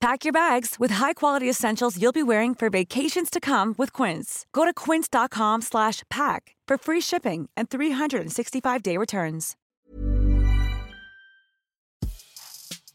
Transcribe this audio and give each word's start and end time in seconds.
Pack 0.00 0.24
your 0.24 0.32
bags 0.32 0.76
with 0.78 0.94
high-quality 0.94 1.50
essentials 1.50 1.96
you'll 1.96 2.12
be 2.12 2.22
wearing 2.22 2.54
for 2.54 2.70
vacations 2.70 3.30
to 3.30 3.40
come 3.40 3.74
with 3.78 4.02
Quince. 4.02 4.46
Go 4.52 4.64
to 4.64 4.72
quince.com/pack 4.72 6.42
for 6.68 6.78
free 6.78 7.00
shipping 7.00 7.48
and 7.56 7.68
365-day 7.68 8.96
returns. 8.96 9.56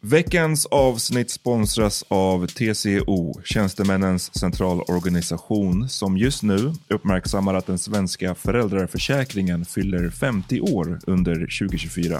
Veckans 0.06 0.66
avsnitt 0.66 1.32
sponsras 1.32 2.04
av 2.08 2.48
TCO, 2.48 3.42
Tjänstemännens 3.44 4.40
centralorganisation, 4.40 5.90
som 5.90 6.18
just 6.18 6.44
nu 6.44 6.74
uppmärksammar 6.88 7.54
att 7.54 7.66
den 7.66 7.80
svenska 7.80 8.36
föräldraförsäkringen 8.36 9.66
fyller 9.66 10.10
50 10.10 10.62
år 10.62 11.00
under 11.08 11.34
2024. 11.34 12.20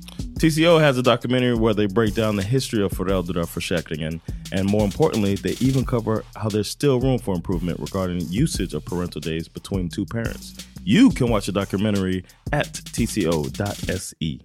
TCO 0.41 0.79
has 0.79 0.97
a 0.97 1.01
documentary 1.01 1.53
where 1.53 1.73
they 1.73 1.87
break 1.87 2.15
down 2.15 2.37
the 2.37 2.43
history 2.43 2.83
of 2.83 2.91
föräldraförsäkringen 2.93 4.19
and 4.51 4.69
more 4.69 4.85
importantly, 4.85 5.37
they 5.37 5.69
even 5.69 5.85
cover 5.85 6.21
how 6.35 6.49
there's 6.49 6.63
still 6.71 6.99
room 7.01 7.19
for 7.19 7.35
improvement 7.35 7.79
regarding 7.79 8.27
usage 8.43 8.73
of 8.73 8.85
parental 8.85 9.21
days 9.21 9.53
between 9.53 9.89
two 9.89 10.05
parents. 10.05 10.53
You 10.85 11.11
can 11.11 11.29
watch 11.29 11.45
the 11.45 11.51
documentary 11.51 12.23
at 12.51 12.73
tco.se. 12.73 14.39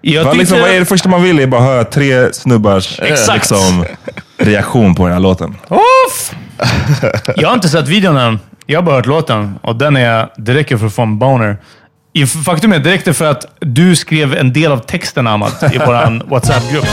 Jag 0.00 0.24
Vad, 0.24 0.36
liksom, 0.36 0.56
tyckte- 0.56 0.60
vad 0.68 0.70
är 0.76 0.80
det 0.80 0.86
första 0.86 1.08
man 1.08 1.22
vill? 1.22 1.38
är 1.38 1.46
bara 1.46 1.60
höra 1.60 1.84
tre 1.84 2.32
snubbars 2.32 2.98
eh, 3.00 3.34
liksom, 3.34 3.84
reaktion 4.36 4.94
på 4.94 5.04
den 5.04 5.12
här 5.12 5.20
låten. 5.20 5.56
Off! 5.68 6.34
Jag 7.36 7.48
har 7.48 7.54
inte 7.54 7.68
sett 7.68 7.88
videon 7.88 8.16
än. 8.16 8.38
Jag 8.66 8.78
har 8.78 8.82
bara 8.82 8.94
hört 8.96 9.06
låten 9.06 9.54
och 9.62 9.76
den 9.76 9.96
är, 9.96 10.32
det 10.36 10.54
räcker 10.54 10.76
för 10.76 10.86
att 10.86 10.92
få 10.94 11.02
en 11.02 11.18
boner. 11.18 11.56
Faktum 12.44 12.72
är, 12.72 12.78
det 12.78 12.90
räckte 12.90 13.14
för 13.14 13.24
att 13.24 13.46
du 13.60 13.96
skrev 13.96 14.34
en 14.34 14.52
del 14.52 14.72
av 14.72 14.78
texten, 14.78 15.26
Amat, 15.26 15.62
i 15.74 15.78
vår 15.78 16.28
WhatsApp-grupp. 16.30 16.86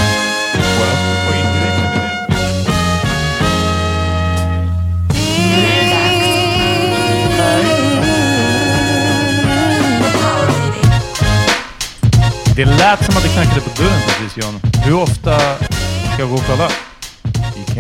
Det 12.56 12.66
lät 12.66 13.06
som 13.06 13.18
att 13.18 13.24
det 13.24 13.30
knackade 13.30 13.62
på 13.62 13.82
dörren 13.82 14.02
precis, 14.08 14.44
John. 14.44 14.60
Hur 14.86 14.96
ofta 14.96 15.40
ska 15.40 16.20
jag 16.20 16.30
gå 16.30 16.36
och 16.36 16.44
kolla? 16.48 16.70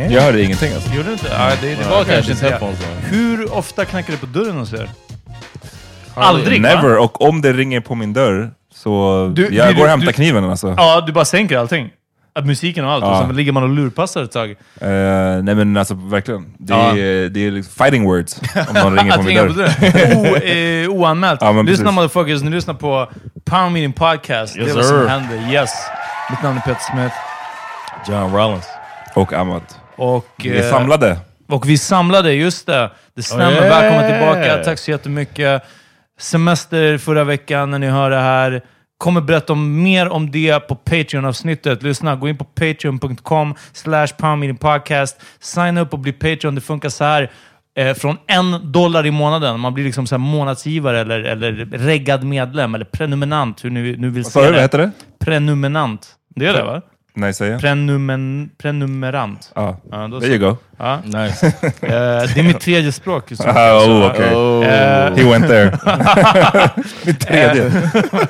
Jag 0.09 0.21
hörde 0.21 0.43
ingenting 0.43 0.73
alltså. 0.73 0.93
Gjorde 0.93 1.07
du 1.07 1.13
inte? 1.13 1.27
Ja, 1.31 1.51
det, 1.61 1.75
det 1.75 1.89
var 1.89 2.03
kanske 2.03 2.31
inte 2.31 2.49
det. 2.49 2.75
Hur 3.09 3.53
ofta 3.53 3.85
knackar 3.85 4.13
det 4.13 4.19
på 4.19 4.25
dörren 4.25 4.55
hos 4.57 4.73
er? 4.73 4.89
Aldrig, 6.15 6.63
va? 6.63 6.69
Never. 6.69 6.97
Och 6.97 7.21
om 7.21 7.41
det 7.41 7.53
ringer 7.53 7.79
på 7.79 7.95
min 7.95 8.13
dörr 8.13 8.51
så 8.73 9.31
Du- 9.35 9.41
jag 9.41 9.49
blir 9.51 9.65
går 9.65 9.73
du- 9.75 9.81
och 9.83 9.87
hämtar 9.89 10.07
du- 10.07 10.13
kniven 10.13 10.49
alltså. 10.49 10.73
Ja, 10.77 11.03
du 11.07 11.11
bara 11.13 11.25
sänker 11.25 11.57
allting. 11.57 11.89
Att 12.35 12.45
musiken 12.45 12.85
och 12.85 12.91
allt. 12.91 13.03
Ja. 13.03 13.21
Och 13.21 13.27
så 13.27 13.33
ligger 13.33 13.51
man 13.51 13.63
och 13.63 13.69
lurpassar 13.69 14.23
ett 14.23 14.31
tag. 14.31 14.49
Eh, 14.51 14.57
nej 15.43 15.55
men 15.55 15.77
alltså 15.77 15.93
verkligen. 15.93 16.45
Det 16.57 16.73
Ja. 16.73 16.97
är, 16.97 17.29
det 17.29 17.47
är 17.47 17.51
liksom 17.51 17.73
fighting 17.85 18.03
words 18.05 18.41
om 18.69 18.73
någon 18.73 18.97
ringer 18.99 19.11
på 19.17 19.21
min 19.23 19.35
dörr. 19.37 19.69
O, 20.15 20.35
eh, 20.35 20.89
oanmält. 20.89 21.41
Ja, 21.43 21.51
lyssna 21.51 21.65
precis. 21.65 21.95
motherfuckers, 21.95 22.41
ni 22.43 22.49
lyssnar 22.51 22.73
på 22.73 23.09
Power 23.45 23.69
Meeting 23.69 23.93
Podcast. 23.93 24.57
Yes, 24.57 24.65
det 24.65 24.71
är 24.71 24.75
vad 24.75 24.85
sir. 24.85 24.97
som 24.99 25.07
händer. 25.07 25.51
Yes. 25.53 25.71
Mitt 26.29 26.43
namn 26.43 26.57
är 26.57 26.61
Peter 26.61 26.81
Smith. 26.91 27.15
John 28.09 28.33
Rollins. 28.35 28.65
Och 29.15 29.33
Amat. 29.33 29.77
Och, 29.95 30.27
Vi 30.37 30.49
är 30.57 30.63
eh, 30.63 30.69
samlade. 30.69 31.17
Och 31.47 31.69
vi 31.69 31.77
samlade, 31.77 32.33
just 32.33 32.65
det. 32.67 32.91
Det 33.15 33.23
stämmer. 33.23 33.49
Oh, 33.49 33.53
yeah. 33.53 33.69
Välkommen 33.81 34.11
tillbaka. 34.11 34.63
Tack 34.63 34.79
så 34.79 34.91
jättemycket. 34.91 35.63
Semester 36.19 36.97
förra 36.97 37.23
veckan 37.23 37.71
när 37.71 37.79
ni 37.79 37.87
hör 37.87 38.09
det 38.09 38.19
här. 38.19 38.61
Kommer 38.97 39.21
berätta 39.21 39.53
om, 39.53 39.83
mer 39.83 40.09
om 40.09 40.31
det 40.31 40.59
på 40.59 40.75
Patreon-avsnittet. 40.75 41.83
Lyssna, 41.83 42.15
gå 42.15 42.29
in 42.29 42.37
på 42.37 42.43
patreon.com 42.43 43.55
slash 43.73 44.07
podcast. 44.59 45.21
Signa 45.39 45.81
upp 45.81 45.93
och 45.93 45.99
bli 45.99 46.11
Patreon. 46.11 46.55
Det 46.55 46.61
funkar 46.61 46.89
så 46.89 47.03
här. 47.03 47.31
Eh, 47.77 47.93
från 47.93 48.17
en 48.27 48.71
dollar 48.71 49.05
i 49.05 49.11
månaden. 49.11 49.59
Man 49.59 49.73
blir 49.73 49.85
liksom 49.85 50.07
så 50.07 50.17
månadsgivare 50.17 50.99
eller, 50.99 51.23
eller 51.23 51.51
reggad 51.71 52.23
medlem 52.23 52.75
eller 52.75 52.85
prenuminant. 52.85 53.65
Hur 53.65 53.69
ni 53.69 53.97
nu 53.97 54.09
vill 54.09 54.23
du? 54.23 54.29
det. 54.41 54.51
Vad 54.51 54.61
heter 54.61 54.77
det? 54.77 54.91
Prenuminant. 55.19 56.07
Det 56.35 56.45
är 56.45 56.53
det 56.53 56.63
va? 56.63 56.81
Nej, 57.19 57.33
säger. 57.33 57.59
Prenumen, 57.59 58.49
prenumerant. 58.57 59.51
Ja. 59.55 59.77
Ja, 59.91 60.07
då 60.07 60.19
There 60.19 60.29
you 60.35 60.49
go. 60.49 60.57
Ja. 60.77 60.99
Nice. 61.03 61.45
Eh, 61.81 61.89
det 62.33 62.39
är 62.39 62.43
mitt 62.43 62.59
tredje 62.59 62.91
språk. 62.91 63.23
Så, 63.31 63.43
Ah, 63.49 63.79
så, 63.79 63.91
oh, 63.91 64.05
okay. 64.11 64.33
eh, 64.33 65.15
He 65.15 65.23
went 65.31 65.47
there. 65.47 65.77
Mitt 67.05 67.19
tredje. 67.19 67.71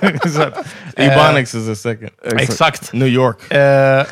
exakt. 0.02 0.58
Ebonics 0.96 1.56
is 1.56 1.70
a 1.70 1.76
second. 1.76 2.10
Exakt. 2.40 2.94
New 2.94 3.08
York. 3.08 3.52
Eh, 3.52 4.06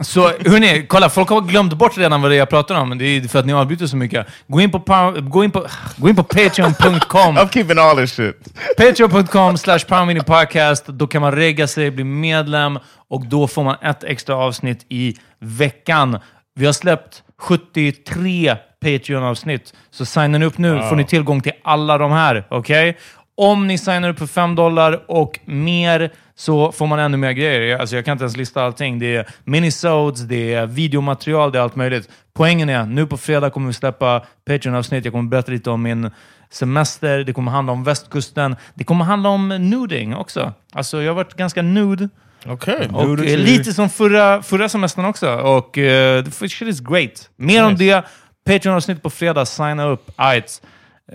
så 0.00 0.22
hörni, 0.22 0.86
kolla, 0.88 1.08
folk 1.08 1.28
har 1.28 1.40
glömt 1.40 1.72
bort 1.74 1.98
redan 1.98 2.22
vad 2.22 2.30
det 2.30 2.34
är 2.34 2.38
jag 2.38 2.50
pratar 2.50 2.74
om. 2.74 2.88
men 2.88 2.98
Det 2.98 3.04
är 3.04 3.28
för 3.28 3.38
att 3.38 3.46
ni 3.46 3.52
avbryter 3.52 3.86
så 3.86 3.96
mycket. 3.96 4.26
Gå 4.48 4.60
in 4.60 4.70
på, 4.70 4.80
power, 4.80 5.20
gå 5.20 5.44
in 5.44 5.50
på, 5.50 5.66
gå 5.96 6.08
in 6.08 6.16
på 6.16 6.22
patreon.com. 6.22 7.38
I'm 7.38 7.48
keeping 7.52 7.78
all 7.78 7.96
this 7.96 8.12
shit. 8.12 8.36
Patreon.com 8.76 9.58
slash 9.58 9.78
podcast. 10.26 10.86
Då 10.86 11.06
kan 11.06 11.22
man 11.22 11.32
regga 11.32 11.66
sig, 11.66 11.90
bli 11.90 12.04
medlem 12.04 12.78
och 13.12 13.26
då 13.26 13.46
får 13.46 13.64
man 13.64 13.76
ett 13.82 14.04
extra 14.04 14.36
avsnitt 14.36 14.86
i 14.88 15.16
veckan. 15.38 16.18
Vi 16.54 16.66
har 16.66 16.72
släppt 16.72 17.22
73 17.38 18.56
Patreon-avsnitt, 18.80 19.74
så 19.90 20.04
signar 20.04 20.38
ni 20.38 20.46
upp 20.46 20.58
nu 20.58 20.78
får 20.88 20.96
ni 20.96 21.04
tillgång 21.04 21.40
till 21.40 21.52
alla 21.64 21.98
de 21.98 22.12
här. 22.12 22.44
Okej? 22.50 22.98
Om 23.34 23.66
ni 23.66 23.78
signar 23.78 24.08
upp 24.08 24.18
för 24.18 24.26
5 24.26 24.54
dollar 24.54 25.04
och 25.08 25.40
mer 25.44 26.10
så 26.34 26.72
får 26.72 26.86
man 26.86 26.98
ännu 26.98 27.16
mer 27.16 27.32
grejer. 27.32 27.78
Alltså 27.78 27.96
jag 27.96 28.04
kan 28.04 28.12
inte 28.12 28.24
ens 28.24 28.36
lista 28.36 28.62
allting. 28.62 28.98
Det 28.98 29.16
är 29.16 29.28
minisodes, 29.44 30.20
det 30.20 30.54
är 30.54 30.66
videomaterial, 30.66 31.52
det 31.52 31.58
är 31.58 31.62
allt 31.62 31.76
möjligt. 31.76 32.08
Poängen 32.34 32.68
är, 32.68 32.84
nu 32.84 33.06
på 33.06 33.16
fredag 33.16 33.50
kommer 33.50 33.66
vi 33.66 33.72
släppa 33.72 34.22
Patreon-avsnitt. 34.44 35.04
Jag 35.04 35.14
kommer 35.14 35.30
berätta 35.30 35.52
lite 35.52 35.70
om 35.70 35.82
min 35.82 36.10
semester. 36.50 37.24
Det 37.24 37.32
kommer 37.32 37.52
handla 37.52 37.72
om 37.72 37.84
västkusten. 37.84 38.56
Det 38.74 38.84
kommer 38.84 39.04
handla 39.04 39.28
om 39.28 39.48
nuding 39.48 40.16
också. 40.16 40.52
Alltså 40.72 41.02
jag 41.02 41.10
har 41.10 41.16
varit 41.16 41.34
ganska 41.34 41.62
nude. 41.62 42.08
Okay. 42.46 42.88
Och 42.88 43.24
eh, 43.24 43.38
lite 43.38 43.72
som 43.74 43.90
förra, 43.90 44.42
förra 44.42 44.68
semestern 44.68 45.04
också. 45.04 45.34
Och 45.34 45.78
uh, 45.78 46.24
the 46.24 46.48
shit 46.48 46.68
is 46.68 46.80
great. 46.80 47.30
Mer 47.36 47.64
om 47.64 47.76
det. 47.76 48.04
Patreon-avsnitt 48.46 49.02
på 49.02 49.10
fredag. 49.10 49.46
Signa 49.46 49.84
upp. 49.84 50.10
Ajt. 50.16 50.62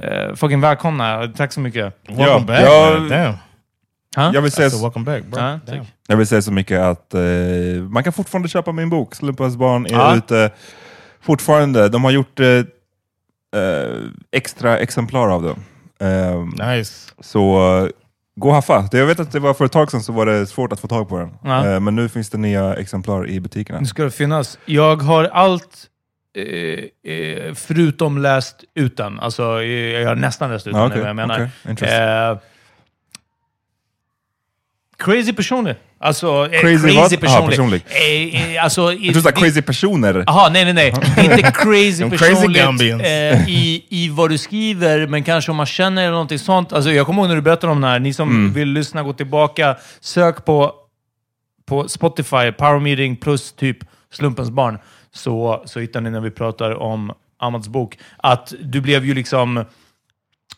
Uh, 0.04 0.36
fucking 0.36 0.62
välkomna. 0.62 1.28
Tack 1.38 1.54
så 1.54 1.60
mycket. 1.60 1.94
Welcome 2.08 2.26
Ja, 2.28 2.40
back. 2.40 2.62
jag- 2.62 3.00
man. 3.00 3.10
Damn. 3.10 3.34
Ha? 4.16 4.32
Jag 4.34 4.42
vill 4.42 4.52
säga, 4.52 4.70
said, 4.70 4.82
welcome 4.82 5.06
back, 5.06 5.24
bro. 5.24 5.40
Ja, 5.40 5.60
Damn. 5.66 5.86
jag 6.08 6.18
vill 6.18 6.28
säga 6.28 6.42
så 6.42 6.52
mycket 6.52 6.80
att 6.82 7.14
eh, 7.14 7.22
man 7.90 8.04
kan 8.04 8.14
fortfarande 8.14 8.50
köpa 8.50 8.72
min 8.72 8.90
bok. 8.90 9.16
Slumpens 9.16 9.56
barn 9.56 9.86
är 9.86 9.92
Ja. 9.92 10.16
ute 10.16 10.52
fortfarande. 11.22 11.90
De 11.90 12.04
har 12.04 12.12
gjort 12.12 12.40
eh, 12.40 12.48
eh, 12.48 12.64
extra 14.32 14.78
exemplar 14.80 15.30
av 15.30 15.44
den. 15.44 15.64
Eh, 16.12 16.68
Nice. 16.70 17.12
Så 17.20 17.58
eh, 17.84 17.90
gå 18.38 18.48
och 18.50 18.56
haffa. 18.56 18.90
Jag 18.92 19.06
vet 19.06 19.20
att 19.20 19.32
det 19.32 19.40
var 19.40 19.54
för 19.54 19.66
ett 19.66 19.72
tag 19.72 19.92
sedan 19.92 20.02
så 20.04 20.14
var 20.14 20.26
det 20.26 20.48
svårt 20.48 20.74
att 20.74 20.80
få 20.80 20.88
tag 20.88 21.10
på 21.10 21.20
den. 21.20 21.38
Ja. 21.44 21.68
Eh, 21.68 21.80
men 21.80 21.96
nu 21.96 22.10
finns 22.10 22.30
det 22.30 22.38
nya 22.38 22.76
exemplar 22.76 23.28
i 23.28 23.40
butikerna. 23.40 23.80
Nu 23.80 23.86
ska 23.86 24.04
det 24.04 24.12
finnas. 24.12 24.60
Jag 24.66 24.96
har 24.96 25.24
allt 25.24 25.88
eh, 26.38 27.14
eh, 27.14 27.54
förutom 27.54 28.18
läst 28.18 28.64
ut 28.74 28.98
den. 28.98 29.20
Alltså, 29.20 29.62
eh, 29.62 29.68
jag 29.70 30.08
har 30.08 30.16
nästan 30.16 30.52
läst 30.52 30.68
ut 30.68 30.74
den, 30.74 30.82
Ja, 30.82 30.86
är 30.86 30.90
okej, 30.90 31.00
vad 31.02 31.10
jag 31.10 31.16
menar. 31.16 31.50
Interesting. 31.70 32.00
Eh, 32.00 32.38
crazy 34.98 35.34
personlig. 35.34 35.76
Alltså, 36.00 36.50
eh, 36.52 36.62
Crazy 36.62 36.88
crazy, 36.96 37.18
personlig. 37.18 37.28
Aha, 37.38 37.48
personlig. 37.48 37.82
Eh, 37.88 38.56
eh, 38.56 38.64
alltså, 38.64 38.94
Jag 38.94 39.14
tror 39.14 39.22
såhär 39.24 39.36
crazy 39.36 39.62
personer. 39.62 40.24
Jaha, 40.28 40.50
nej, 40.50 40.66
nej, 40.66 40.74
nej. 40.74 40.88
Inte 41.26 41.52
crazy 41.52 42.10
personligt 42.10 42.82
eh, 43.06 43.50
i, 43.50 43.86
i 43.90 44.10
vad 44.10 44.30
du 44.30 44.38
skriver, 44.38 45.08
men 45.08 45.24
kanske 45.24 45.52
om 45.52 45.58
man 45.58 45.66
känner 45.66 46.02
eller 46.02 46.12
någonting 46.12 46.40
sånt. 46.40 46.74
Alltså, 46.74 46.92
jag 46.92 47.06
kommer 47.06 47.22
ihåg 47.22 47.30
när 47.30 47.36
du 47.36 47.42
berättade 47.42 47.74
om 47.74 47.82
det 47.82 47.88
här. 47.88 48.00
Ni 48.00 48.14
som 48.14 48.30
Mm. 48.30 48.54
vill 48.54 48.68
lyssna, 48.70 49.04
gå 49.04 49.14
tillbaka. 49.14 49.76
Sök 50.00 50.46
på, 50.46 50.74
på 51.68 51.88
Spotify, 51.90 52.52
Power 52.58 52.80
Meeting 52.80 53.16
plus 53.16 53.52
typ 53.52 53.78
Slumpens 54.14 54.50
barn. 54.50 54.80
Så, 55.14 55.64
så 55.66 55.80
hittar 55.80 56.02
ni 56.02 56.10
när 56.10 56.22
vi 56.22 56.32
pratar 56.32 56.72
om 56.82 57.12
Amads 57.40 57.68
bok. 57.68 57.98
Att 58.18 58.54
du 58.64 58.82
blev 58.82 59.06
ju 59.06 59.14
liksom... 59.14 59.66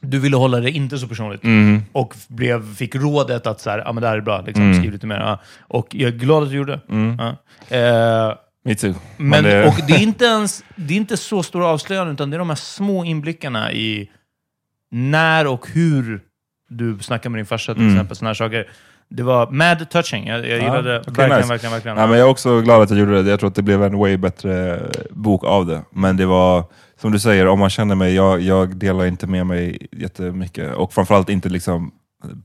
Du 0.02 0.20
ville 0.20 0.38
hålla 0.38 0.60
det 0.60 0.72
inte 0.72 0.98
så 0.98 1.08
personligt. 1.08 1.44
Mm. 1.44 1.82
Och 1.92 2.16
blev, 2.28 2.76
fick 2.76 2.96
rådet 2.96 3.48
att 3.48 3.62
så 3.62 3.70
här, 3.70 3.88
ah, 3.88 3.94
men 3.94 4.02
det 4.02 4.08
här 4.10 4.18
är 4.18 4.22
bra, 4.22 4.42
liksom, 4.42 4.64
Mm. 4.64 4.78
skriv 4.80 4.92
lite 4.92 5.08
mer. 5.08 5.16
Ja. 5.20 5.40
Och 5.60 5.88
jag 5.92 6.08
är 6.14 6.18
glad 6.18 6.44
att 6.44 6.50
du 6.50 6.56
gjorde 6.56 6.72
det. 6.72 6.94
Mm. 6.94 7.18
Ja. 7.20 7.30
Eh, 7.78 8.36
Me 8.66 8.76
too. 8.76 8.94
men, 9.18 9.44
det- 9.44 9.68
och 9.68 9.76
det 9.88 9.94
är 9.94 10.02
inte 10.02 10.26
ens 10.26 10.64
det 10.76 10.94
är 10.94 10.98
inte 10.98 11.18
så 11.18 11.44
stora 11.44 11.66
avslöjanden, 11.68 12.14
utan 12.14 12.30
det 12.30 12.36
är 12.36 12.40
de 12.40 12.50
här 12.50 12.56
små 12.56 13.06
inblickarna 13.06 13.72
i 13.72 14.10
när 14.92 15.48
och 15.48 15.68
hur 15.74 16.22
du 16.70 16.98
snackar 17.00 17.30
med 17.30 17.40
din 17.40 17.46
farsa, 17.46 17.74
till 17.74 17.84
Mm. 17.84 17.96
exempel. 17.96 18.16
Såna 18.18 18.30
här 18.30 18.34
saker. 18.34 18.68
Det 19.10 19.24
var 19.24 19.52
mad 19.52 19.90
touching. 19.90 20.28
Jag, 20.28 20.40
jag 20.40 20.48
Ja, 20.48 20.56
gillade 20.64 20.92
det 20.94 21.00
okej, 21.00 21.14
verkligen, 21.14 21.38
nice. 21.38 21.48
verkligen, 21.50 21.72
verkligen. 21.74 21.98
Ja, 21.98 22.08
men 22.08 22.18
jag 22.20 22.28
är 22.28 22.32
också 22.32 22.62
glad 22.62 22.82
att 22.82 22.90
jag 22.90 23.00
gjorde 23.00 23.24
det. 23.24 23.30
Jag 23.30 23.40
tror 23.40 23.50
att 23.50 23.56
det 23.56 23.62
blev 23.62 23.84
en 23.84 23.98
way 23.98 24.18
bättre 24.18 24.80
bok 25.12 25.44
av 25.44 25.66
det. 25.66 25.82
Men 25.92 26.18
det 26.18 26.26
var, 26.26 26.64
som 27.02 27.12
du 27.12 27.20
säger, 27.20 27.48
om 27.48 27.60
man 27.60 27.70
känner 27.70 27.96
mig, 27.96 28.14
jag, 28.16 28.42
jag 28.42 28.76
delar 28.76 29.06
inte 29.06 29.28
med 29.28 29.46
mig 29.46 29.88
jättemycket. 29.92 30.76
Och 30.76 30.94
framförallt 30.94 31.30
inte 31.30 31.50
liksom 31.50 31.92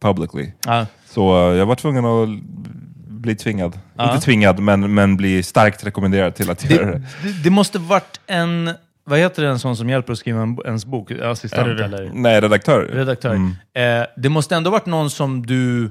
publicly. 0.01 0.53
Ja. 0.67 0.87
Så 1.07 1.51
eh, 1.51 1.57
jag 1.57 1.67
var 1.67 1.75
tvungen 1.75 2.05
att 2.05 2.29
bli 3.09 3.37
tvingad. 3.37 3.79
Ja. 3.97 4.13
Inte 4.15 4.25
tvingad, 4.25 4.59
men, 4.61 4.95
men 4.95 5.17
bli 5.17 5.43
starkt 5.43 5.87
rekommenderad 5.87 6.35
till 6.35 6.51
att 6.51 6.71
göra 6.71 6.87
Det, 6.87 6.93
det. 6.93 7.03
det, 7.23 7.43
det 7.45 7.51
måste 7.51 7.79
varit 7.79 8.21
en... 8.27 8.71
Vad 9.07 9.19
heter 9.19 9.43
det, 9.43 9.49
en 9.49 9.59
sån 9.59 9.77
som 9.77 9.91
hjälper 9.91 10.13
att 10.13 10.19
skriva 10.19 10.43
en, 10.43 10.59
ens 10.65 10.87
bok? 10.87 11.11
Assistent 11.11 11.81
eller 11.81 12.11
Nej, 12.15 12.41
redaktör. 12.41 12.83
redaktör? 12.93 13.35
Mm. 13.35 14.01
Eh, 14.01 14.07
det 14.17 14.29
måste 14.29 14.57
ändå 14.57 14.71
varit 14.71 14.87
någon 14.87 15.11
som 15.11 15.47
du 15.47 15.91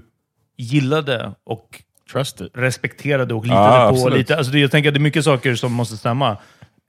gillade 0.57 1.31
och 1.45 1.83
Trust 2.11 2.41
it. 2.41 2.51
respekterade 2.53 3.33
och 3.33 3.43
litade 3.45 3.95
Ja, 3.97 4.03
på. 4.03 4.09
Lite, 4.09 4.37
alltså 4.37 4.57
jag 4.57 4.71
tänker 4.71 4.89
att 4.89 4.93
det 4.93 4.97
är 4.97 5.01
mycket 5.01 5.23
saker 5.25 5.55
som 5.55 5.73
måste 5.73 5.97
stämma. 5.97 6.37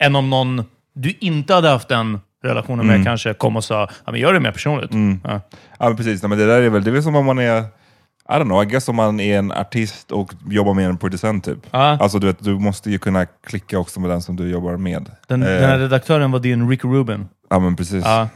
Än 0.03 0.17
om 0.17 0.31
någon 0.31 0.65
du 0.95 1.15
inte 1.21 1.55
hade 1.55 1.69
haft 1.69 1.89
den 1.89 2.21
relationen 2.43 2.87
med 2.87 2.95
Mm. 2.95 3.05
kanske 3.05 3.35
kom 3.35 3.57
och 3.57 3.65
sa 3.65 3.89
ja, 4.05 4.13
men 4.13 4.21
gör 4.21 4.33
det 4.33 4.41
mer 4.41 4.53
personligt. 4.53 4.93
Mm. 4.93 5.21
Ja. 5.25 5.41
Ja, 5.79 5.89
men 5.89 5.97
precis. 5.97 6.23
Nej, 6.23 6.29
men 6.29 6.39
det 6.39 6.47
där 6.47 6.63
är 6.63 6.69
väl, 6.69 6.85
det 6.85 6.91
är 6.91 6.93
väl 6.93 7.03
som 7.03 7.17
om 7.17 7.27
man 7.27 7.39
är, 7.39 7.61
I 8.29 8.33
don't 8.33 8.43
know, 8.45 8.63
I 8.63 8.67
guess 8.67 8.89
om 8.89 8.97
man 8.97 9.21
är 9.21 9.39
en 9.39 9.53
artist 9.53 10.13
och 10.13 10.33
jobbar 10.51 10.75
med 10.75 10.87
en 10.87 10.97
producent 10.99 11.45
typ. 11.45 11.59
Ja. 11.71 11.79
Alltså 12.01 12.19
du 12.19 12.27
vet, 12.27 12.45
du 12.45 12.59
måste 12.59 12.91
ju 12.91 12.99
kunna 12.99 13.27
klicka 13.27 13.79
också 13.79 14.01
med 14.01 14.11
den 14.11 14.23
som 14.23 14.37
du 14.37 14.49
jobbar 14.51 14.77
med. 14.77 15.11
Den, 15.29 15.43
Eh, 15.43 15.49
den 15.49 15.65
här 15.71 15.79
redaktören 15.79 16.31
var 16.33 16.39
din 16.41 16.69
Rick 16.71 16.85
Rubin. 16.85 17.29
Ja 17.51 17.59
men 17.59 17.77
precis. 17.77 18.05
Ja. 18.05 18.29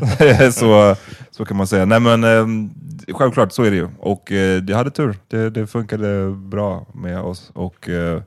så, 0.52 0.96
så 1.30 1.44
kan 1.44 1.56
man 1.56 1.66
säga. 1.66 1.84
Nej 1.84 2.00
men 2.00 2.24
ehm, 2.24 2.70
självklart, 3.12 3.52
så 3.52 3.62
är 3.62 3.70
det 3.70 3.76
ju. 3.76 3.88
Och 3.98 4.32
eh, 4.32 4.62
jag 4.68 4.76
hade 4.76 4.90
tur. 4.90 5.16
Det, 5.28 5.50
det 5.50 5.66
funkade 5.66 6.30
bra 6.30 6.86
med 6.94 7.20
oss. 7.20 7.50
Och 7.54 7.88
eh, 7.88 8.22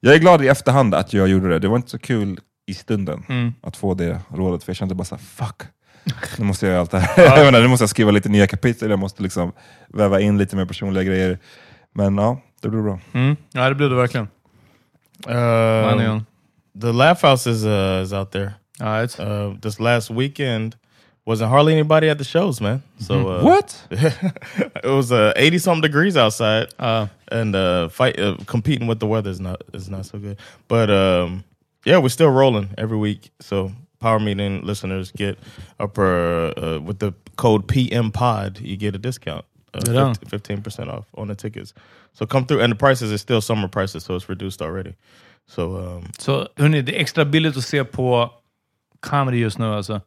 jag 0.00 0.14
är 0.14 0.18
glad 0.18 0.44
i 0.44 0.48
efterhand 0.48 0.94
att 0.94 1.12
jag 1.12 1.28
gjorde 1.28 1.48
det. 1.48 1.58
Det 1.58 1.68
var 1.68 1.76
inte 1.76 1.90
så 1.90 1.98
kul 1.98 2.40
i 2.66 2.74
stunden 2.74 3.24
Mm. 3.28 3.54
att 3.62 3.76
få 3.76 3.94
det 3.94 4.20
rådet. 4.34 4.64
För 4.64 4.70
jag 4.70 4.76
kände 4.76 4.94
bara 4.94 5.04
såhär, 5.04 5.22
fuck. 5.22 5.62
Nu 6.38 6.44
måste 6.44 6.66
jag 6.66 6.70
göra 6.72 6.80
allt 6.80 6.90
det 6.90 6.98
här. 6.98 7.36
jag 7.36 7.44
menar, 7.44 7.60
nu 7.60 7.68
måste 7.68 7.82
jag 7.82 7.90
skriva 7.90 8.10
lite 8.10 8.28
nya 8.28 8.46
kapitel. 8.46 8.90
Jag 8.90 8.98
måste 8.98 9.22
liksom 9.22 9.52
väva 9.88 10.20
in 10.20 10.38
lite 10.38 10.56
mer 10.56 10.64
personliga 10.64 11.04
grejer. 11.04 11.38
Men 11.94 12.16
ja, 12.18 12.40
det 12.62 12.68
blev 12.68 12.82
bra. 12.82 12.98
Mm. 13.12 13.36
Ja, 13.52 13.68
det 13.68 13.74
blev 13.74 13.90
det 13.90 13.96
verkligen. 13.96 14.28
Uh, 15.28 15.32
Uh, 15.34 16.20
the 16.80 16.92
Laugh 16.92 17.22
House 17.22 17.50
is 17.50 17.64
uh, 17.64 18.02
is 18.02 18.12
out 18.12 18.30
there. 18.32 18.52
ja, 18.78 19.02
it's, 19.04 19.18
Uh, 19.20 19.54
this 19.60 19.80
last 19.80 20.10
weekend 20.10 20.76
wasn't 21.26 21.48
hardly 21.48 21.72
anybody 21.72 22.10
at 22.10 22.18
the 22.18 22.24
shows, 22.24 22.60
man. 22.60 22.82
So 23.00 23.14
uh, 23.14 23.42
What? 23.44 23.86
it 23.90 24.84
was 24.90 25.10
uh, 25.10 25.32
eighty 25.36 25.58
something 25.58 25.82
degrees 25.82 26.16
outside, 26.16 26.66
ja. 26.78 27.08
and 27.32 27.54
uh, 27.56 27.88
fight 27.88 28.20
uh, 28.20 28.36
competing 28.46 28.86
with 28.88 28.98
the 29.00 29.06
weather 29.06 29.30
is 29.30 29.40
not 29.40 29.62
is 29.74 29.88
not 29.88 30.04
so 30.06 30.18
good. 30.18 30.36
But 30.68 30.90
um, 30.90 31.42
yeah, 31.86 31.98
we're 32.02 32.08
still 32.10 32.30
rolling 32.30 32.68
every 32.76 32.98
week. 32.98 33.30
So 33.40 33.70
power 34.00 34.18
meeting 34.20 34.62
listeners 34.66 35.12
get 35.12 35.38
up 35.80 35.98
uh, 35.98 36.02
uh, 36.02 36.80
with 36.86 36.98
the 36.98 37.12
code 37.36 37.66
PM 37.68 38.10
Pod, 38.10 38.58
you 38.60 38.76
get 38.76 38.94
a 38.94 38.98
discount, 38.98 39.44
Yeah. 39.88 40.12
fifteen 40.30 40.62
percent 40.62 40.90
off 40.90 41.04
on 41.14 41.28
the 41.28 41.34
tickets. 41.34 41.72
So 42.12 42.26
come 42.26 42.46
through, 42.46 42.62
and 42.64 42.70
the 42.72 42.76
prices 42.76 43.12
are 43.12 43.18
still 43.18 43.40
summer 43.40 43.68
prices, 43.68 44.04
so 44.04 44.14
it's 44.16 44.28
reduced 44.28 44.62
already. 44.62 44.94
So 45.46 45.76
um, 45.76 46.02
Så 46.18 46.48
hörni, 46.56 46.82
det 46.82 46.96
är 46.96 47.00
extra 47.00 47.24
billigt 47.24 47.56
att 47.56 47.64
se 47.64 47.84
på 47.84 48.30
comedy 49.00 49.38
just 49.38 49.58
nu 49.58 49.66
alltså. 49.66 50.00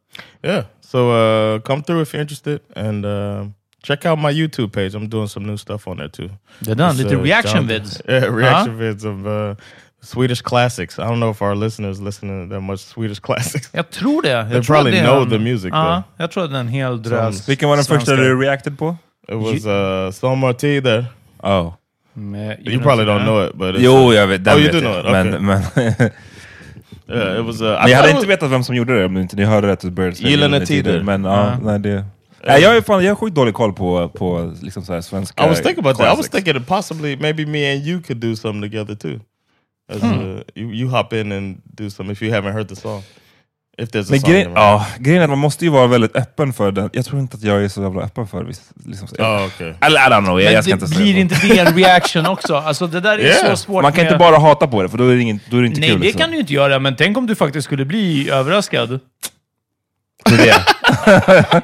Yeah. 0.44 0.64
So 0.82 0.98
uh, 1.12 1.60
come 1.62 1.84
through 1.84 2.02
if 2.02 2.14
you're 2.14 2.22
interested, 2.22 2.60
and 2.76 3.06
uh, 3.06 3.46
check 3.84 4.06
out 4.06 4.20
my 4.20 4.32
YouTube 4.32 4.72
page. 4.72 4.96
I'm 4.96 5.08
doing 5.08 5.28
some 5.28 5.46
new 5.46 5.58
stuff 5.58 5.88
on 5.88 5.98
there 5.98 6.10
too. 6.10 6.30
Är 6.68 6.76
den, 6.76 6.90
It's, 6.90 6.98
lite 7.04 7.16
uh, 7.16 7.22
reaction 7.24 7.68
John- 7.68 7.68
vids. 7.68 8.02
Yeah, 8.08 8.26
reaction 8.36 8.78
vids 8.80 9.06
of 9.06 9.26
uh, 9.28 9.56
Swedish 10.01 10.41
classics. 10.44 10.98
I 11.00 11.01
don't 11.01 11.15
know 11.20 11.32
if 11.32 11.41
our 11.41 11.56
listeners 11.56 12.00
listen 12.00 12.48
to 12.50 12.56
that 12.56 12.63
much 12.63 12.79
Swedish 12.79 13.20
classics. 13.24 13.70
Jag 13.72 13.89
tror 13.89 14.22
det. 14.22 14.29
Jag 14.29 14.46
They 14.51 14.62
tror 14.63 14.75
probably 14.75 14.91
det 14.91 15.03
know 15.08 15.22
en- 15.24 15.29
the 15.29 15.39
music, 15.39 15.72
though. 15.72 16.01
jag 16.18 16.32
tror 16.32 16.44
att 16.44 16.50
det 16.51 16.56
är 16.58 16.62
en 16.62 16.68
hel 16.68 17.01
drös. 17.01 17.50
Vilken 17.50 17.70
var 17.70 17.75
den 17.75 17.86
första 17.86 18.15
du 18.15 18.41
reacted 18.41 18.77
på? 18.79 18.96
It 19.27 19.36
was 19.36 19.65
uh, 19.65 20.12
Sommar 20.12 20.53
T 20.53 20.82
there. 20.82 21.06
Oh. 21.44 21.74
Med- 22.13 22.68
You 22.68 22.82
probably 22.82 23.06
don't 23.06 23.24
know 23.24 23.46
it, 23.50 23.53
but 23.56 23.75
it's, 23.75 23.79
Jo, 23.79 24.13
jag 24.13 24.27
vet. 24.27 24.44
Den 24.44 24.53
Oh, 24.56 24.60
you 24.62 24.72
vet 24.72 24.74
do 24.74 24.79
know 24.89 25.00
it, 25.00 25.06
Men, 25.12 25.27
okay. 25.27 25.39
men 25.39 26.10
Yeah, 27.10 27.39
it 27.39 27.46
was. 27.46 27.62
Uh, 27.62 27.68
I 27.68 27.72
Men 27.82 27.89
jag 27.91 27.98
hade 27.98 28.12
inte 28.12 28.27
vetat 28.27 28.51
vem 28.51 28.63
som 28.63 28.75
gjorde 28.75 29.00
det 29.00 29.06
om 29.06 29.18
inte 29.18 29.36
ni 29.36 29.44
hörde 29.46 29.68
rätt. 29.68 29.86
att 29.86 29.94
börja 29.94 30.15
säga 30.15 30.29
Gyllene 30.29 30.65
Tider. 30.65 31.03
Men 31.03 31.24
ja, 31.24 31.46
Ja. 31.46 31.58
nej, 31.63 31.79
det, 31.79 32.06
Nej, 32.48 32.62
jag, 32.62 32.77
är 32.77 32.82
fan, 32.82 33.03
jag 33.03 33.12
har 33.12 33.15
sjukt 33.15 33.36
dålig 33.36 33.53
koll 33.53 33.74
på, 33.74 34.10
på 34.10 34.53
liksom 34.62 34.84
så 34.84 34.94
här 34.94 35.01
svenska 35.01 35.46
I 35.46 35.50
was 35.50 35.62
thinking 35.62 35.79
about 35.86 35.98
that. 35.98 36.06
I 36.06 36.10
was 36.10 36.15
classics. 36.15 36.29
thinking 36.29 36.53
that 36.53 36.68
possibly 36.68 37.18
maybe 37.18 37.46
me 37.46 37.72
and 37.74 37.82
you 37.88 38.01
could 38.01 38.18
do 38.22 38.36
something 38.36 38.72
together 38.72 38.96
too. 38.96 39.20
As 39.89 40.01
Hmm. 40.01 40.12
uh, 40.36 40.41
you, 40.55 40.74
you 40.74 40.89
hop 40.89 41.13
in 41.13 41.31
and 41.31 41.62
do 41.65 41.89
some 41.89 42.12
if 42.13 42.22
you 42.22 42.34
haven't 42.36 42.53
heard 42.53 42.67
the 42.69 42.75
song. 42.75 43.03
If 43.77 43.89
there's 43.91 44.08
a 44.10 44.12
Men 44.12 44.19
song. 44.19 44.31
grejen, 44.31 44.51
ja, 44.55 44.86
grejen 45.00 45.19
är 45.22 45.24
att 45.24 45.29
man 45.29 45.39
måste 45.39 45.65
ju 45.65 45.72
vara 45.72 45.88
väldigt 45.88 46.15
öppen 46.15 46.53
för 46.53 46.72
den. 46.72 46.89
Jag 46.93 47.05
tror 47.05 47.19
inte 47.19 47.38
att 47.38 47.43
jag 47.43 47.63
är 47.63 47.67
så 47.67 47.81
jävla 47.81 48.01
öppen 48.01 48.27
för 48.27 48.43
viss, 48.43 48.62
liksom, 48.86 49.08
så- 49.08 49.15
Oh, 49.15 49.46
okay. 49.46 49.74
Eller 49.81 50.00
I 50.00 50.03
don't 50.03 50.24
know, 50.25 50.41
jag, 50.41 50.46
Men 50.46 50.53
jag 50.53 50.63
ska 50.63 50.72
det 50.72 50.74
inte 50.74 50.88
säga 50.88 51.01
blir 51.01 51.17
inte 51.17 51.36
det 51.48 51.60
en 51.60 51.75
reaction 51.77 52.25
också? 52.25 52.55
Alltså 52.55 52.88
det 52.88 53.00
där 53.00 53.17
är 53.19 53.24
Yeah. 53.24 53.50
så 53.50 53.55
svårt 53.58 53.81
Man 53.84 53.91
kan 53.91 54.03
med- 54.03 54.12
inte 54.12 54.19
bara 54.19 54.38
hata 54.38 54.67
på 54.67 54.81
det, 54.84 54.89
för 54.89 54.98
då 54.98 55.08
är 55.08 55.15
det, 55.15 55.22
ingen, 55.22 55.39
då 55.50 55.58
är 55.58 55.62
det 55.62 55.67
inte 55.67 55.79
Nej, 55.79 55.89
kul. 55.89 56.00
det 56.00 56.05
liksom. 56.05 56.22
kan 56.22 56.31
du 56.31 56.38
inte 56.39 56.53
göra, 56.53 56.79
men 56.79 56.96
tänk 56.96 57.17
om 57.17 57.27
du 57.27 57.36
faktiskt 57.36 57.65
skulle 57.65 57.86
bli 57.86 58.29
överraskad. 58.29 59.00
Det 60.25 60.38
det. 60.38 60.63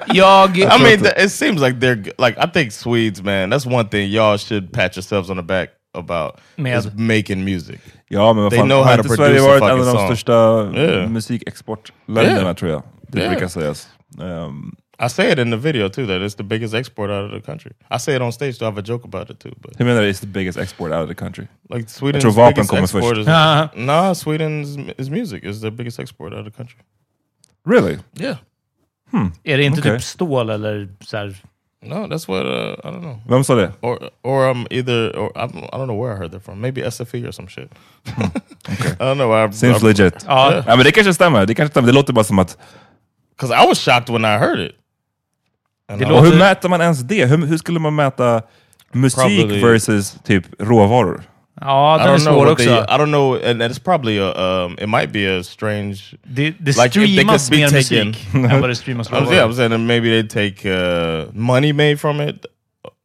Jag... 0.14 0.58
I 0.58 0.66
mean, 0.66 1.06
it 1.26 1.32
seems 1.32 1.62
like 1.62 1.74
they're 1.80 2.28
like 2.28 2.38
I 2.44 2.48
think 2.54 2.72
Swedes, 2.72 3.22
man. 3.22 3.54
That's 3.54 3.66
one 3.76 3.90
thing 3.90 4.10
y'all 4.12 4.38
should 4.38 4.72
pat 4.74 4.98
yourselves 4.98 5.30
on 5.30 5.38
the 5.38 5.44
back 5.44 5.70
about 5.98 6.38
Med- 6.56 6.80
is 6.80 6.86
making 6.94 7.44
music. 7.44 7.80
Ja, 8.10 8.34
men 8.34 8.44
vad 8.44 8.52
They 8.52 8.60
fan, 8.60 8.68
know 8.68 8.78
har 8.84 8.86
how 8.86 8.96
to 8.96 9.02
inte 9.04 9.16
Sverige 9.16 9.40
produce 9.40 9.46
a 9.46 9.60
varit 9.60 9.64
en 9.64 9.70
av 9.72 9.78
fucking 9.78 9.94
de 9.94 9.98
song. 10.00 10.08
största 10.08 10.72
Yeah. 10.82 11.10
musikexportländerna, 11.10 12.42
Yeah. 12.42 12.56
tror 12.56 12.72
jag. 12.72 12.84
Det 13.08 13.20
Yeah. 13.20 13.32
brukar 13.32 13.48
sägas. 13.48 13.90
Um, 14.20 14.76
I 15.06 15.10
say 15.10 15.32
it 15.32 15.40
in 15.40 15.52
the 15.52 15.58
video 15.58 15.90
too 15.90 16.06
that 16.08 16.22
it's 16.22 16.38
the 16.38 16.44
biggest 16.44 16.74
export 16.74 17.10
out 17.10 17.34
of 17.34 17.40
the 17.42 17.52
country. 17.52 17.72
I 17.96 18.00
say 18.00 18.16
it 18.16 18.22
on 18.22 18.32
stage 18.34 18.60
to 18.60 18.66
have 18.66 18.80
a 18.82 18.84
joke 18.88 19.06
about 19.08 19.30
it 19.30 19.40
too, 19.40 19.52
but 19.62 19.76
hur 19.80 19.86
menar 19.86 20.02
du 20.02 20.08
is 20.08 20.20
the 20.20 20.28
biggest 20.28 20.58
export 20.58 20.92
out 20.94 21.02
of 21.02 21.08
the 21.10 21.16
country? 21.26 21.48
like 21.74 21.90
Sweden's 21.90 22.22
tror 22.22 22.32
vapen 22.32 22.54
biggest 22.54 22.70
kommer 22.70 22.84
export 22.84 23.04
först. 23.04 23.22
is 23.22 23.28
nah. 23.86 24.14
Sweden's 24.14 24.94
is 24.98 25.10
music 25.10 25.44
is 25.44 25.62
their 25.62 25.72
biggest 25.72 26.00
export 26.00 26.34
out 26.34 26.40
of 26.48 26.54
the 26.54 26.58
country. 26.58 26.78
Really? 27.68 27.98
Yeah. 28.20 28.38
Är 29.44 29.58
det 29.58 29.64
inte 29.64 29.80
Okej. 29.80 29.92
typ 29.92 30.04
stål 30.04 30.50
eller 30.50 30.88
så 31.02 31.18
här... 31.18 31.36
No, 31.86 32.08
that's 32.08 32.28
what 32.28 32.46
uh, 32.46 32.76
I 32.84 32.92
don't 32.92 33.02
know. 33.02 33.18
Vem 33.30 33.44
sa 33.44 33.56
det? 33.56 33.72
Or 33.82 34.00
or 34.24 34.50
um 34.50 34.68
either 34.72 35.12
or 35.18 35.32
I 35.36 35.48
don't, 35.48 35.64
I 35.64 35.78
don't 35.78 35.86
know 35.88 36.02
where 36.04 36.14
I 36.14 36.18
heard 36.18 36.32
that 36.32 36.44
from. 36.46 36.60
Maybe 36.62 36.82
SFE 36.82 37.28
or 37.28 37.32
some 37.32 37.48
shit. 37.48 37.70
I 39.00 39.04
don't 39.06 39.18
know. 39.18 39.32
I, 39.34 39.52
Seems 39.52 39.84
I, 39.84 39.86
legit. 39.86 40.26
Ja, 40.28 40.52
Yeah. 40.52 40.64
Ja, 40.68 40.76
men 40.76 40.86
det 40.86 40.92
kanske 40.92 41.14
stämmer. 41.14 41.46
Det 41.46 41.56
kanske 41.56 41.72
stämmer. 41.72 41.88
Det 41.88 41.94
låter 41.94 42.14
bara 42.14 42.24
som 42.26 42.40
att... 42.40 42.58
Because 43.38 43.64
I 43.64 43.68
was 43.68 43.80
shocked 43.80 44.10
when 44.10 44.26
I 44.26 44.38
heard 44.38 44.60
it. 44.60 44.72
And 45.90 46.00
Det 46.02 46.06
I 46.06 46.10
låter- 46.10 46.20
Och 46.20 46.26
hur 46.26 46.40
mäter 46.40 46.70
man 46.70 46.82
ens 46.82 47.00
det? 47.00 47.26
Hur, 47.26 47.46
hur 47.46 47.58
skulle 47.58 47.80
man 47.80 47.96
mäta 47.96 48.42
musik 48.92 49.20
Probably- 49.24 49.62
versus 49.62 50.18
typ 50.24 50.46
råvaror? 50.60 51.24
Ja 51.62 51.96
I 51.96 52.00
den 52.04 52.08
är 52.08 52.18
don't 52.18 52.20
know. 52.22 52.34
svår 52.34 52.46
what 52.46 52.60
they- 52.60 52.82
också. 52.82 52.94
I 52.94 52.98
don't 52.98 53.06
know, 53.06 53.36
and 53.46 53.62
it's 53.62 53.80
probably 53.84 54.18
a. 54.20 54.34
Um, 54.66 54.74
it 54.82 54.90
might 54.90 55.12
be 55.14 55.40
a 55.40 55.44
strange. 55.44 55.96
Det, 56.24 56.54
det 56.60 56.78
Like, 56.78 56.86
if 56.86 56.94
they 56.94 57.08
streamas 57.08 57.50
could 57.50 57.60
be 57.60 57.66
mer 57.66 57.70
taken- 57.82 58.08
musik 58.08 58.34
än 58.54 58.62
vad 58.62 58.70
det 58.70 58.76
streamas 58.76 59.10
I'm, 59.10 59.14
yeah, 59.16 59.26
råvaror. 59.28 59.50
I'm 59.50 59.56
saying 59.56 59.72
that 59.72 59.80
maybe 59.80 60.08
they 60.22 60.24
take 60.30 60.70
uh, 60.70 61.26
money 61.34 61.72
made 61.74 61.98
from 61.98 62.22
it, 62.22 62.46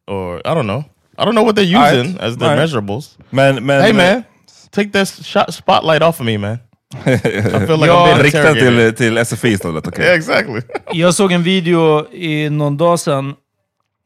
or 0.06 0.38
I 0.38 0.54
don't 0.54 0.62
know. 0.66 0.82
I 1.18 1.24
don't 1.24 1.32
know 1.32 1.44
what 1.44 1.56
they're 1.56 1.76
Alright. 1.76 1.96
using 1.98 2.20
as 2.20 2.36
their 2.36 2.48
Alright. 2.50 2.60
measurables. 2.70 3.18
Men, 3.30 3.66
men, 3.66 3.82
Hey 3.82 3.92
man, 3.92 4.24
take 4.70 4.90
that 4.92 5.08
shot, 5.24 5.54
spotlight 5.54 6.02
off 6.02 6.20
of 6.20 6.26
me, 6.26 6.38
man. 6.38 6.58
I 7.06 7.18
feel 7.66 7.76
like 7.78 7.86
Ja, 7.86 8.06
I'm 8.06 8.14
being 8.14 8.22
Rikta 8.24 8.38
interrogated. 8.38 8.96
till, 8.96 9.16
till 9.16 9.18
SFI 9.24 9.48
istället, 9.48 9.86
okej. 9.86 10.04
Yeah, 10.04 10.16
exactly. 10.16 10.60
Jag 10.92 11.14
såg 11.14 11.32
en 11.32 11.42
video 11.42 12.12
i 12.14 12.50
någon 12.50 12.76
dag 12.76 13.00
sedan. 13.00 13.34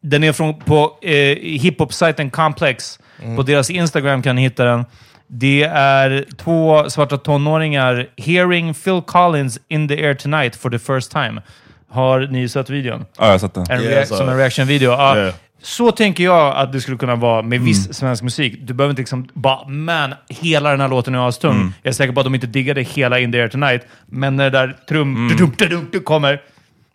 Den 0.02 0.24
är 0.24 0.32
från 0.32 0.58
på 0.58 0.98
eh, 1.02 1.12
hiphop-sajten 1.60 2.30
Complex. 2.30 2.98
På 3.36 3.42
deras 3.42 3.70
Instagram 3.70 4.22
kan 4.22 4.36
ni 4.36 4.42
hitta 4.42 4.64
den. 4.64 4.84
Det 5.26 5.62
är 5.72 6.24
två 6.36 6.90
svarta 6.90 7.16
tonåringar 7.16 8.06
hearing 8.16 8.74
Phil 8.74 9.02
Collins 9.06 9.58
in 9.68 9.88
the 9.88 10.06
air 10.06 10.14
tonight 10.14 10.56
for 10.56 10.70
the 10.70 10.78
first 10.78 11.12
time. 11.12 11.42
Har 11.90 12.20
ni 12.20 12.48
sett 12.48 12.70
videon? 12.70 13.04
Ja, 13.18 13.24
jag 13.24 13.32
har 13.32 13.38
sett 13.38 13.54
den. 13.54 13.66
En 13.70 13.82
Yeah, 13.82 14.06
som 14.06 14.28
en 14.28 14.36
reaction-video. 14.36 14.90
Ja, 14.90 15.16
Yeah. 15.16 15.34
Så 15.62 15.92
tänker 15.92 16.24
jag 16.24 16.56
att 16.56 16.72
det 16.72 16.80
skulle 16.80 16.96
kunna 16.96 17.14
vara 17.16 17.42
med 17.42 17.60
viss 17.60 17.94
svensk 17.94 18.22
musik. 18.22 18.58
Du 18.60 18.74
behöver 18.74 18.90
inte 18.90 19.02
liksom 19.02 19.28
bara 19.32 19.68
“man, 19.68 20.14
hela 20.28 20.70
den 20.70 20.80
här 20.80 20.88
låten 20.88 21.14
är 21.14 21.28
astung”. 21.28 21.72
Jag 21.82 21.90
är 21.90 21.94
säker 21.94 22.12
på 22.12 22.20
att 22.20 22.26
de 22.26 22.34
inte 22.34 22.46
diggade 22.46 22.82
hela 22.82 23.18
In 23.18 23.32
the 23.32 23.40
air 23.40 23.48
tonight, 23.48 23.82
men 24.06 24.36
när 24.36 24.44
det 24.44 24.58
där 24.58 24.76
trum 24.88 25.28
du, 25.28 25.46
du, 25.46 25.68
du, 25.68 25.80
du, 25.92 26.00
kommer... 26.00 26.42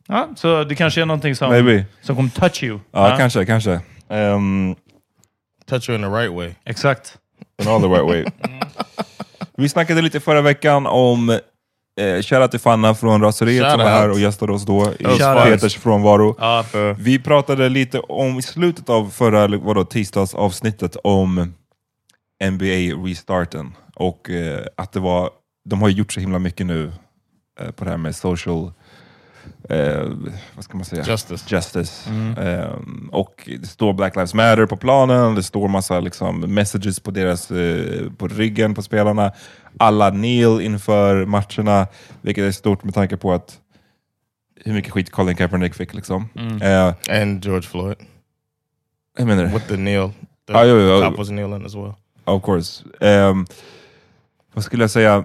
Ja, 0.08 0.30
så 0.36 0.64
det 0.64 0.76
kanske 0.76 1.02
är 1.02 1.06
någonting 1.06 1.36
som, 1.36 1.50
Maybe. 1.50 1.86
som 2.02 2.16
kommer 2.16 2.30
touch 2.30 2.64
you. 2.64 2.80
Ja, 2.92 3.16
kanske, 3.18 3.46
kanske. 3.46 3.80
Um, 4.10 4.76
Touch 5.70 5.90
you 5.90 5.96
in 5.96 6.02
the 6.02 6.10
right 6.10 6.34
way. 6.34 6.56
Exakt. 6.66 7.18
in 7.62 7.68
all 7.68 7.82
the 7.82 7.88
right 7.88 8.06
way. 8.06 8.26
Vi 9.58 9.70
snackade 9.70 10.02
lite 10.02 10.20
förra 10.20 10.42
veckan 10.42 10.88
om 10.88 11.30
eh, 11.30 12.22
shoutout 12.22 12.52
till 12.52 12.60
Fanna 12.60 12.96
från 12.96 13.22
Raseriet 13.22 13.72
som 13.72 13.80
var 13.80 13.86
här 13.86 14.10
och 14.10 14.20
gästade 14.20 14.54
oss 14.54 14.66
då 14.66 14.94
i. 15.00 15.04
Peters 15.44 15.78
frånvaro. 15.78 16.36
Ja, 16.40 16.66
Vi 16.98 17.20
pratade 17.20 17.70
lite 17.70 18.00
om, 18.00 18.40
i 18.40 18.42
slutet 18.42 18.90
av 18.90 19.10
förra 19.10 19.48
vadå, 19.48 19.84
tisdagsavsnittet 19.84 20.96
om 21.04 21.54
NBA 22.44 23.06
restarten 23.08 23.76
och 23.96 24.30
eh, 24.30 24.66
att 24.76 24.92
det 24.92 25.00
var, 25.00 25.30
de 25.70 25.82
har 25.82 25.90
ju 25.90 25.96
gjort 25.96 26.14
så 26.14 26.20
himla 26.20 26.40
mycket 26.40 26.66
nu 26.66 26.92
eh, 27.60 27.72
på 27.72 27.84
det 27.84 27.90
här 27.90 27.98
med 27.98 28.16
social, 28.16 28.72
eh, 29.70 30.04
vad 30.56 30.64
ska 30.64 30.78
man 30.78 30.86
säga? 30.86 31.04
Justice. 31.08 31.56
Justice. 31.56 32.10
Ehm, 32.40 33.10
och 33.12 33.50
det 33.62 33.68
står 33.68 33.94
Black 33.94 34.16
Lives 34.16 34.34
Matter 34.34 34.66
på 34.66 34.78
planen, 34.78 35.36
det 35.36 35.44
står 35.44 35.68
massa 35.68 36.00
liksom, 36.00 36.40
messages 36.40 37.00
på, 37.00 37.12
deras, 37.12 37.52
eh, 37.52 38.12
på 38.18 38.28
ryggen 38.28 38.76
på 38.76 38.82
spelarna. 38.82 39.32
Alla 39.78 40.12
kneel 40.12 40.62
inför 40.62 41.26
matcherna, 41.26 41.88
vilket 42.22 42.44
är 42.44 42.52
stort 42.52 42.84
med 42.84 42.94
tanke 42.94 43.18
på 43.18 43.34
att 43.34 43.58
hur 44.66 44.74
mycket 44.74 44.92
skit 44.92 45.12
Colin 45.12 45.36
Kaepernick 45.36 45.74
fick. 45.76 45.94
Liksom. 45.94 46.30
Eh, 46.62 47.22
And 47.22 47.46
George 47.46 47.62
Floyd 47.70 47.96
jag 49.18 49.28
menar 49.28 49.46
with 49.46 49.68
the 49.68 49.76
kneel. 49.76 50.10
The 50.48 50.54
Ah, 50.54 50.64
jo, 50.66 50.80
jo, 50.80 51.04
jo. 51.04 51.18
was 51.18 51.28
kneeling 51.28 51.66
as 51.66 51.76
well. 51.76 51.94
Of 52.26 52.44
course. 52.44 52.84
Ehm, 53.02 53.46
vad 54.54 54.64
skulle 54.64 54.84
jag 54.84 54.92
säga? 54.92 55.24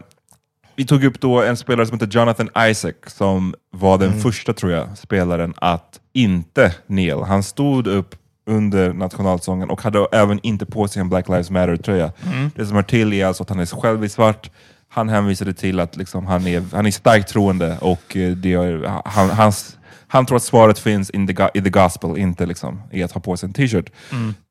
Vi 0.76 0.86
tog 0.86 1.04
upp 1.04 1.20
då 1.20 1.42
en 1.42 1.56
spelare 1.56 1.86
som 1.86 2.00
heter 2.00 2.18
Jonathan 2.18 2.48
Isaac 2.58 2.92
som 3.06 3.54
var 3.70 3.98
den 3.98 4.20
första, 4.20 4.52
tror 4.52 4.72
jag, 4.72 4.98
spelaren 4.98 5.54
att 5.56 6.00
inte 6.12 6.74
kneel. 6.86 7.22
Han 7.22 7.42
stod 7.42 7.86
upp 7.86 8.14
under 8.46 8.92
nationalsången 8.92 9.70
och 9.70 9.82
hade 9.82 10.06
även 10.12 10.40
inte 10.42 10.66
på 10.66 10.88
sig 10.88 11.00
en 11.00 11.08
Black 11.08 11.28
Lives 11.28 11.50
Matter-tröja. 11.50 12.12
Det 12.54 12.66
som 12.66 12.76
hör 12.76 12.82
till 12.82 13.12
är 13.12 13.26
alltså 13.26 13.42
att 13.42 13.48
han 13.48 13.60
är 13.60 13.66
själv 13.66 14.04
i 14.04 14.08
svart. 14.08 14.50
Han 14.88 15.08
hänvisade 15.08 15.54
till 15.54 15.80
att 15.80 15.96
liksom 15.96 16.26
han, 16.26 16.46
är, 16.46 16.64
han 16.72 16.86
är 16.86 16.90
starkt 16.90 17.28
troende 17.28 17.78
och 17.80 18.16
eh, 18.16 18.30
det 18.30 18.52
är, 18.52 19.02
han, 19.04 19.30
hans, 19.30 19.76
han 20.08 20.26
tror 20.26 20.36
att 20.36 20.42
svaret 20.42 20.78
finns 20.78 21.10
in 21.10 21.26
the, 21.26 21.48
i 21.54 21.62
the 21.62 21.70
gospel, 21.70 22.18
inte 22.18 22.46
liksom 22.46 22.82
i 22.92 23.02
att 23.02 23.12
ha 23.12 23.20
på 23.20 23.36
sig 23.36 23.46
en 23.46 23.52
t-shirt. 23.52 23.90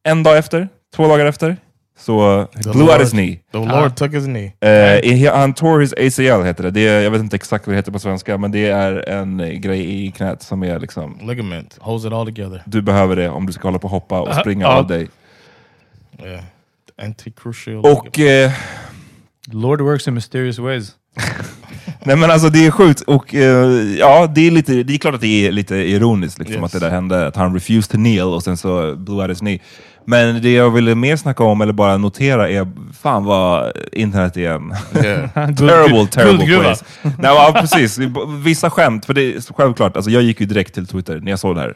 En 0.03 0.23
dag 0.23 0.37
efter, 0.37 0.69
två 0.95 1.07
dagar 1.07 1.25
efter, 1.25 1.57
så 1.99 2.47
blew 2.73 2.83
out 2.91 3.01
his 3.01 3.09
knee. 3.11 3.39
The 3.51 3.57
Lord 3.57 3.95
took 3.95 4.11
his 4.13 4.25
knee. 4.25 4.53
I- 5.03 5.27
han 5.27 5.53
tore 5.53 5.81
his 5.83 5.93
ACL 5.93 6.43
heter 6.43 6.63
det. 6.63 6.71
det 6.71 6.87
är, 6.87 7.01
jag 7.01 7.11
vet 7.11 7.19
inte 7.21 7.35
exakt 7.35 7.67
vad 7.67 7.73
det 7.73 7.77
heter 7.77 7.91
på 7.91 7.99
svenska, 7.99 8.37
men 8.37 8.51
det 8.51 8.65
är 8.69 9.09
en 9.09 9.39
eh, 9.39 9.49
grej 9.49 10.05
i 10.05 10.11
knät 10.11 10.41
som 10.43 10.63
är 10.63 10.79
liksom, 10.79 11.17
Ligament 11.27 11.77
holds 11.81 12.05
it 12.05 12.13
all 12.13 12.25
together. 12.25 12.63
du 12.65 12.81
behöver 12.81 13.15
det 13.15 13.29
om 13.29 13.45
du 13.45 13.53
ska 13.53 13.67
hålla 13.67 13.79
på 13.79 13.87
och 13.87 13.91
hoppa 13.91 14.21
och 14.21 14.35
springa 14.35 14.67
all 14.67 14.87
day. 14.87 15.07
Yeah. 16.23 16.43
Anti-crucial. 17.01 17.79
Och 17.97 18.19
eh, 18.19 18.51
Lord 19.51 19.81
works 19.81 20.07
in 20.07 20.13
mysterious 20.13 20.59
ways. 20.59 20.91
nej 22.03 22.15
men 22.15 22.31
alltså 22.31 22.49
det 22.49 22.65
är 22.65 22.71
sjukt, 22.71 23.01
och 23.01 23.35
eh, 23.35 23.69
ja, 23.99 24.27
det 24.35 24.47
är, 24.47 24.51
lite, 24.51 24.83
det 24.83 24.93
är 24.93 24.97
klart 24.97 25.15
att 25.15 25.21
det 25.21 25.47
är 25.47 25.51
lite 25.51 25.75
ironiskt 25.75 26.39
liksom, 26.39 26.55
Yes. 26.55 26.63
att 26.63 26.71
det 26.71 26.79
där 26.87 26.89
hände, 26.89 27.27
att 27.27 27.35
han 27.35 27.53
refused 27.53 27.91
to 27.91 27.97
kneel 27.97 28.23
och 28.27 28.43
sen 28.43 28.57
så 28.57 28.95
blew 28.95 29.21
out 29.21 29.29
his 29.31 29.39
knee. 29.39 29.59
Men 30.05 30.41
det 30.41 30.51
jag 30.53 30.71
ville 30.71 30.95
mer 30.95 31.15
snacka 31.15 31.43
om, 31.43 31.61
eller 31.61 31.73
bara 31.73 31.97
notera, 31.97 32.49
är 32.49 32.67
fan 33.01 33.23
vad 33.25 33.71
internet 33.91 34.37
är 34.37 34.49
en 34.51 34.73
yeah. 35.05 35.29
terrible, 35.55 36.07
terrible 36.07 36.59
place. 36.61 36.85
Nej, 37.03 37.13
ja, 37.19 37.55
precis. 37.61 37.99
Vissa 38.43 38.69
skämt, 38.69 39.05
för 39.05 39.13
det 39.13 39.21
är 39.21 39.53
självklart, 39.53 39.95
alltså, 39.95 40.11
jag 40.11 40.23
gick 40.23 40.39
ju 40.39 40.45
direkt 40.45 40.73
till 40.73 40.87
Twitter 40.87 41.19
när 41.19 41.29
jag 41.31 41.39
såg 41.39 41.55
det 41.55 41.61
här. 41.61 41.73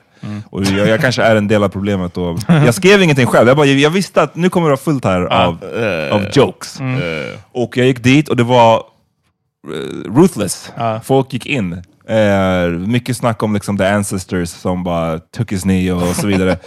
Och 0.50 0.64
jag, 0.64 0.88
jag 0.88 1.02
kanske 1.02 1.24
är 1.24 1.36
en 1.36 1.48
del 1.48 1.64
av 1.64 1.70
problemet. 1.70 2.18
Och 2.18 2.40
jag 2.48 2.74
skrev 2.74 3.02
ingenting 3.04 3.26
själv, 3.28 3.48
jag, 3.48 3.58
bara, 3.58 3.66
jag 3.68 3.90
visste 3.90 4.22
att 4.22 4.36
nu 4.36 4.50
kommer 4.50 4.68
det 4.68 4.72
vara 4.72 4.78
fullt 4.78 5.06
här 5.06 5.22
av, 5.22 5.64
Eh, 5.64 6.16
av 6.16 6.22
jokes. 6.34 6.80
eh, 6.82 7.40
Och 7.52 7.78
jag 7.78 7.88
gick 7.88 8.04
dit 8.04 8.30
och 8.30 8.38
det 8.38 8.44
var 8.44 8.76
eh, 8.76 10.12
ruthless. 10.22 10.72
Folk 11.04 11.34
gick 11.34 11.46
in. 11.46 11.84
Eh, 12.10 12.70
mycket 12.70 13.18
snack 13.18 13.44
om 13.44 13.54
liksom, 13.54 13.78
the 13.78 13.86
ancestors 13.86 14.50
som 14.50 14.84
bara 14.84 15.20
took 15.20 15.52
his 15.52 15.62
knee 15.62 15.92
och 15.92 16.16
så 16.16 16.28
vidare. 16.28 16.58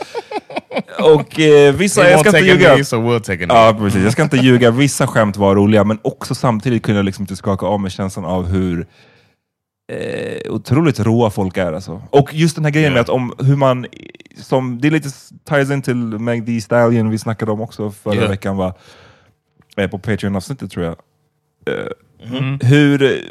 och 0.98 1.40
eh, 1.40 1.74
vissa, 1.74 2.10
jag 2.10 2.20
ska 2.20 2.28
inte 2.28 2.40
ljuga. 2.50 2.84
so 2.84 2.96
we'll. 2.96 3.46
Ja, 3.48 3.76
precis. 3.78 4.02
Jag 4.02 4.12
ska 4.12 4.22
inte 4.22 4.36
ljuga. 4.36 4.70
Vissa 4.70 5.06
skämt 5.06 5.36
var 5.36 5.54
roliga, 5.54 5.84
men 5.84 5.98
också 6.02 6.34
samtidigt 6.34 6.82
kunde 6.82 6.98
jag 6.98 7.04
liksom 7.04 7.22
inte 7.22 7.36
skaka 7.36 7.66
av 7.66 7.80
mig 7.80 7.90
känslan 7.90 8.24
av 8.24 8.46
hur 8.46 8.86
eh, 9.92 10.52
otroligt 10.52 11.00
råa 11.00 11.30
folk 11.30 11.56
är. 11.56 11.72
Alltså. 11.72 12.02
Och 12.10 12.34
just 12.34 12.54
den 12.56 12.64
här 12.64 12.72
grejen 12.72 12.92
med 12.92 13.00
att 13.00 13.08
om 13.08 13.34
hur 13.38 13.56
man, 13.56 13.86
som, 14.36 14.80
det 14.80 14.88
är 14.88 14.92
lite 14.92 15.08
ties 15.48 15.70
in 15.70 15.82
till 15.82 15.96
Meg 15.96 16.46
Thee 16.46 16.60
Stallion 16.60 17.10
vi 17.10 17.18
snackade 17.18 17.52
om 17.52 17.60
också 17.60 17.90
förra 17.90 18.14
Yeah. 18.14 18.30
veckan, 18.30 18.56
va? 18.56 18.74
Eh, 19.76 19.90
på 19.90 19.98
Patreon-avsnittet 19.98 20.70
tror 20.70 20.84
jag. 20.84 20.94
Eh, 21.68 21.86
Mm-hmm. 22.24 22.64
Hur, 22.64 23.24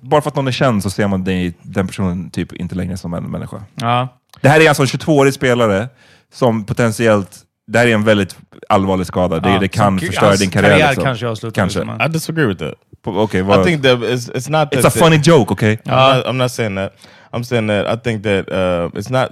bara 0.00 0.20
för 0.20 0.28
att 0.30 0.36
någon 0.36 0.48
är 0.48 0.52
känd 0.52 0.82
så 0.82 0.90
ser 0.90 1.06
man 1.08 1.24
den, 1.24 1.54
den 1.62 1.86
personen 1.86 2.30
typ 2.30 2.52
inte 2.52 2.74
längre 2.74 2.96
som 2.96 3.14
en 3.14 3.24
människa. 3.24 3.62
Ja. 3.74 4.08
Det 4.40 4.48
här 4.48 4.60
är 4.60 4.68
alltså 4.68 4.82
en 4.82 4.86
22-årig 4.86 5.34
spelare 5.34 5.88
som 6.32 6.64
potentiellt, 6.64 7.38
det 7.66 7.78
här 7.78 7.86
är 7.86 7.94
en 7.94 8.04
väldigt 8.04 8.36
allvarlig 8.68 9.06
skada. 9.06 9.40
Det, 9.40 9.58
det 9.58 9.68
kan 9.68 9.98
som- 9.98 10.06
förstöra 10.06 10.28
hans 10.28 10.40
din 10.40 10.50
karriär. 10.50 10.70
karriär 10.70 10.88
liksom. 10.88 11.04
kanske 11.04 11.28
avslutas, 11.28 11.54
Kanske. 11.54 11.78
liksom. 11.80 12.00
I 12.06 12.08
disagree 12.08 12.46
with 12.46 12.58
that. 12.64 12.74
På- 13.02 13.20
Okej, 13.20 13.40
I 13.40 13.64
think 13.64 13.82
that 13.82 13.98
it's, 13.98 14.30
it's 14.32 14.50
not 14.50 14.70
that 14.70 14.84
It's 14.84 14.86
a 14.86 14.90
funny 14.90 15.16
joke, 15.24 15.52
okay? 15.52 15.76
I'm, 15.84 16.16
not, 16.16 16.26
I'm 16.26 16.36
not 16.38 16.50
saying 16.50 16.76
that. 16.76 16.92
I'm 17.32 17.44
saying 17.44 17.68
that 17.68 17.86
I 17.98 18.00
think 18.04 18.22
that 18.22 18.48
uh, 18.52 18.90
it's 18.98 19.10
not 19.10 19.30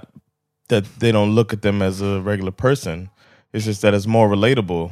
that 0.69 0.83
they 0.99 1.11
don't 1.11 1.35
look 1.35 1.53
at 1.53 1.61
them 1.61 1.81
as 1.81 2.01
a 2.01 2.19
regular 2.21 2.51
person. 2.51 3.09
It's 3.53 3.65
just 3.65 3.81
that 3.81 3.93
it's 3.93 4.07
more 4.07 4.29
relatable 4.29 4.91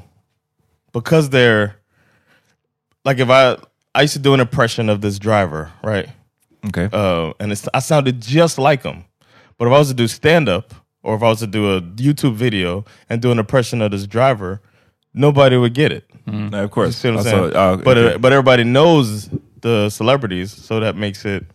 because 0.93 1.29
they're 1.29 1.75
like 3.05 3.19
if 3.23 3.29
I 3.29 3.55
I 3.97 4.01
used 4.03 4.13
to 4.13 4.19
do 4.19 4.33
an 4.33 4.39
impression 4.39 4.89
of 4.89 5.01
this 5.01 5.17
driver, 5.19 5.71
right? 5.83 6.07
Okay. 6.67 6.87
Uh, 6.93 7.33
and 7.39 7.51
it's, 7.51 7.67
I 7.73 7.79
sounded 7.79 8.21
just 8.21 8.57
like 8.57 8.83
him. 8.83 9.03
But 9.57 9.67
if 9.67 9.73
I 9.73 9.79
was 9.79 9.87
to 9.89 9.93
do 9.95 10.07
stand 10.07 10.47
up 10.49 10.73
or 11.03 11.15
if 11.15 11.23
I 11.23 11.29
was 11.29 11.39
to 11.39 11.47
do 11.47 11.75
a 11.75 11.81
YouTube 11.81 12.35
video 12.35 12.85
and 13.09 13.21
do 13.21 13.31
an 13.31 13.39
impression 13.39 13.81
of 13.81 13.91
this 13.91 14.05
driver, 14.05 14.61
nobody 15.13 15.57
would 15.57 15.73
get 15.73 15.91
it. 15.91 16.03
Nej, 16.27 16.53
of 16.53 16.61
You 16.63 16.67
course. 16.69 16.97
see 16.97 17.09
what 17.09 17.19
I'm 17.19 17.25
Alltså, 17.25 17.31
saying? 17.31 17.53
ja, 17.53 17.75
but 17.77 17.97
okej. 17.97 18.15
uh, 18.15 18.17
but 18.19 18.31
everybody 18.33 18.63
knows 18.63 19.29
the 19.61 19.89
celebrities, 19.89 20.51
so 20.51 20.79
that 20.79 20.95
makes 20.95 21.25
it 21.25 21.45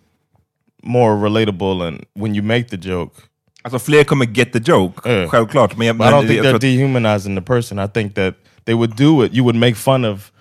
more 0.82 1.16
relatable. 1.16 1.86
And 1.86 2.06
when 2.14 2.34
you 2.34 2.42
make 2.42 2.68
the 2.68 2.76
joke, 2.78 3.28
Alltså 3.64 3.78
fler 3.80 4.04
kommer 4.04 4.26
get 4.26 4.52
the 4.52 4.60
joke, 4.60 5.02
Yeah. 5.06 5.26
självklart. 5.28 5.76
Men, 5.76 5.86
jag- 5.88 5.98
but 5.98 6.08
I 6.08 6.10
don't 6.10 6.26
think 6.26 6.42
they're 6.42 6.58
dehumanizing 6.58 7.34
the 7.36 7.42
person. 7.42 7.78
I 7.78 7.86
think 7.86 8.14
that 8.14 8.34
they 8.64 8.74
would 8.74 8.96
do 8.96 9.22
it. 9.22 9.32
You 9.32 9.44
would 9.44 9.54
make 9.56 9.76
fun 9.76 10.04
of 10.04 10.32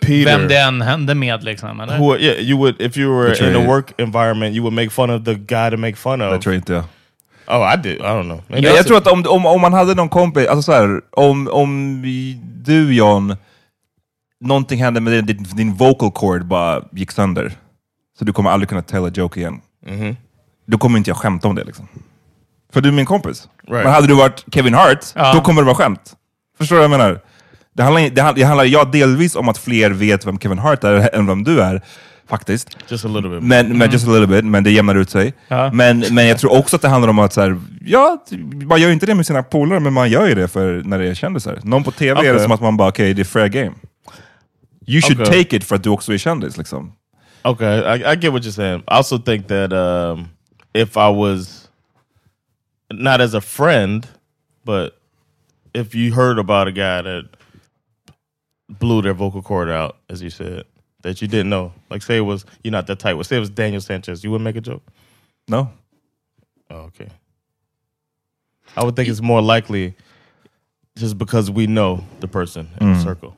Peter. 0.00 0.24
Vem 0.38 0.48
det 0.48 0.56
än 0.58 0.80
hände 0.82 1.14
med 1.14 1.44
liksom. 1.44 1.80
Eller? 1.80 1.98
Who, 1.98 2.16
yeah, 2.18 2.38
you 2.40 2.58
would 2.58 2.80
if 2.80 2.96
you 2.96 3.18
were 3.20 3.34
tror 3.34 3.48
in 3.50 3.56
a 3.56 3.58
jag- 3.58 3.68
work 3.68 3.92
environment, 3.98 4.54
you 4.56 4.62
would 4.62 4.72
make 4.74 4.90
fun 4.90 5.10
of 5.10 5.24
the 5.24 5.34
guy 5.34 5.70
to 5.70 5.76
make 5.76 5.96
fun 5.96 6.22
of. 6.22 6.42
tror 6.42 6.54
inte 6.54 6.72
jag. 6.72 6.84
Oh, 7.46 7.74
I 7.74 7.76
did. 7.82 7.96
I 7.96 7.98
don't 8.02 8.22
know. 8.24 8.42
Maybe 8.48 8.68
Jag, 8.68 8.76
jag 8.76 8.86
tror 8.86 8.96
att 8.96 9.06
om, 9.06 9.24
om, 9.28 9.46
om 9.46 9.60
man 9.60 9.72
hade 9.72 9.94
någon 9.94 10.08
kompis, 10.08 10.46
alltså 10.48 10.62
så 10.62 10.72
här, 10.72 11.00
om, 11.10 11.48
om 11.48 12.02
du 12.64 12.94
John, 12.94 13.36
någonting 14.40 14.82
hände 14.82 15.00
med 15.00 15.24
din, 15.24 15.46
din 15.56 15.74
vocal 15.74 16.10
cord 16.10 16.46
bara 16.46 16.82
gick 16.92 17.10
sönder. 17.12 17.52
Så 18.18 18.24
du 18.24 18.32
kommer 18.32 18.50
aldrig 18.50 18.68
kunna 18.68 18.82
tell 18.82 19.04
a 19.04 19.10
joke 19.14 19.40
igen. 19.40 19.60
Mhm. 19.86 20.16
Då 20.66 20.78
kommer 20.78 20.98
inte 20.98 21.10
jag 21.10 21.16
skämta 21.16 21.48
om 21.48 21.54
det 21.54 21.64
liksom. 21.64 21.88
För 22.72 22.80
du 22.80 22.88
är 22.88 22.92
min 22.92 23.06
kompis. 23.06 23.48
Right. 23.68 23.84
Men 23.84 23.92
hade 23.92 24.06
du 24.06 24.14
varit 24.14 24.44
Kevin 24.54 24.74
Hart, 24.74 25.04
Ja. 25.14 25.32
då 25.34 25.40
kommer 25.40 25.62
det 25.62 25.66
vara 25.66 25.74
skämt. 25.76 26.12
Förstår 26.58 26.76
du 26.76 26.80
vad 26.88 26.90
jag 26.92 26.98
menar? 26.98 27.20
Det 27.74 27.82
handlar, 27.82 28.10
det 28.10 28.22
handlar, 28.22 28.34
det 28.34 28.46
handlar 28.46 28.64
ja, 28.64 28.84
delvis 28.84 29.36
om 29.36 29.48
att 29.48 29.58
fler 29.58 29.90
vet 29.90 30.26
vem 30.26 30.38
Kevin 30.38 30.58
Hart 30.58 30.84
är 30.84 31.14
än 31.14 31.26
vem 31.26 31.44
du 31.44 31.62
är, 31.62 31.82
faktiskt. 32.28 32.76
just 32.88 33.04
a 33.04 33.08
little 33.08 33.30
bit. 33.30 33.42
Men, 33.42 33.78
men 33.78 33.90
just 33.90 34.08
a 34.08 34.10
little 34.10 34.26
bit, 34.26 34.44
men 34.44 34.64
det 34.64 34.70
jämnar 34.70 34.94
ut 34.94 35.10
sig. 35.10 35.34
Ja. 35.48 35.70
Men, 35.72 36.04
men 36.10 36.26
jag 36.26 36.38
tror 36.38 36.58
också 36.58 36.76
att 36.76 36.82
det 36.82 36.88
handlar 36.88 37.08
om 37.08 37.18
att 37.18 37.32
så 37.32 37.40
här, 37.40 37.60
ja, 37.80 38.24
man 38.66 38.80
gör 38.80 38.88
ju 38.88 38.94
inte 38.94 39.06
det 39.06 39.14
med 39.14 39.26
sina 39.26 39.42
polare, 39.42 39.80
men 39.80 39.92
man 39.92 40.10
gör 40.10 40.28
ju 40.28 40.34
det 40.34 40.48
för 40.48 40.82
när 40.84 40.98
det 40.98 41.08
är 41.08 41.14
kändisar. 41.14 41.58
Någon 41.62 41.84
på 41.84 41.90
tv 41.90 42.28
är 42.28 42.34
det 42.34 42.40
som 42.40 42.52
att 42.52 42.60
man 42.60 42.76
bara, 42.76 42.88
okej, 42.88 43.14
det 43.14 43.22
är 43.22 43.24
fair 43.24 43.48
game. 43.48 43.72
You 44.86 45.00
should 45.00 45.20
Okej. 45.20 45.44
take 45.44 45.56
it 45.56 45.64
för 45.64 45.76
att 45.76 45.82
du 45.82 45.90
också 45.90 46.12
är 46.12 46.18
kändis. 46.18 46.56
Liksom. 46.56 46.92
Okay, 47.44 47.78
I, 47.78 48.12
I 48.12 48.16
get 48.16 48.32
what 48.32 48.42
you're 48.42 48.50
saying. 48.50 48.80
I 48.80 48.82
also 48.86 49.18
think 49.18 49.48
that 49.48 49.72
um, 49.72 50.28
if 50.74 50.96
I 50.96 51.10
was 51.10 51.68
not 52.92 53.20
as 53.20 53.34
a 53.34 53.40
friend, 53.40 54.06
but 54.64 54.92
if 55.72 55.94
you 55.94 56.14
heard 56.14 56.38
about 56.38 56.68
a 56.68 56.70
guy 56.70 57.02
that 57.02 57.24
blew 58.78 59.02
their 59.02 59.14
vocal 59.14 59.42
cord 59.42 59.68
out, 59.70 59.96
as 60.08 60.20
you 60.22 60.30
said, 60.30 60.64
that 61.02 61.20
you 61.22 61.28
didn't 61.28 61.48
know, 61.50 61.72
like 61.90 62.02
say 62.02 62.16
it 62.16 62.24
was 62.26 62.44
you're 62.62 62.76
not 62.76 62.86
that 62.86 62.98
tight 62.98 63.26
say 63.26 63.36
it 63.36 63.40
was 63.40 63.50
Daniel 63.50 63.80
Sanchez, 63.80 64.24
you 64.24 64.30
wouldn't 64.30 64.44
make 64.44 64.56
a 64.56 64.60
joke. 64.60 64.82
No? 65.48 65.68
Oh, 66.70 66.86
okay. 66.88 67.08
I 68.76 68.82
would 68.84 68.96
think 68.96 69.08
it's 69.08 69.20
more 69.20 69.42
likely 69.42 69.94
just 70.96 71.18
because 71.18 71.50
we 71.50 71.66
know 71.66 72.00
the 72.20 72.28
person 72.28 72.68
in 72.80 72.94
the 72.94 73.00
circle. 73.00 73.32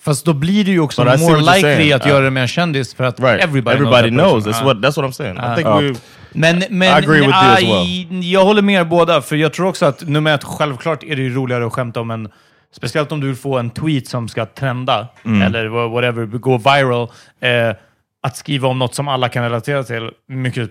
Fast 0.00 0.24
då 0.24 0.32
blir 0.32 0.64
det 0.64 0.70
ju 0.70 0.80
också 0.80 1.04
But 1.04 1.20
more 1.20 1.40
likely 1.40 1.92
att 1.92 2.02
Uh, 2.06 2.08
göra 2.08 2.24
det 2.24 2.30
med 2.30 2.40
en 2.42 2.48
kändis 2.48 2.94
för 2.94 3.04
att 3.04 3.20
Right. 3.20 3.44
everybody, 3.44 3.76
Everybody 3.76 4.10
knows. 4.10 4.30
knows. 4.30 4.44
that 4.44 4.50
That's 4.54 4.58
person. 4.60 4.66
what 4.66 4.76
that's 4.76 4.96
what 4.96 5.04
I'm 5.06 5.12
saying. 5.12 5.36
I 5.36 5.54
think 5.56 5.66
Uh, 5.66 5.78
we 5.80 5.94
Men, 6.32 6.62
men 6.70 6.88
I 6.88 6.92
agree 7.04 7.20
with 7.20 7.28
you 7.28 7.52
as 7.52 7.58
aj, 7.62 8.30
jag 8.32 8.44
håller 8.44 8.62
med 8.62 8.80
er 8.80 8.84
båda, 8.84 9.20
för 9.22 9.36
jag 9.36 9.52
tror 9.52 9.66
också 9.66 9.86
att 9.86 10.08
nummer 10.08 10.34
ett, 10.34 10.44
självklart 10.44 11.02
är 11.04 11.16
det 11.16 11.22
ju 11.22 11.34
roligare 11.34 11.66
att 11.66 11.72
skämta 11.72 12.00
om 12.00 12.10
en 12.10 12.28
Speciellt 12.72 13.12
om 13.12 13.20
du 13.20 13.26
vill 13.26 13.36
få 13.36 13.58
en 13.58 13.70
tweet 13.70 14.08
som 14.08 14.28
ska 14.28 14.46
trenda, 14.46 15.08
eller 15.42 15.68
wha- 15.68 15.88
whatever, 15.88 16.26
gå 16.26 16.58
viral. 16.58 17.08
Eh, 17.40 17.76
att 18.22 18.36
skriva 18.36 18.68
om 18.68 18.78
något 18.78 18.94
som 18.94 19.08
alla 19.08 19.28
kan 19.28 19.42
relatera 19.42 19.82
till, 19.84 20.10
mycket, 20.28 20.70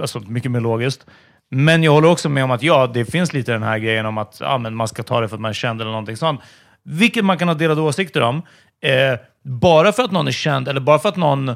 alltså, 0.00 0.20
mycket 0.20 0.50
mer 0.50 0.60
logiskt. 0.60 1.06
Men 1.50 1.82
jag 1.82 1.92
håller 1.92 2.08
också 2.08 2.28
med 2.28 2.44
om 2.44 2.50
att 2.50 2.62
ja, 2.62 2.86
det 2.86 3.04
finns 3.04 3.32
lite 3.32 3.52
den 3.52 3.62
här 3.62 3.78
grejen 3.78 4.06
om 4.06 4.18
att 4.18 4.36
ja, 4.40 4.58
men 4.58 4.74
man 4.74 4.88
ska 4.88 5.02
ta 5.02 5.20
det 5.20 5.28
för 5.28 5.36
att 5.36 5.40
man 5.40 5.48
är 5.48 5.52
känd 5.54 5.80
eller 5.80 5.90
någonting 5.90 6.16
sånt. 6.16 6.40
Vilket 6.84 7.24
man 7.24 7.38
kan 7.38 7.48
ha 7.48 7.54
delade 7.54 7.80
åsikter 7.80 8.20
om. 8.22 8.36
Eh, 8.82 9.18
bara 9.44 9.92
för 9.92 10.02
att 10.02 10.10
någon 10.12 10.28
är 10.28 10.32
känd, 10.32 10.68
eller 10.68 10.80
bara 10.80 10.98
för 10.98 11.08
att 11.08 11.16
någon 11.16 11.54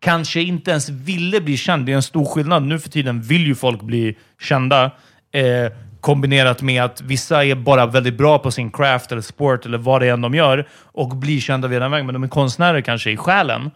kanske 0.00 0.40
inte 0.40 0.70
ens 0.70 0.88
ville 0.88 1.40
bli 1.40 1.56
känd. 1.56 1.86
Det 1.86 1.92
är 1.92 1.96
en 1.96 2.02
stor 2.02 2.24
skillnad. 2.24 2.62
Nu 2.62 2.78
för 2.78 2.88
tiden 2.90 3.22
vill 3.22 3.46
ju 3.46 3.54
folk 3.54 3.82
bli 3.82 4.16
kända. 4.40 4.84
Eh, 5.32 5.72
kombinerat 6.04 6.62
med 6.62 6.82
att 6.82 7.00
vissa 7.00 7.44
är 7.44 7.54
bara 7.54 7.86
väldigt 7.86 8.18
bra 8.18 8.38
på 8.38 8.50
sin 8.50 8.70
craft 8.70 9.12
eller 9.12 9.22
sport 9.22 9.66
eller 9.66 9.78
vad 9.78 10.02
det 10.02 10.08
än 10.08 10.20
de 10.20 10.34
gör 10.34 10.68
och 10.82 11.08
blir 11.08 11.40
kända 11.40 11.68
via 11.68 11.80
den 11.80 11.90
vägen. 11.90 12.06
Men 12.06 12.12
de 12.12 12.24
är 12.24 12.28
konstnärer 12.28 12.80
kanske 12.80 13.10
i 13.10 13.16
själen 13.16 13.70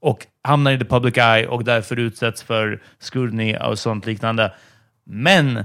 och 0.00 0.26
hamnar 0.42 0.72
i 0.72 0.78
the 0.78 0.84
public 0.84 1.16
eye 1.16 1.46
och 1.46 1.64
därför 1.64 1.98
utsätts 1.98 2.42
för 2.42 2.82
scrutiny 2.98 3.56
och 3.56 3.78
sånt 3.78 4.06
liknande. 4.06 4.52
Men 5.04 5.64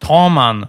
tar 0.00 0.28
man, 0.28 0.66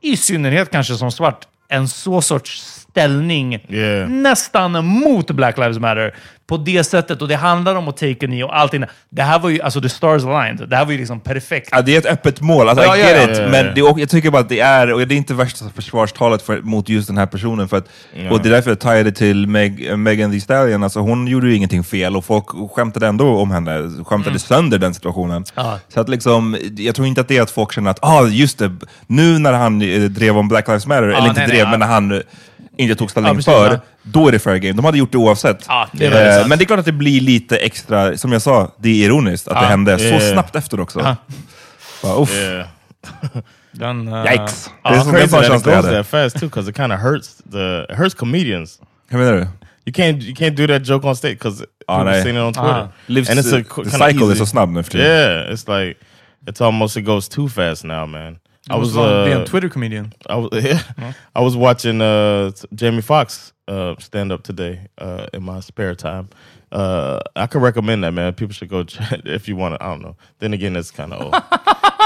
i 0.00 0.16
synnerhet 0.16 0.70
kanske 0.70 0.94
som 0.94 1.12
svart, 1.12 1.48
en 1.68 1.88
så 1.88 2.20
sorts 2.20 2.86
ställning 2.98 3.58
Yeah. 3.68 4.08
nästan 4.08 4.84
mot 4.84 5.30
Black 5.30 5.58
Lives 5.58 5.78
Matter 5.78 6.14
på 6.48 6.56
det 6.56 6.84
sättet. 6.84 7.22
Och 7.22 7.28
det 7.28 7.34
handlar 7.34 7.74
om 7.74 7.88
att 7.88 7.96
take 7.96 8.12
a 8.12 8.16
knee 8.20 8.44
och 8.44 8.58
allting. 8.58 8.84
Det 9.10 9.22
här 9.22 9.38
var 9.38 9.48
ju, 9.48 9.62
alltså 9.62 9.80
the 9.80 9.88
stars 9.88 10.24
aligned. 10.24 10.68
Det 10.68 10.76
här 10.76 10.84
var 10.84 10.92
ju 10.92 10.98
liksom 10.98 11.20
perfekt. 11.20 11.68
Ja, 11.72 11.82
det 11.82 11.94
är 11.94 11.98
ett 11.98 12.06
öppet 12.06 12.40
mål, 12.40 12.68
alltså, 12.68 12.84
Ja, 12.84 12.96
I 12.96 13.00
get 13.00 13.16
ja. 13.16 13.32
it. 13.32 13.38
Ja, 13.38 13.48
Men 13.48 13.66
ja. 13.66 13.72
det, 13.74 13.82
och 13.82 14.00
jag 14.00 14.08
tycker 14.08 14.30
bara 14.30 14.42
att 14.42 14.48
det 14.48 14.60
är, 14.60 14.92
och 14.92 15.08
det 15.08 15.14
är 15.14 15.16
inte 15.16 15.34
värsta 15.34 15.64
försvarstalet 15.74 16.42
för, 16.42 16.60
mot 16.60 16.88
just 16.88 17.08
den 17.08 17.18
här 17.18 17.26
personen. 17.26 17.68
För 17.68 17.76
att, 17.76 17.88
Och 18.30 18.42
det 18.42 18.48
är 18.48 18.52
därför 18.52 18.70
jag 18.70 18.78
tajade 18.80 19.12
till 19.12 19.46
Meg, 19.46 19.98
Megan 19.98 20.30
Thee 20.30 20.40
Stallion. 20.40 20.82
Alltså, 20.82 21.00
hon 21.00 21.26
gjorde 21.26 21.48
ju 21.48 21.54
ingenting 21.54 21.84
fel 21.84 22.16
och 22.16 22.24
folk 22.24 22.72
skämtade 22.72 23.06
ändå 23.06 23.38
om 23.38 23.50
henne. 23.50 23.90
Skämtade 24.04 24.38
sönder 24.38 24.78
den 24.78 24.94
situationen. 24.94 25.44
Ja. 25.54 25.78
Så 25.88 26.00
att 26.00 26.08
liksom, 26.08 26.56
jag 26.76 26.94
tror 26.94 27.06
inte 27.06 27.20
att 27.20 27.28
det 27.28 27.36
är 27.36 27.42
att 27.42 27.50
folk 27.50 27.72
känner 27.72 27.90
att 27.90 27.98
ah, 28.02 28.26
just 28.26 28.58
det, 28.58 28.76
nu 29.06 29.38
när 29.38 29.52
han 29.52 29.82
eh, 29.82 30.00
drev 30.00 30.38
om 30.38 30.48
Black 30.48 30.68
Lives 30.68 30.86
Matter, 30.86 31.02
eller 31.02 31.28
inte 31.28 31.32
nej, 31.32 31.34
nej, 31.36 31.48
drev, 31.48 31.60
ja. 31.60 31.70
men 31.70 31.80
när 31.80 31.86
han 31.86 32.22
inte 32.78 32.94
tog 32.94 33.10
ställning 33.10 33.28
Ja, 33.30 33.34
precis, 33.34 33.52
för, 33.54 33.70
ja. 33.72 33.80
då 34.02 34.28
är 34.28 34.32
det 34.32 34.38
fair 34.38 34.56
game. 34.56 34.72
De 34.72 34.84
hade 34.84 34.98
gjort 34.98 35.12
det 35.12 35.18
oavsett. 35.18 35.64
Ja, 35.68 35.88
det 35.92 36.06
är 36.06 36.40
Eh, 36.40 36.46
men 36.48 36.58
det 36.58 36.64
är 36.64 36.66
klart 36.66 36.78
att 36.78 36.84
det 36.84 36.92
blir 36.92 37.20
lite 37.20 37.56
extra, 37.56 38.16
som 38.18 38.32
jag 38.32 38.42
sa, 38.42 38.74
det 38.78 38.88
är 38.88 39.06
ironiskt 39.06 39.48
att 39.48 39.60
det 39.60 39.66
hände 39.66 39.98
så 39.98 40.04
Yeah. 40.04 40.32
snabbt 40.32 40.56
efter 40.56 40.80
också. 40.80 41.00
Ja. 41.00 41.16
Bara, 42.02 42.22
uff. 42.22 42.34
yeah. 42.36 42.66
Den, 43.72 44.08
eh, 44.08 44.32
Yikes! 44.32 44.70
Det 44.82 44.88
är 44.88 45.00
som 45.00 45.12
crazy 45.12 45.28
that 45.28 45.44
it 45.44 45.64
goes 45.64 45.84
that 45.84 46.06
fast 46.06 46.38
too, 46.40 46.46
because 46.48 46.70
it 46.70 46.76
kind 46.76 46.92
of 46.92 47.00
hurts 47.00 47.36
the 47.52 47.82
it 47.92 47.98
hurts 47.98 48.14
comedians. 48.14 48.78
Hur 49.10 49.18
menar 49.18 49.32
du? 49.32 49.38
You 49.84 49.92
can't 49.94 50.22
you 50.22 50.34
can't 50.34 50.56
do 50.56 50.66
that 50.66 50.88
joke 50.88 51.06
on 51.08 51.16
stage 51.16 51.32
because 51.38 51.64
Oh, 51.90 51.96
people 52.04 52.22
seen 52.22 52.36
it 52.36 52.42
on 52.42 52.52
Twitter, 52.54 52.80
Ah. 52.82 52.88
Livs, 53.06 53.30
and 53.30 53.38
it's 53.40 53.52
a 53.60 53.64
the 53.84 53.90
cycle 53.90 54.06
är 54.26 54.30
easy. 54.30 54.38
så 54.38 54.46
snabb 54.46 54.68
nu 54.70 54.82
för 54.82 54.90
tiden. 54.90 55.06
Yeah, 55.06 55.52
it's 55.52 55.78
like 55.84 56.00
it's 56.46 56.64
almost 56.64 56.96
it 56.96 57.04
goes 57.04 57.28
too 57.28 57.48
fast 57.48 57.84
now, 57.84 58.06
man. 58.06 58.36
I 58.70 58.76
was 58.76 58.92
be 58.92 59.00
uh, 59.32 59.44
Twitter 59.44 59.68
comedian. 59.68 60.12
I 60.28 60.36
was 60.36 60.48
yeah, 60.64 61.12
I 61.34 61.40
was 61.40 61.56
watching 61.56 62.00
uh, 62.00 62.50
Jamie 62.74 63.02
Foxx 63.02 63.52
uh, 63.68 63.94
stand 63.98 64.32
up 64.32 64.42
today 64.42 64.80
uh, 64.98 65.26
in 65.32 65.42
my 65.42 65.60
spare 65.60 65.94
time. 65.94 66.28
Uh, 66.70 67.18
I 67.34 67.46
could 67.46 67.62
recommend 67.62 68.04
that 68.04 68.12
man. 68.12 68.32
People 68.34 68.52
should 68.54 68.68
go 68.68 68.84
check 68.84 69.20
if 69.24 69.48
you 69.48 69.56
want 69.56 69.74
to. 69.74 69.82
I 69.82 69.88
don't 69.88 70.02
know. 70.02 70.16
Then 70.38 70.52
again, 70.54 70.76
it's 70.76 70.90
kind 70.90 71.12
of 71.12 71.20
old. 71.22 71.34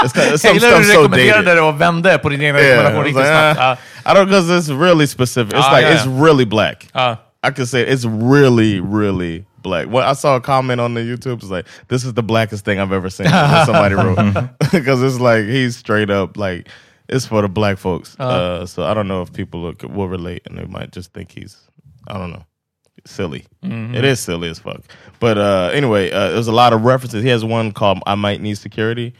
It's, 0.03 0.13
kind 0.13 0.29
Jag 0.31 0.39
some 0.39 0.59
stuff 0.59 0.85
so 0.85 1.07
dated. 1.07 1.45
det 1.45 1.61
och 1.61 1.81
vände 1.81 2.17
på 2.17 2.29
din 2.29 2.41
egen 2.41 2.55
Yeah, 2.55 2.99
I 2.99 3.11
like, 3.11 3.15
ah, 3.59 3.77
I 4.05 4.13
don't 4.13 4.25
because 4.27 4.49
it's 4.49 4.69
really 4.69 5.07
specific. 5.07 5.53
It's 5.53 5.67
Ah, 5.67 5.71
like 5.73 5.83
yeah, 5.85 5.95
it's 5.95 6.05
really 6.07 6.45
black. 6.45 6.87
Ah. 6.93 7.17
I 7.43 7.51
could 7.51 7.67
say 7.67 7.81
it's 7.81 8.05
really, 8.05 8.79
really 8.79 9.45
black. 9.63 9.87
Well, 9.89 10.07
I 10.07 10.13
saw 10.13 10.35
a 10.35 10.41
comment 10.41 10.79
on 10.79 10.93
the 10.93 11.01
YouTube. 11.01 11.35
It's 11.35 11.49
like 11.49 11.65
this 11.87 12.05
is 12.05 12.13
the 12.13 12.23
blackest 12.23 12.65
thing 12.65 12.79
I've 12.79 12.91
ever 12.91 13.09
seen. 13.09 13.27
somebody 13.65 13.95
wrote 13.95 14.17
because 14.71 15.01
it's 15.01 15.19
like 15.19 15.45
he's 15.45 15.77
straight 15.77 16.09
up 16.09 16.37
like 16.37 16.69
it's 17.09 17.25
for 17.25 17.41
the 17.41 17.49
black 17.49 17.77
folks. 17.77 18.15
Uh, 18.19 18.65
so 18.65 18.83
I 18.83 18.93
don't 18.93 19.07
know 19.07 19.21
if 19.21 19.33
people 19.33 19.61
look, 19.61 19.83
will 19.83 20.07
relate 20.07 20.43
and 20.45 20.57
they 20.57 20.65
might 20.65 20.91
just 20.91 21.13
think 21.13 21.31
he's 21.31 21.57
I 22.07 22.17
don't 22.17 22.31
know 22.31 22.45
silly. 23.05 23.45
It 23.61 24.05
is 24.05 24.19
silly 24.19 24.49
as 24.49 24.59
fuck. 24.59 24.81
But 25.19 25.37
uh, 25.37 25.71
anyway, 25.73 26.11
uh, 26.11 26.31
there's 26.31 26.47
a 26.47 26.51
lot 26.53 26.73
of 26.73 26.83
references. 26.85 27.23
He 27.23 27.29
has 27.29 27.43
one 27.43 27.71
called 27.71 27.99
"I 28.05 28.15
Might 28.15 28.41
Need 28.41 28.57
Security," 28.57 29.13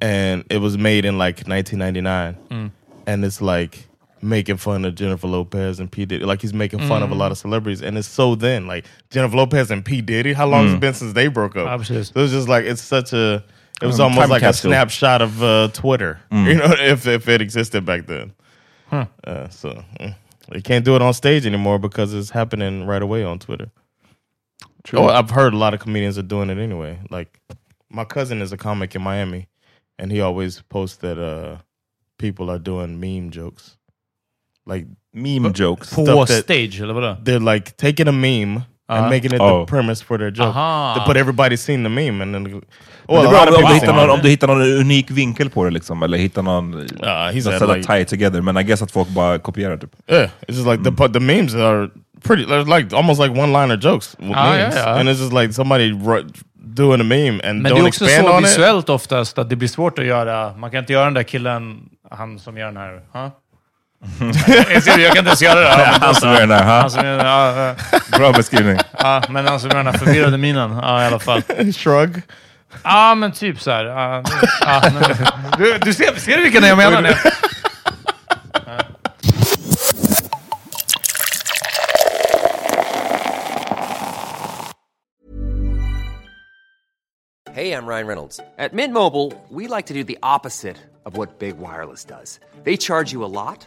and 0.00 0.44
it 0.50 0.58
was 0.58 0.76
made 0.78 1.04
in 1.04 1.18
like 1.18 1.46
1999, 1.46 2.72
and 3.06 3.24
it's 3.24 3.40
like 3.40 3.87
making 4.22 4.56
fun 4.56 4.84
of 4.84 4.94
Jennifer 4.94 5.26
Lopez 5.26 5.80
and 5.80 5.90
P 5.90 6.04
Diddy. 6.04 6.24
Like 6.24 6.40
he's 6.40 6.54
making 6.54 6.80
fun 6.80 7.02
of 7.02 7.10
a 7.10 7.14
lot 7.14 7.32
of 7.32 7.38
celebrities, 7.38 7.82
and 7.82 7.96
it's 7.98 8.08
so 8.08 8.34
then 8.34 8.66
like 8.66 8.84
Jennifer 9.10 9.36
Lopez 9.36 9.70
and 9.70 9.84
P 9.84 10.00
Diddy. 10.00 10.32
How 10.32 10.46
long 10.46 10.64
has 10.64 10.74
it 10.74 10.80
been 10.80 10.94
since 10.94 11.12
they 11.12 11.28
broke 11.28 11.56
up? 11.56 11.66
Precis. 11.78 12.08
So 12.08 12.20
it's 12.20 12.32
just 12.32 12.48
like 12.48 12.64
it's 12.64 12.82
such 12.82 13.12
a 13.12 13.44
It 13.80 13.86
was 13.86 14.00
Um, 14.00 14.10
almost 14.10 14.30
like 14.30 14.42
a 14.42 14.52
snapshot 14.52 15.22
of 15.22 15.42
uh, 15.42 15.68
Twitter. 15.72 16.20
You 16.32 16.54
know, 16.54 16.74
if 16.78 17.06
if 17.06 17.28
it 17.28 17.40
existed 17.40 17.84
back 17.84 18.06
then. 18.06 18.32
Uh, 18.90 19.48
so 19.50 19.84
mm. 20.00 20.14
they 20.50 20.60
can't 20.60 20.84
do 20.84 20.96
it 20.96 21.02
on 21.02 21.12
stage 21.12 21.46
anymore 21.46 21.78
because 21.78 22.14
it's 22.14 22.30
happening 22.30 22.86
right 22.86 23.02
away 23.02 23.22
on 23.22 23.38
Twitter. 23.38 23.70
Oh, 24.94 25.08
I've 25.08 25.30
heard 25.30 25.52
a 25.52 25.56
lot 25.58 25.74
of 25.74 25.80
comedians 25.80 26.16
are 26.16 26.22
doing 26.22 26.48
it 26.48 26.58
anyway. 26.58 26.98
Like 27.10 27.38
my 27.90 28.04
cousin 28.04 28.40
is 28.40 28.52
a 28.52 28.56
comic 28.56 28.94
in 28.94 29.02
Miami, 29.02 29.48
and 29.98 30.10
he 30.10 30.20
always 30.20 30.62
posts 30.62 30.96
that 30.98 31.18
uh, 31.18 31.58
people 32.18 32.50
are 32.50 32.58
doing 32.58 32.98
meme 32.98 33.30
jokes. 33.30 33.76
Like 34.72 34.86
Meme 35.14 35.52
jokes. 35.54 35.94
På 35.94 36.06
Stuff 36.06 36.30
that- 36.30 36.42
stage, 36.42 36.80
eller 36.82 36.94
vadå? 36.94 37.16
they're 37.24 37.54
like 37.54 37.70
taking 37.76 38.08
a 38.08 38.12
meme 38.12 38.42
and 38.90 39.00
Uh-huh. 39.00 39.10
making 39.10 39.32
it 39.34 39.40
Oh. 39.40 39.66
the 39.66 39.70
premise 39.70 40.04
for 40.04 40.18
their 40.18 40.30
joke. 40.30 40.48
Aha. 40.48 40.94
To 40.98 41.04
put 41.06 41.16
everybody 41.16 41.56
seen 41.56 41.82
the 41.84 41.88
meme 41.88 42.22
and 42.22 42.34
then 42.34 42.44
well, 42.44 42.62
det 43.08 43.16
a 43.16 43.22
är 43.24 43.30
bra 43.30 43.56
om, 43.56 43.64
du 43.68 43.74
hittar 43.74 43.92
någon, 43.92 44.04
it. 44.04 44.10
om 44.10 44.20
du 44.22 44.28
hittar 44.28 44.46
någon 44.46 44.62
unik 44.62 45.10
vinkel 45.10 45.50
på 45.50 45.64
det, 45.64 45.70
liksom, 45.70 46.02
eller 46.02 46.18
hittar 46.18 46.42
någon... 46.42 46.74
Uh, 46.74 46.80
he 46.80 46.86
något 47.34 47.42
said 47.42 47.42
sätt 47.42 47.62
att 47.62 47.76
like, 47.76 47.92
tie 47.92 48.00
it 48.02 48.08
together, 48.08 48.40
men 48.40 48.56
I 48.58 48.62
guess 48.62 48.82
att 48.82 48.90
folk 48.90 49.08
bara 49.08 49.38
kopierar 49.38 49.76
typ. 49.76 49.90
yeah, 50.10 50.30
it's 50.48 50.54
just 50.54 50.66
like 50.66 50.84
the 50.84 50.90
but 50.90 51.12
the 51.12 51.20
memes 51.20 51.54
are 51.54 51.88
pretty. 52.24 52.44
They're 52.44 52.78
like 52.78 52.96
almost 52.96 53.20
like 53.20 53.40
one 53.40 53.52
liner 53.62 53.76
jokes 53.82 54.16
with 54.18 54.30
Ah, 54.38 54.44
memes, 54.52 54.74
yeah, 54.74 54.86
yeah. 54.86 55.00
and 55.00 55.08
it's 55.08 55.20
just 55.20 55.32
like 55.32 55.52
somebody 55.52 55.92
wr- 55.92 56.26
doing 56.54 57.00
a 57.00 57.04
meme 57.04 57.40
and 57.44 57.62
Men 57.62 57.72
don't 57.72 57.74
det 57.76 57.80
är 57.84 57.88
också 57.88 58.04
expand 58.04 58.26
så 58.28 58.32
on 58.36 58.38
it. 58.44 58.48
visuellt 58.50 58.88
oftast 58.88 59.38
att 59.38 59.50
det 59.50 59.56
blir 59.56 59.68
svårt 59.68 59.98
att 59.98 60.04
göra. 60.06 60.56
Man 60.56 60.70
kan 60.70 60.80
inte 60.80 60.92
göra 60.92 61.04
den 61.04 61.14
där 61.14 61.22
killen, 61.22 61.80
han 62.10 62.38
som 62.38 62.56
gör 62.56 62.66
den 62.66 62.76
här. 62.76 62.92
Huh? 63.12 63.28
Jag 64.72 64.82
ser 64.82 64.96
det, 64.96 65.02
jag 65.02 65.12
kan 65.12 65.18
inte 65.18 65.28
ens 65.28 65.42
göra 65.42 65.60
det. 65.60 65.66
Ja, 65.78 65.98
Han 66.00 66.14
som 66.14 66.28
gör 66.30 66.40
den 66.40 66.48
där, 66.48 66.62
Han 66.62 66.82
ha? 66.82 66.90
som 66.90 67.04
gör 67.06 67.16
den, 67.16 67.76
Bra 68.18 68.32
beskrivning. 68.32 68.78
ja, 68.98 69.22
men 69.28 69.46
han 69.46 69.60
som 69.60 69.70
gör 69.70 69.76
den 69.76 69.86
här 69.86 69.98
förvirrade 69.98 70.38
minen. 70.38 70.78
Ja, 70.82 71.02
i 71.02 71.06
alla 71.06 71.18
fall. 71.18 71.42
Shrug. 71.76 72.22
Ja, 72.84 73.14
men 73.14 73.32
typ 73.32 73.60
så 73.60 73.70
här. 73.70 73.84
Ja, 73.84 74.22
ja, 74.60 74.82
men, 74.94 75.02
du, 75.58 75.78
du 75.78 75.94
ser, 75.94 76.14
ser 76.20 76.36
du 76.36 76.42
vilken 76.42 76.64
jag 76.64 76.76
menar? 76.78 77.00
nu? 77.02 77.14
Hey, 87.52 87.72
I'm 87.72 87.86
Ryan 87.86 88.06
Reynolds. 88.06 88.40
At 88.58 88.72
Mint 88.74 88.92
Mobile, 88.92 89.32
we 89.48 89.66
like 89.66 89.86
to 89.86 89.94
do 89.94 90.04
the 90.04 90.18
opposite 90.22 90.76
of 91.04 91.16
what 91.16 91.38
Big 91.38 91.58
Wireless 91.58 92.04
does. 92.04 92.38
They 92.62 92.76
charge 92.76 93.12
you 93.12 93.24
a 93.24 93.32
lot, 93.42 93.66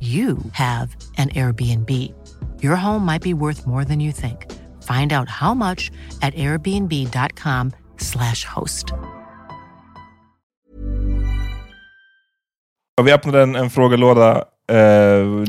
you 0.00 0.38
have 0.52 0.96
an 1.18 1.28
Airbnb. 1.28 1.90
Your 2.62 2.76
home 2.76 3.04
might 3.04 3.22
be 3.22 3.34
worth 3.34 3.66
more 3.66 3.84
than 3.84 4.00
you 4.00 4.12
think. 4.12 4.46
Find 4.82 5.12
out 5.12 5.28
how 5.28 5.52
much 5.54 5.90
at 6.22 6.34
airbnb.com/slash 6.34 8.44
host. 8.44 8.94
Och 13.00 13.06
vi 13.06 13.12
öppnade 13.12 13.42
en, 13.42 13.56
en 13.56 13.70
frågelåda. 13.70 14.44
Uh, 14.72 14.76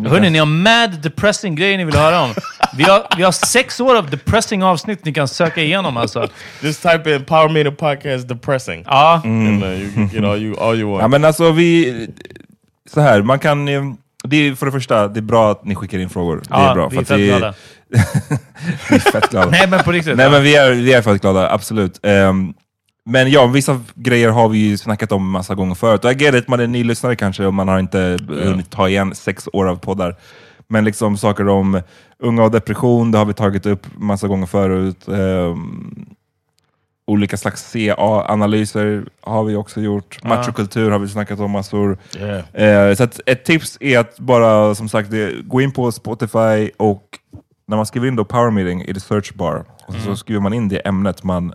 Hörni, 0.10 0.30
ni 0.30 0.40
har 0.40 0.46
mad 0.46 1.02
depressing 1.02 1.56
grejer 1.56 1.78
ni 1.78 1.86
vill 1.86 1.96
höra 1.96 2.22
om. 2.22 2.34
Vi 2.78 2.84
har, 2.84 3.08
vi 3.18 3.24
har 3.24 3.32
sex 3.32 3.80
år 3.80 3.98
av 3.98 4.10
depressing 4.10 4.64
avsnitt 4.64 5.06
ni 5.06 5.14
kan 5.14 5.28
söka 5.28 5.62
igenom 5.62 5.98
alltså. 5.98 6.28
Just 6.62 6.84
type 6.84 7.16
in 7.16 7.26
Power 7.26 7.50
Meter 7.50 7.72
Podcast 7.72 8.28
depressing. 8.28 8.84
Ja, 8.88 9.22
And 9.24 9.64
uh, 9.64 9.82
you 9.82 9.94
can 9.94 10.08
get 10.08 10.24
all 10.24 10.38
you 10.38 10.60
all 10.60 10.80
you 10.80 10.92
want. 10.92 11.02
Ja 11.02 11.08
men 11.08 11.26
alltså 11.26 11.52
vi... 11.52 12.08
Så 12.90 13.02
här, 13.02 13.22
man 13.22 13.40
kan... 13.40 13.68
Det 14.24 14.36
är, 14.36 14.56
för 14.56 14.66
det 14.66 14.72
första, 14.72 15.08
det 15.08 15.20
är 15.20 15.22
bra 15.22 15.52
att 15.52 15.66
ni 15.66 15.76
skickar 15.76 16.00
in 16.00 16.10
frågor. 16.10 16.36
Det 16.36 16.44
ja 16.50 16.72
är 16.72 16.76
bra. 16.76 16.88
vi 16.88 16.98
är 16.98 17.04
fett 17.04 17.20
glada. 17.20 17.54
vi 18.90 18.96
är 18.96 19.00
fett 19.00 19.30
glada. 19.30 19.50
Nej 19.52 19.68
men 19.70 19.84
på 19.84 19.92
riktigt. 19.92 20.18
Nej 20.18 20.32
men 20.32 20.44
vi 20.44 20.56
är, 20.56 20.72
vi 20.72 20.94
är 20.94 21.02
fett 21.02 21.22
glada, 21.22 21.50
absolut. 21.52 22.00
Ehm, 22.04 22.54
men 23.06 23.32
ja, 23.32 23.48
vissa 23.48 23.82
grejer 23.96 24.30
har 24.30 24.50
vi 24.50 24.58
ju 24.58 24.78
snackat 24.78 25.12
om 25.12 25.30
massa 25.30 25.56
gånger 25.56 25.76
förut. 25.76 26.06
Och 26.06 26.10
jag 26.12 26.22
get 26.22 26.36
it, 26.36 26.48
man 26.48 26.60
är 26.60 26.68
ny 26.68 26.84
lyssnare 26.84 27.16
kanske 27.16 27.46
och 27.46 27.54
man 27.54 27.68
har 27.68 27.80
inte 27.80 28.18
hunnit 28.28 28.70
ta 28.70 28.90
igen 28.90 29.16
sex 29.16 29.50
år 29.54 29.68
av 29.68 29.76
poddar. 29.76 30.16
Men 30.68 30.86
liksom 30.86 31.18
saker 31.18 31.48
om 31.48 31.82
unga 32.20 32.44
och 32.44 32.52
depression, 32.52 33.12
det 33.12 33.18
har 33.18 33.26
vi 33.26 33.34
tagit 33.34 33.66
upp 33.66 33.88
massa 33.98 34.28
gånger 34.28 34.46
förut. 34.46 35.08
Ehm, 35.08 36.06
olika 37.08 37.38
slags 37.38 37.72
CA-analyser 37.74 39.04
har 39.22 39.44
vi 39.44 39.56
också 39.56 39.82
gjort. 39.82 40.24
Machokultur 40.24 40.92
har 40.92 41.00
vi 41.00 41.08
snackat 41.08 41.40
om 41.40 41.52
massor. 41.52 41.98
Yeah. 42.20 42.90
Eh, 42.90 42.96
så 42.96 43.08
ett 43.26 43.46
tips 43.46 43.78
är 43.80 44.00
att 44.00 44.20
bara 44.20 44.76
som 44.76 44.90
sagt 44.90 45.10
gå 45.44 45.62
in 45.62 45.72
på 45.72 45.92
Spotify 45.92 46.70
och 46.78 47.04
när 47.68 47.78
man 47.78 47.86
skriver 47.86 48.08
in 48.08 48.16
då 48.16 48.26
power 48.26 48.52
meeting 48.52 48.82
i 48.86 48.94
the 48.94 49.00
search 49.00 49.34
bar 49.34 49.64
och 49.88 49.94
så, 49.94 50.00
så 50.00 50.16
skriver 50.16 50.42
man 50.42 50.54
in 50.54 50.70
det 50.70 50.78
ämnet 50.88 51.24
man 51.24 51.54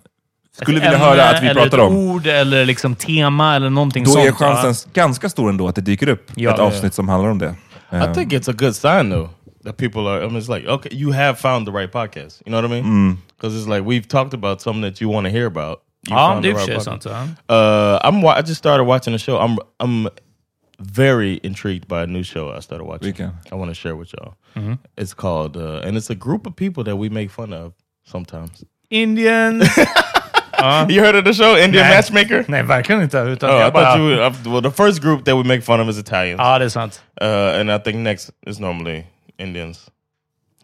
skulle 0.63 0.81
vilja 0.81 0.93
Ett 0.93 0.99
höra 1.01 1.11
ämne 1.13 1.37
att 1.37 1.43
vi 1.43 1.47
eller 1.49 1.61
pratar 1.63 1.79
ett 1.79 1.85
om. 1.85 1.97
ord 1.97 2.27
eller 2.27 2.65
liksom 2.65 2.95
tema 2.95 3.57
eller 3.57 3.71
någonting 3.71 4.05
Då 4.05 4.11
sånt. 4.11 4.27
är 4.27 4.33
chansen 4.33 4.91
ganska 4.95 5.29
stor 5.29 5.49
ändå 5.51 5.69
att 5.69 5.75
det 5.75 5.81
dyker 5.81 6.09
upp 6.09 6.31
Ja. 6.35 6.55
ett 6.55 6.59
avsnitt 6.61 6.95
som 6.95 7.09
handlar 7.09 7.31
om 7.31 7.39
det. 7.39 7.55
I 7.93 8.15
think 8.15 8.33
it's 8.33 8.51
a 8.51 8.55
good 8.59 8.77
sign 8.77 9.11
though 9.11 9.29
that 9.67 9.77
people 9.77 10.07
are. 10.09 10.23
I 10.23 10.27
mean, 10.27 10.37
it's 10.37 10.49
like 10.49 10.65
okay, 10.67 10.89
you 10.97 11.13
have 11.13 11.35
found 11.39 11.67
the 11.67 11.73
right 11.73 11.91
podcast. 11.93 12.43
You 12.47 12.51
know 12.53 12.63
what 12.63 12.71
I 12.71 12.81
mean? 12.81 13.19
Because 13.37 13.55
it's 13.59 13.69
like 13.69 13.85
we've 13.85 14.07
talked 14.09 14.33
about 14.35 14.61
something 14.63 14.83
that 14.83 15.01
you 15.01 15.13
want 15.13 15.27
to 15.27 15.31
hear 15.31 15.47
about. 15.47 15.83
You 16.09 16.15
Ja, 16.17 16.29
found 16.33 16.43
det 16.45 16.51
är 16.51 16.55
the 16.55 16.61
i 16.61 16.63
och 16.63 16.67
för 16.67 16.73
right 16.73 16.83
sig 16.83 16.93
podcast. 16.93 17.31
Uh, 17.49 17.99
I'm. 18.09 18.39
I 18.39 18.43
just 18.43 18.59
started 18.59 18.85
watching 18.87 19.15
a 19.15 19.19
show. 19.19 19.37
I'm. 19.39 19.59
I'm 19.81 20.09
very 20.79 21.41
intrigued 21.43 21.89
by 21.89 22.03
a 22.03 22.07
new 22.07 22.23
show 22.23 22.51
I 22.59 22.61
started 22.61 22.85
watching. 22.87 23.13
Vilken? 23.15 23.31
I 23.53 23.55
want 23.55 23.71
to 23.71 23.75
share 23.75 23.97
with 23.97 24.13
y'all. 24.13 24.35
It's 24.97 25.15
called, 25.15 25.57
uh, 25.57 25.81
and 25.89 25.97
it's 25.97 26.11
a 26.11 26.15
group 26.15 26.47
of 26.47 26.55
people 26.57 26.85
that 26.85 26.97
we 26.97 27.09
make 27.09 27.31
fun 27.31 27.53
of 27.53 27.73
sometimes. 28.05 28.65
Indian. 28.91 29.63
You 30.89 31.01
heard 31.03 31.15
of 31.15 31.25
the 31.25 31.33
show, 31.35 31.55
Indian 31.57 31.85
Nej. 31.85 31.97
Matchmaker? 31.97 32.45
Nej, 32.49 32.63
verkligen 32.63 33.03
inte. 33.03 33.19
Utan 33.19 33.51
Oh, 33.51 33.67
I 33.69 33.71
thought 33.71 33.99
you. 33.99 34.15
I, 34.23 34.31
well, 34.47 34.63
the 34.63 34.71
first 34.71 35.03
group 35.03 35.25
that 35.25 35.37
we 35.37 35.43
make 35.45 35.61
fun 35.63 35.81
of 35.81 35.89
is 35.89 35.99
Italians, 35.99 36.39
Ja, 36.41 36.59
det 36.59 36.65
är 36.65 36.69
sant. 36.69 37.03
uh, 37.21 37.61
and 37.61 37.71
I 37.71 37.79
think 37.79 37.97
next 37.97 38.31
is 38.47 38.59
normally 38.59 39.05
Indians. 39.39 39.91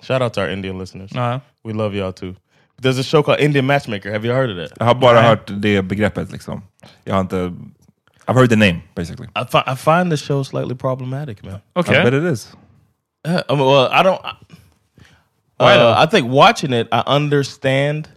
Shout 0.03 0.23
out 0.23 0.33
to 0.35 0.41
our 0.41 0.49
Indian 0.51 0.79
listeners. 0.79 1.11
Ja. 1.15 1.41
We 1.65 1.73
love 1.73 1.95
y'all 1.95 2.13
too. 2.13 2.35
There's 2.81 2.99
a 2.99 3.03
show 3.05 3.23
called 3.23 3.41
Indian 3.41 3.67
Matchmaker. 3.67 4.11
Have 4.13 4.25
you 4.25 4.33
heard 4.35 4.51
of 4.51 4.57
that? 4.57 4.77
Jag 4.81 4.87
har 4.87 4.95
bara 4.95 5.21
Nej. 5.21 5.29
hört 5.29 5.51
det 5.63 5.83
begreppet 5.83 6.33
liksom. 6.33 6.63
Jag 7.05 7.15
har 7.15 7.21
inte... 7.21 7.53
I've 8.27 8.35
heard 8.35 8.51
the 8.51 8.57
name 8.57 8.83
basically. 8.95 9.29
I, 9.37 9.45
fi- 9.45 9.65
I 9.73 9.75
find 9.77 10.11
the 10.11 10.17
show 10.17 10.43
slightly 10.45 10.75
problematic, 10.75 11.43
man. 11.45 11.61
Okay. 11.77 12.01
I 12.01 12.05
bet 12.05 12.15
it 12.15 12.25
is. 12.25 12.53
Uh, 13.25 13.43
I 13.49 13.55
mean, 13.55 13.67
well, 13.67 13.89
I 13.93 14.03
don't. 14.03 14.21
Why 15.59 15.75
Uh. 15.77 15.95
I 15.99 16.07
think 16.07 16.29
watching 16.29 16.73
it, 16.73 16.89
I 16.93 17.03
understand. 17.07 18.09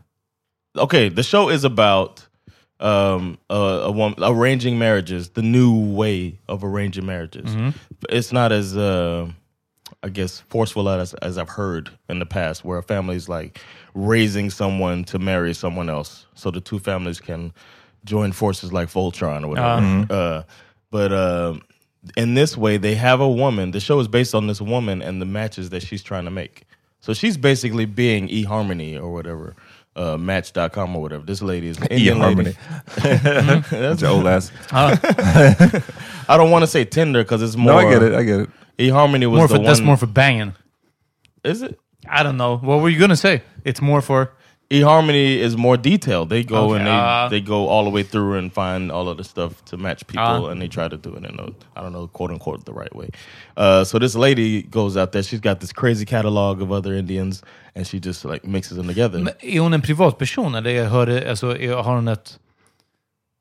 Okay, 0.78 1.10
the 1.10 1.24
show 1.24 1.50
is 1.50 1.64
about 1.64 2.28
um, 2.80 3.38
a, 3.50 3.56
a 3.56 3.92
woman 3.92 4.18
arranging 4.24 4.78
marriages, 4.80 5.30
the 5.30 5.42
new 5.42 5.74
way 5.96 6.40
of 6.48 6.64
arranging 6.64 7.06
marriages. 7.06 7.56
It's 8.10 8.32
not 8.32 8.52
as 8.52 8.76
uh, 8.76 9.28
I 10.06 10.10
guess 10.10 10.42
forceful 10.50 10.88
as 10.88 11.16
as 11.16 11.40
I've 11.40 11.50
heard 11.50 11.90
in 12.10 12.20
the 12.20 12.28
past, 12.28 12.64
where 12.64 12.78
a 12.78 12.84
family's 12.84 13.28
like 13.28 13.60
raising 13.96 14.52
someone 14.52 15.04
to 15.06 15.18
marry 15.18 15.56
someone 15.56 15.90
else, 15.90 16.28
so 16.36 16.52
the 16.52 16.62
two 16.62 16.78
families 16.78 17.20
can 17.20 17.52
join 18.06 18.32
forces 18.32 18.72
like 18.72 18.88
Voltron 18.88 19.44
or 19.44 19.48
whatever. 19.48 20.14
Uh. 20.14 20.16
Uh, 20.16 20.44
but 20.92 21.12
uh, 21.12 21.56
in 22.16 22.36
this 22.36 22.56
way, 22.56 22.78
they 22.78 22.94
have 22.94 23.20
a 23.20 23.28
woman. 23.28 23.72
The 23.72 23.80
show 23.80 24.00
is 24.00 24.08
based 24.08 24.36
on 24.36 24.46
this 24.46 24.62
woman 24.62 25.02
and 25.02 25.20
the 25.20 25.26
matches 25.26 25.72
that 25.72 25.82
she's 25.82 26.04
trying 26.04 26.26
to 26.26 26.32
make. 26.32 26.66
So 27.00 27.16
she's 27.16 27.36
basically 27.36 27.86
being 27.86 28.28
eHarmony 28.28 29.02
or 29.02 29.12
whatever, 29.12 29.56
uh, 29.96 30.18
Match.com 30.18 30.96
or 30.96 31.02
whatever. 31.02 31.26
This 31.26 31.42
lady 31.42 31.68
is 31.68 31.80
an 31.80 31.88
Indian 31.88 32.20
eHarmony. 32.20 32.56
lady. 33.02 33.68
That's 33.72 34.02
your 34.04 34.12
old 34.12 34.28
ass. 34.28 34.52
I 34.72 36.38
don't 36.38 36.52
want 36.52 36.62
to 36.62 36.68
say 36.68 36.86
Tinder 36.86 37.24
because 37.24 37.42
it's 37.42 37.56
more. 37.56 37.82
No, 37.82 37.88
I 37.88 37.92
get 37.92 38.04
it. 38.04 38.14
I 38.14 38.24
get 38.24 38.40
it. 38.42 38.50
eHarmony 38.78 39.26
was 39.30 39.38
More 39.38 39.48
the 39.48 39.56
for, 39.56 39.60
one. 39.60 39.64
that's 39.64 39.82
more 39.82 39.98
for 39.98 40.08
banging. 40.08 40.54
Is 41.44 41.62
it? 41.62 41.80
I 42.10 42.24
don't 42.24 42.38
know. 42.38 42.58
What 42.58 42.82
were 42.82 42.90
you 42.90 43.00
gonna 43.00 43.16
say? 43.16 43.42
It's 43.64 43.82
more 43.82 44.02
for... 44.02 44.32
eHarmony 44.72 45.38
is 45.38 45.56
more 45.58 45.78
detailed. 45.78 46.30
They 46.30 46.44
go 46.44 46.56
Okay, 46.72 46.78
and 46.78 46.88
they 46.88 46.92
uh, 46.92 47.30
they 47.30 47.42
go 47.42 47.68
all 47.68 47.84
the 47.84 47.90
way 47.92 48.04
through 48.04 48.38
and 48.40 48.52
find 48.54 48.92
all 48.92 49.08
of 49.10 49.18
the 49.18 49.24
stuff 49.24 49.52
to 49.66 49.78
match 49.78 50.06
people, 50.08 50.46
Uh. 50.46 50.50
and 50.52 50.60
they 50.62 50.68
try 50.68 50.88
to 50.90 50.98
do 50.98 51.16
it 51.16 51.24
in 51.26 51.40
a 51.40 51.48
I 51.76 51.82
don't 51.84 51.92
know 51.94 52.08
quote 52.08 52.32
unquote 52.34 52.66
the 52.66 52.74
right 52.74 52.96
way. 52.96 53.10
Uh, 53.58 53.84
so 53.84 54.00
this 54.00 54.16
lady 54.16 54.64
goes 54.64 54.98
out 54.98 55.12
there. 55.12 55.24
She's 55.24 55.40
got 55.42 55.60
this 55.60 55.72
crazy 55.74 56.06
catalog 56.06 56.62
of 56.62 56.72
other 56.72 56.94
Indians, 56.98 57.44
and 57.76 57.86
she 57.88 58.00
just 58.00 58.26
like 58.26 58.44
mixes 58.48 58.78
them 58.78 58.88
together. 58.88 59.20
Men 59.20 59.34
är 59.42 59.60
hon 59.60 59.74
en 59.74 59.82
privatperson 59.82 60.56
eller 60.56 60.70
jag 60.72 60.90
hörde, 60.90 61.30
alltså, 61.30 61.58
är, 61.58 61.74
har 61.76 61.96
hon 61.96 62.08
ett, 62.08 62.40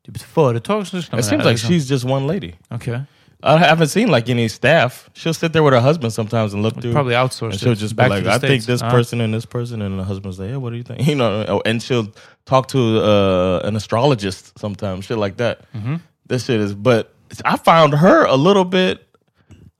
typ 0.07 0.17
ett 0.17 0.23
företag 0.23 0.87
som 0.87 1.01
sysslar 1.03 1.17
med 1.17 1.25
it 1.25 1.25
det 1.25 1.31
seems 1.31 1.45
här? 1.45 1.51
like 1.53 1.69
liksom? 1.71 1.71
she's 1.75 1.93
just 1.93 2.05
one 2.05 2.27
lady. 2.35 2.53
Okay. 2.71 2.99
I 3.47 3.59
haven't 3.59 3.89
seen 3.89 4.09
like 4.09 4.31
any 4.31 4.49
staff. 4.49 5.11
She'll 5.13 5.35
sit 5.35 5.53
there 5.53 5.63
with 5.63 5.75
her 5.75 5.81
husband 5.81 6.13
sometimes 6.15 6.55
and 6.55 6.63
look 6.63 6.81
through. 6.81 6.93
Probably 6.93 7.13
outsourced 7.15 7.51
And 7.53 7.61
she'll 7.61 7.75
just 7.75 7.95
back 7.95 8.07
be 8.09 8.15
like, 8.15 8.25
the 8.25 8.33
I 8.33 8.39
think 8.39 8.65
this 8.65 8.81
Uh. 8.83 8.91
person 8.91 9.21
and 9.21 9.35
this 9.35 9.45
person, 9.45 9.83
and 9.83 9.99
the 9.99 10.05
husband's 10.05 10.39
like, 10.39 10.49
yeah, 10.51 10.57
what 10.57 10.71
do 10.71 10.77
you 10.77 10.83
think? 10.83 11.07
You 11.07 11.15
know, 11.15 11.45
oh, 11.49 11.63
and 11.67 11.83
she'll 11.83 12.09
talk 12.47 12.69
to 12.69 13.01
uh, 13.05 13.61
an 13.69 13.77
astrologist 13.77 14.59
sometimes, 14.59 15.05
shit 15.05 15.19
like 15.19 15.37
that. 15.37 15.61
Mm-hmm. 15.75 15.97
This 16.27 16.47
shit 16.47 16.59
is, 16.61 16.75
but 16.75 17.13
I 17.45 17.57
found 17.59 17.93
her 17.95 18.25
a 18.25 18.37
little 18.37 18.65
bit 18.65 19.07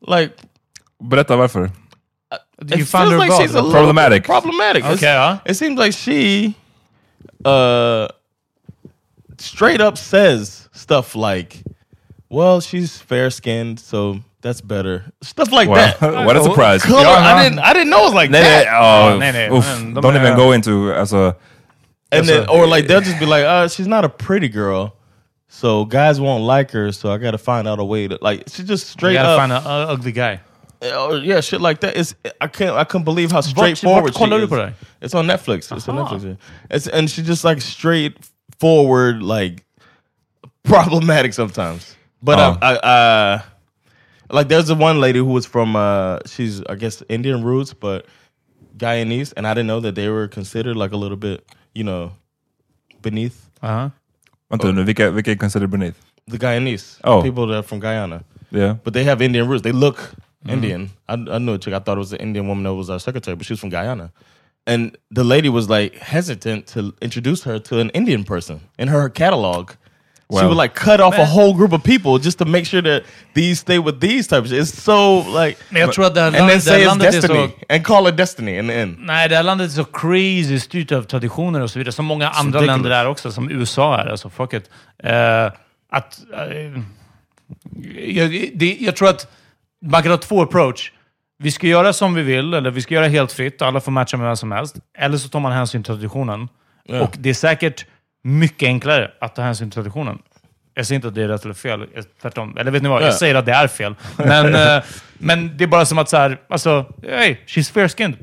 like 0.03 0.37
Berätta 1.03 1.37
varför. 1.39 1.71
You 2.69 2.83
it 2.83 2.85
found 2.87 3.09
feels 3.09 3.13
her 3.13 3.19
like 3.19 3.31
vad? 3.31 3.41
she's 3.43 3.55
a 3.55 3.63
Problematic. 3.63 4.25
problematic. 4.25 4.85
Okay, 4.85 5.07
ja. 5.15 5.39
It 5.47 5.55
seems 5.55 5.79
like 5.79 5.93
she 5.95 6.55
uh 7.45 8.09
straight 9.39 9.81
up 9.81 9.97
says 9.99 10.69
stuff 10.73 11.15
like, 11.17 11.63
"Well, 12.29 12.61
she's 12.61 12.99
fair 12.99 13.31
skinned, 13.31 13.81
so 13.81 14.21
that's 14.41 14.61
better." 14.61 15.05
Stuff 15.23 15.53
like 15.53 15.69
Wow. 15.69 15.77
that. 15.77 16.01
What 16.27 16.37
a 16.37 16.43
surprise. 16.43 16.83
Color, 16.83 17.03
Ja, 17.03 17.11
I 17.15 17.43
didn't. 17.45 17.59
I 17.61 17.73
didn't 17.73 17.91
know 17.91 18.03
it 18.03 18.05
was 18.05 18.15
like 18.15 18.31
Nej, 18.31 18.43
nej, 18.43 18.65
that. 18.65 18.69
oh, 18.75 19.19
nej, 19.19 19.33
nej, 19.33 19.49
uff, 19.51 19.83
men 19.83 19.95
don't 19.95 20.17
even 20.17 20.37
go 20.37 20.53
into, 20.53 20.93
as 20.93 21.13
a. 21.13 21.37
And 22.13 22.27
then, 22.29 22.41
Alltså- 22.47 22.53
or 22.53 22.67
like 22.67 22.87
they'll 22.87 23.01
just 23.01 23.19
be 23.19 23.27
like, 23.27 23.45
"Uh, 23.45 23.69
she's 23.69 23.89
not 23.89 24.05
a 24.05 24.09
pretty 24.09 24.49
girl." 24.49 24.95
So 25.49 25.85
guys 25.85 26.21
won't 26.21 26.43
like 26.45 26.73
her, 26.73 26.91
so 26.93 27.13
I 27.13 27.19
got 27.19 27.31
to 27.33 27.39
find 27.39 27.69
out 27.69 27.79
a 27.79 27.85
way 27.85 28.09
to 28.09 28.19
like. 28.21 28.49
She 28.49 28.63
just 28.65 28.85
You 28.87 28.93
straight 28.93 29.15
gotta 29.15 29.29
up, 29.31 29.39
find 29.39 29.53
an 29.53 29.63
ugly 29.65 30.13
guy. 30.13 30.41
Oh, 30.83 31.15
yeah, 31.17 31.41
shit 31.41 31.61
like 31.61 31.81
that. 31.81 31.97
It's 31.97 32.15
I 32.41 32.47
can't 32.49 32.77
I 32.77 32.85
couldn't 32.85 33.05
believe 33.05 33.31
how 33.33 33.41
straightforward 33.41 34.13
she 34.15 34.19
kollar 34.19 34.47
du 34.47 34.55
is. 34.63 34.73
It's 35.01 35.15
on 35.15 35.27
Netflix. 35.27 35.71
It's 35.73 35.89
on 35.89 35.97
Netflix. 35.97 36.25
yeah. 36.25 36.35
It's 36.71 36.87
and 36.89 37.09
she 37.09 37.23
just 37.23 37.43
like 37.45 37.61
straightforward, 37.63 39.23
like 39.23 39.65
problematic 40.65 41.33
sometimes. 41.35 41.97
But 42.25 42.39
Oh. 42.39 42.59
I, 42.63 42.75
I, 42.75 42.77
uh, 42.77 43.43
like 44.31 44.49
there's 44.49 44.67
the 44.69 44.75
one 44.75 44.99
lady 45.01 45.19
who 45.19 45.27
was 45.33 45.47
from 45.47 45.77
uh, 45.77 46.19
she's 46.27 46.63
I 46.69 46.75
guess 46.75 47.03
Indian 47.09 47.45
roots, 47.45 47.75
but 47.75 48.07
Guyanese, 48.79 49.33
and 49.37 49.47
I 49.47 49.53
didn't 49.55 49.67
know 49.69 49.81
that 49.81 49.95
they 49.95 50.09
were 50.09 50.27
considered 50.29 50.77
like 50.77 50.93
a 50.93 50.97
little 50.97 51.17
bit, 51.19 51.45
you 51.75 51.85
know, 51.85 52.13
beneath 53.03 53.51
Uh-huh. 53.63 53.91
vänta 54.51 54.73
nu, 54.75 54.85
vilka, 54.85 55.11
vilka 55.11 55.31
är 55.31 55.37
considered 55.39 55.71
beneath? 55.71 55.95
the 56.27 56.39
Guyanese 56.39 56.99
Oh. 57.05 57.23
people 57.23 57.47
that 57.47 57.57
are 57.59 57.63
from 57.63 57.81
Guyana. 57.81 58.25
Yeah. 58.51 58.77
But 58.85 58.95
they 58.95 59.05
have 59.05 59.21
Indian 59.25 59.47
roots. 59.49 59.63
They 59.63 59.73
look 59.73 59.99
Mm-hmm. 60.45 60.53
Indian. 60.53 60.91
I, 61.09 61.15
I 61.15 61.39
knew 61.39 61.55
a 61.55 61.59
chick. 61.59 61.73
I 61.73 61.79
thought 61.79 61.97
it 61.97 62.01
was 62.01 62.13
an 62.13 62.19
Indian 62.21 62.47
woman 62.47 62.65
that 62.65 62.75
was 62.75 62.91
our 62.91 62.99
secretary, 63.01 63.35
but 63.35 63.47
she 63.47 63.55
was 63.55 63.61
from 63.61 63.71
Guyana. 63.71 64.13
And 64.67 64.95
the 65.11 65.25
lady 65.25 65.49
was 65.49 65.71
like 65.71 65.97
hesitant 65.97 66.67
to 66.75 66.93
introduce 67.01 67.43
her 67.45 67.59
to 67.61 67.79
an 67.81 67.89
Indian 67.95 68.25
person 68.25 68.61
in 68.79 68.89
her 68.89 69.09
catalog. 69.09 69.71
She 70.31 70.47
would 70.47 70.57
like 70.57 70.75
cut 70.75 71.01
off 71.01 71.15
a 71.19 71.25
whole 71.25 71.55
group 71.55 71.73
of 71.73 71.83
people 71.83 72.19
just 72.19 72.39
to 72.39 72.45
make 72.45 72.65
sure 72.65 72.83
that 72.83 73.03
these 73.35 73.61
stay 73.61 73.79
with 73.79 74.01
these 74.01 74.29
types. 74.29 74.53
It's 74.53 74.83
so 74.83 75.23
like, 75.45 75.59
Men 75.69 75.81
jag 75.81 75.93
tror 75.93 76.07
att 76.07 76.15
det 76.15 76.21
här, 76.21 76.27
and 76.27 76.37
then 76.37 76.47
land, 76.47 76.59
det 76.59 76.61
say 76.61 76.73
här 76.73 76.81
it's 76.81 76.87
landet 76.87 77.15
är 77.15 77.21
destiny 77.21 77.49
så... 77.49 77.75
and 77.75 77.85
call 77.85 78.09
it 78.09 78.17
destiny 78.17 78.59
in 78.59 78.69
the 78.69 78.75
end. 78.75 78.97
Nej, 78.99 79.29
det 79.29 79.37
här 79.37 79.43
landet 79.43 79.71
är 79.71 79.75
så 79.75 79.85
crazy 79.85 80.61
styrt 80.61 80.93
av 80.93 81.03
traditioner 81.03 81.61
och 81.61 81.71
så 81.71 81.79
vidare. 81.79 81.93
Som 81.93 82.05
många 82.05 82.29
andra 82.29 82.59
ridiculous. 82.59 82.67
länder 82.67 82.91
är 82.91 83.07
också, 83.07 83.33
som 83.33 83.51
USA 83.51 84.01
är. 84.01 84.07
Alltså, 84.07 84.31
fuck 84.31 84.53
it. 84.53 84.71
Eh, 85.05 85.47
att, 85.91 86.21
eh, 86.35 86.83
jag, 88.05 88.51
det, 88.55 88.77
jag 88.81 88.97
tror 88.97 89.09
att 89.09 89.27
man 89.87 90.03
kan 90.03 90.11
ha 90.11 90.19
två 90.19 90.43
approach. 90.43 90.93
Vi 91.39 91.51
ska 91.51 91.67
göra 91.67 91.93
som 91.93 92.15
vi 92.15 92.23
vill, 92.23 92.55
eller 92.55 92.71
vi 92.71 92.83
ska 92.83 92.95
göra 92.95 93.09
helt 93.09 93.33
fritt. 93.33 93.63
Alla 93.63 93.81
får 93.81 93.93
matcha 93.93 94.17
med 94.17 94.27
vem 94.27 94.37
som 94.37 94.53
helst. 94.53 94.77
Eller 94.99 95.19
så 95.19 95.29
tar 95.29 95.41
man 95.41 95.53
hänsyn 95.53 95.83
till 95.83 95.95
traditionen. 95.95 96.49
Och 96.89 97.17
det 97.19 97.31
är 97.31 97.35
säkert 97.35 97.87
mycket 98.25 98.67
enklare 98.67 99.11
att 99.21 99.35
ta 99.37 99.43
hänsyn 99.43 99.71
till 99.71 99.75
traditionen. 99.75 100.19
Jag 100.75 100.87
säger 100.87 100.97
inte 100.97 101.09
att 101.09 101.15
det 101.15 101.23
är 101.23 101.29
rätt 101.29 101.45
eller 101.45 101.55
fel. 101.55 101.87
Jag- 101.95 102.05
Tvärtom. 102.23 102.57
Eller 102.59 102.71
vet 102.71 102.83
ni 102.83 102.89
vad? 102.89 103.03
Ja. 103.03 103.07
Jag 103.07 103.15
säger 103.15 103.35
att 103.35 103.47
det 103.47 103.53
är 103.53 103.67
fel. 103.69 103.95
Men, 104.17 104.55
eh, 104.77 104.83
men 105.19 105.57
det 105.57 105.65
är 105.65 105.69
bara 105.69 105.87
som 105.87 105.99
att 105.99 106.09
så 106.09 106.17
här, 106.17 106.39
alltså, 106.49 106.85
hey, 107.09 107.37
she's 107.47 107.73
fair-skinned. 107.73 108.17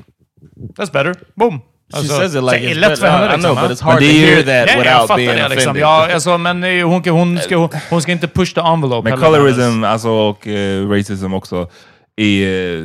That's 0.78 0.92
better. 0.92 1.14
Boom. 1.34 1.58
She 1.92 1.98
Alltså, 1.98 2.16
says 2.18 2.34
it 2.34 2.42
like 2.42 2.56
it's 2.58 2.74
lätt 2.74 2.98
för 2.98 3.06
better. 3.06 3.18
henne 3.18 3.24
I, 3.26 3.28
I 3.28 3.36
liksom, 3.36 3.56
know, 3.56 3.68
but 3.68 3.78
it's 3.78 3.82
hard 3.84 3.98
to 3.98 4.04
hear 4.04 4.42
that 4.42 4.70
jag 4.70 4.78
without 4.78 5.16
being 5.16 5.28
det. 5.28 5.48
Liksom. 5.48 5.58
offended. 5.70 5.82
Ja, 5.82 6.14
alltså, 6.14 6.38
men 6.38 6.64
eh, 6.64 6.86
hon, 6.88 7.02
kan- 7.02 7.14
hon, 7.14 7.38
ska, 7.38 7.68
hon 7.90 8.02
ska 8.02 8.12
inte 8.12 8.28
push 8.28 8.54
the 8.54 8.60
envelope 8.60 9.10
Men 9.10 9.18
colorism 9.20 9.84
alltså, 9.84 10.08
och 10.08 10.46
eh, 10.48 10.88
racism 10.88 11.34
också, 11.34 11.70
är, 12.16 12.78
eh, 12.78 12.84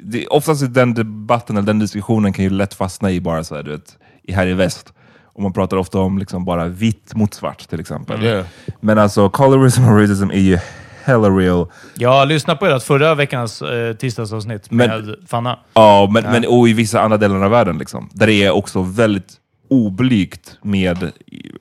det, 0.00 0.26
oftast 0.26 0.62
i 0.62 0.66
den 0.66 0.94
debatten 0.94 1.56
eller 1.56 1.66
den 1.66 1.78
diskussionen 1.78 2.32
kan 2.32 2.44
ju 2.44 2.50
lätt 2.50 2.74
fastna 2.74 3.10
i 3.10 3.20
bara 3.20 3.44
så 3.44 3.54
här, 3.56 3.62
du 3.62 3.70
vet, 3.70 3.96
i 4.22 4.32
här 4.32 4.46
i 4.46 4.52
väst. 4.54 4.92
Och 5.38 5.42
man 5.42 5.52
pratar 5.52 5.76
ofta 5.76 5.98
om 5.98 6.18
liksom 6.18 6.44
bara 6.44 6.68
vitt 6.68 7.14
mot 7.14 7.34
svart 7.34 7.68
till 7.68 7.80
exempel. 7.80 8.24
Yeah. 8.24 8.46
Men 8.80 8.98
alltså 8.98 9.30
colorism 9.30 9.84
och 9.84 10.00
racism 10.00 10.30
är 10.30 10.38
ju 10.38 10.58
hella 11.04 11.28
real. 11.28 11.66
Jag 11.94 12.28
lyssnade 12.28 12.58
på 12.58 12.66
ert 12.66 12.82
förra 12.82 13.14
veckans 13.14 13.62
eh, 13.62 13.94
tisdagsavsnitt 13.94 14.70
Men- 14.70 14.88
med 14.90 15.16
Fanna. 15.26 15.58
Ja, 15.74 16.08
men, 16.12 16.24
men 16.24 16.46
och 16.46 16.68
i 16.68 16.72
vissa 16.72 17.00
andra 17.00 17.18
delar 17.18 17.42
av 17.42 17.50
världen, 17.50 17.78
liksom, 17.78 18.08
där 18.12 18.26
det 18.26 18.44
är 18.44 18.50
också 18.50 18.82
väldigt 18.82 19.32
oblygt 19.70 20.58
med 20.62 21.12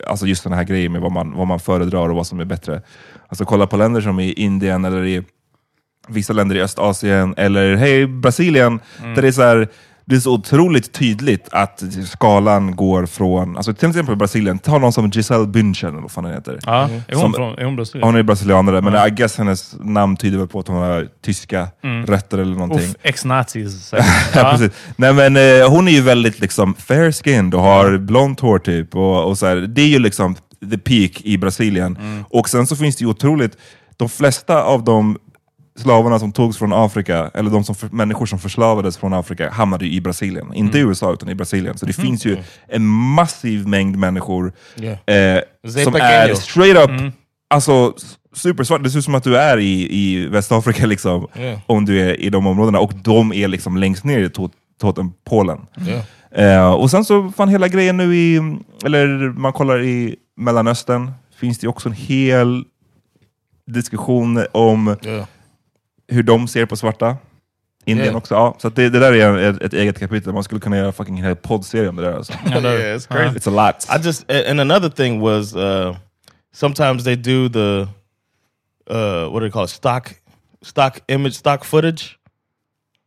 alltså 0.07 0.25
just 0.27 0.43
den 0.43 0.53
här 0.53 0.63
grejen 0.63 0.91
med 0.91 1.01
vad 1.01 1.11
man, 1.11 1.37
vad 1.37 1.47
man 1.47 1.59
föredrar 1.59 2.09
och 2.09 2.15
vad 2.15 2.27
som 2.27 2.39
är 2.39 2.45
bättre. 2.45 2.81
Alltså 3.27 3.45
kolla 3.45 3.67
på 3.67 3.77
länder 3.77 4.01
som 4.01 4.19
i 4.19 4.33
Indien 4.33 4.85
eller 4.85 5.05
i 5.05 5.23
vissa 6.07 6.33
länder 6.33 6.55
i 6.55 6.61
Östasien 6.61 7.33
eller 7.37 7.75
hej, 7.75 8.07
Brasilien, 8.07 8.79
där 9.15 9.21
det 9.21 9.27
är 9.27 9.31
så 9.31 9.41
här, 9.41 9.67
det 10.09 10.15
är 10.15 10.19
så 10.19 10.33
otroligt 10.33 10.91
tydligt 10.93 11.47
att 11.51 11.83
skalan 12.05 12.75
går 12.75 13.05
från, 13.05 13.57
alltså 13.57 13.73
till 13.73 13.89
exempel 13.89 14.15
Brasilien, 14.15 14.59
ta 14.59 14.77
någon 14.77 14.93
som 14.93 15.09
Giselle 15.09 15.45
Bündchen, 15.47 15.89
eller 15.89 16.01
vad 16.01 16.11
fan 16.11 16.23
den 16.23 16.33
heter. 16.33 16.59
Ja, 16.65 16.73
är 16.83 17.13
hon, 17.13 17.21
Som- 17.21 17.33
från, 17.33 17.57
är 17.59 17.63
hon 17.65 17.75
brasilian? 17.75 18.07
Hon 18.09 18.15
är 18.19 18.23
brasilianare, 18.23 18.81
men 18.81 19.07
I 19.07 19.09
guess 19.11 19.37
hennes 19.37 19.75
namn 19.79 20.17
tyder 20.17 20.37
väl 20.37 20.47
på 20.47 20.59
att 20.59 20.67
hon 20.67 20.77
har 20.77 21.07
tyska 21.25 21.67
rötter 22.07 22.37
eller 22.37 22.55
någonting. 22.55 22.93
Ex-nazis. 23.03 23.93
Ja. 23.97 24.03
Ja. 24.35 24.51
precis. 24.51 24.71
Nej, 24.95 25.13
men, 25.13 25.35
eh, 25.37 25.69
hon 25.69 25.87
är 25.87 25.91
ju 25.91 26.01
väldigt 26.01 26.39
liksom, 26.39 26.73
fair-skinned 26.73 27.53
och 27.55 27.61
har 27.61 27.97
blont 27.97 28.39
hår 28.39 28.59
typ. 28.59 28.95
Och, 28.95 29.23
och 29.29 29.37
så 29.37 29.45
här, 29.45 29.55
det 29.55 29.81
är 29.81 29.87
ju 29.87 29.99
liksom 29.99 30.35
the 30.71 30.77
peak 30.77 31.21
i 31.23 31.37
Brasilien. 31.37 31.97
Och 32.29 32.49
sen 32.49 32.67
så 32.67 32.75
finns 32.75 32.95
det 32.95 33.03
ju 33.03 33.09
otroligt, 33.09 33.57
de 33.97 34.09
flesta 34.09 34.63
av 34.63 34.83
de 34.83 35.17
slavarna 35.77 36.19
som 36.19 36.31
togs 36.31 36.57
från 36.57 36.73
Afrika, 36.73 37.31
eller 37.33 37.51
de 37.51 37.63
som 37.63 37.75
för, 37.75 37.89
människor 37.89 38.25
som 38.25 38.39
förslavades 38.39 38.97
från 38.97 39.13
Afrika, 39.13 39.49
hamnade 39.49 39.85
i 39.85 40.01
Brasilien. 40.01 40.53
Inte 40.53 40.77
i 40.77 40.81
USA, 40.81 41.13
utan 41.13 41.29
i 41.29 41.35
Brasilien. 41.35 41.77
Så 41.77 41.85
det 41.85 41.93
finns 41.93 42.25
ju 42.25 42.37
en 42.67 42.85
massiv 42.87 43.67
mängd 43.67 43.95
människor 43.97 44.53
Yeah. 44.77 45.35
eh, 45.37 45.41
som 45.83 45.95
är 45.95 46.33
straight 46.35 46.77
up 46.89 47.13
alltså, 47.49 47.93
s- 47.97 48.17
supersvart. 48.33 48.83
Det 48.83 48.89
ser 48.89 48.99
ut 48.99 49.05
som 49.05 49.15
att 49.15 49.23
du 49.23 49.37
är 49.37 49.57
i, 49.57 49.87
i 49.97 50.27
Västafrika 50.27 50.85
liksom, 50.85 51.27
Yeah. 51.37 51.59
om 51.67 51.85
du 51.85 51.99
är 52.01 52.21
i 52.21 52.29
de 52.29 52.47
områdena. 52.47 52.79
Och 52.79 52.93
de 53.03 53.33
är 53.33 53.47
liksom 53.47 53.77
längst 53.77 54.03
ner 54.03 54.19
i 54.19 54.29
tot- 54.29 54.51
totempolen. 54.81 55.59
Yeah. 55.87 56.03
Eh, 56.67 56.73
och 56.73 56.91
sen 56.91 57.05
så 57.05 57.31
fan 57.37 57.49
hela 57.49 57.67
grejen 57.67 57.97
nu 57.97 58.15
i, 58.15 58.57
eller 58.85 59.07
man 59.39 59.53
kollar 59.53 59.81
i 59.83 60.15
Mellanöstern, 60.37 61.11
finns 61.39 61.59
det 61.59 61.67
också 61.67 61.89
en 61.89 61.95
hel 61.95 62.63
diskussion 63.67 64.45
om 64.51 64.95
Yeah. 65.05 65.25
Hur 66.07 66.23
de 66.23 66.47
ser 66.47 66.65
på 66.65 66.75
svarta. 66.75 67.17
Indien 67.85 68.05
Yeah. 68.05 68.17
också. 68.17 68.33
Ja, 68.35 68.55
så 68.59 68.69
det, 68.69 68.89
det 68.89 68.99
där 68.99 69.13
är 69.13 69.37
ett, 69.37 69.61
ett 69.61 69.73
eget 69.73 69.99
kapitel. 69.99 70.33
Man 70.33 70.43
skulle 70.43 70.61
kunna 70.61 70.77
göra 70.77 70.91
fucking 70.91 71.19
en 71.19 71.25
hel 71.25 71.35
poddserie 71.35 71.89
om 71.89 71.95
det 71.95 72.01
där. 72.01 72.13
Alltså. 72.13 72.33
yeah, 72.45 72.97
it's 72.97 73.07
crazy. 73.07 73.37
It's 73.39 73.47
a 73.47 73.67
lot. 73.67 73.99
I 74.01 74.07
just 74.07 74.31
and 74.31 74.59
another 74.61 74.89
thing 74.89 75.21
was 75.21 75.55
uh, 75.55 75.95
sometimes 76.53 77.03
they 77.03 77.15
do 77.15 77.49
the 77.49 77.87
uh, 78.89 79.31
what 79.31 79.39
do 79.39 79.39
they 79.39 79.51
call 79.51 79.63
it 79.63 79.69
stock 79.69 80.13
stock 80.63 80.99
image 81.07 81.33
stock 81.33 81.63
footage 81.65 82.17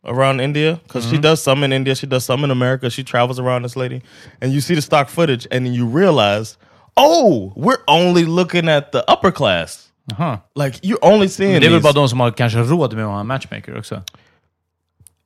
around 0.04 0.40
India 0.40 0.80
because 0.86 1.10
she 1.10 1.18
does 1.18 1.42
some 1.42 1.62
in 1.64 1.72
India, 1.72 1.94
she 1.94 2.06
does 2.06 2.24
some 2.24 2.44
in 2.44 2.50
America. 2.50 2.90
She 2.90 3.04
travels 3.04 3.38
around 3.38 3.62
this 3.64 3.76
lady, 3.76 4.02
and 4.40 4.52
you 4.52 4.60
see 4.60 4.74
the 4.74 4.82
stock 4.82 5.08
footage, 5.10 5.46
and 5.50 5.68
you 5.68 5.86
realize, 5.86 6.56
oh, 6.96 7.52
we're 7.54 7.82
only 7.86 8.24
looking 8.24 8.68
at 8.68 8.92
the 8.92 9.04
upper 9.10 9.30
class. 9.32 9.89
Jaha. 10.18 10.38
Like 10.64 10.78
you're 10.82 10.98
only 11.02 11.28
seeing. 11.28 11.52
Men 11.52 11.60
det 11.60 11.66
är 11.66 11.70
väl 11.70 11.78
these- 11.80 11.82
bara 11.82 11.92
de 11.92 12.08
som 12.08 12.20
har 12.20 12.30
kanske 12.30 12.58
råd 12.58 12.94
med 12.94 13.04
att 13.04 13.10
ha 13.10 13.20
en 13.20 13.26
matchmaker 13.26 13.78
också. 13.78 14.02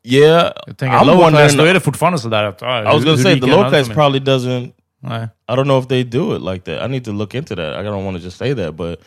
yeah, 0.06 0.52
Jag 0.66 0.76
tänker, 0.78 0.96
I'm 0.98 1.04
lower 1.06 1.16
class, 1.18 1.32
wondering. 1.32 1.56
då 1.58 1.64
är 1.64 1.74
det 1.74 1.80
fortfarande 1.80 2.18
sådär 2.18 2.44
att... 2.44 2.62
ah, 2.62 2.80
I 2.80 2.84
was 2.84 3.04
gonna 3.04 3.16
say 3.16 3.40
the 3.40 3.46
low 3.46 3.68
class 3.70 3.88
probably 3.88 4.20
doesn't. 4.20 4.72
Nej. 5.00 5.28
I 5.48 5.52
don't 5.52 5.64
know 5.64 5.78
if 5.82 5.88
they 5.88 6.04
do 6.04 6.36
it 6.36 6.42
like 6.42 6.64
that. 6.64 6.82
I 6.86 6.88
need 6.92 7.04
to 7.04 7.12
look 7.12 7.34
into 7.34 7.54
that. 7.56 7.74
I 7.80 7.82
don't 7.86 8.04
want 8.04 8.16
to 8.18 8.22
just 8.24 8.38
say 8.38 8.54
that, 8.54 8.74
but 8.76 9.00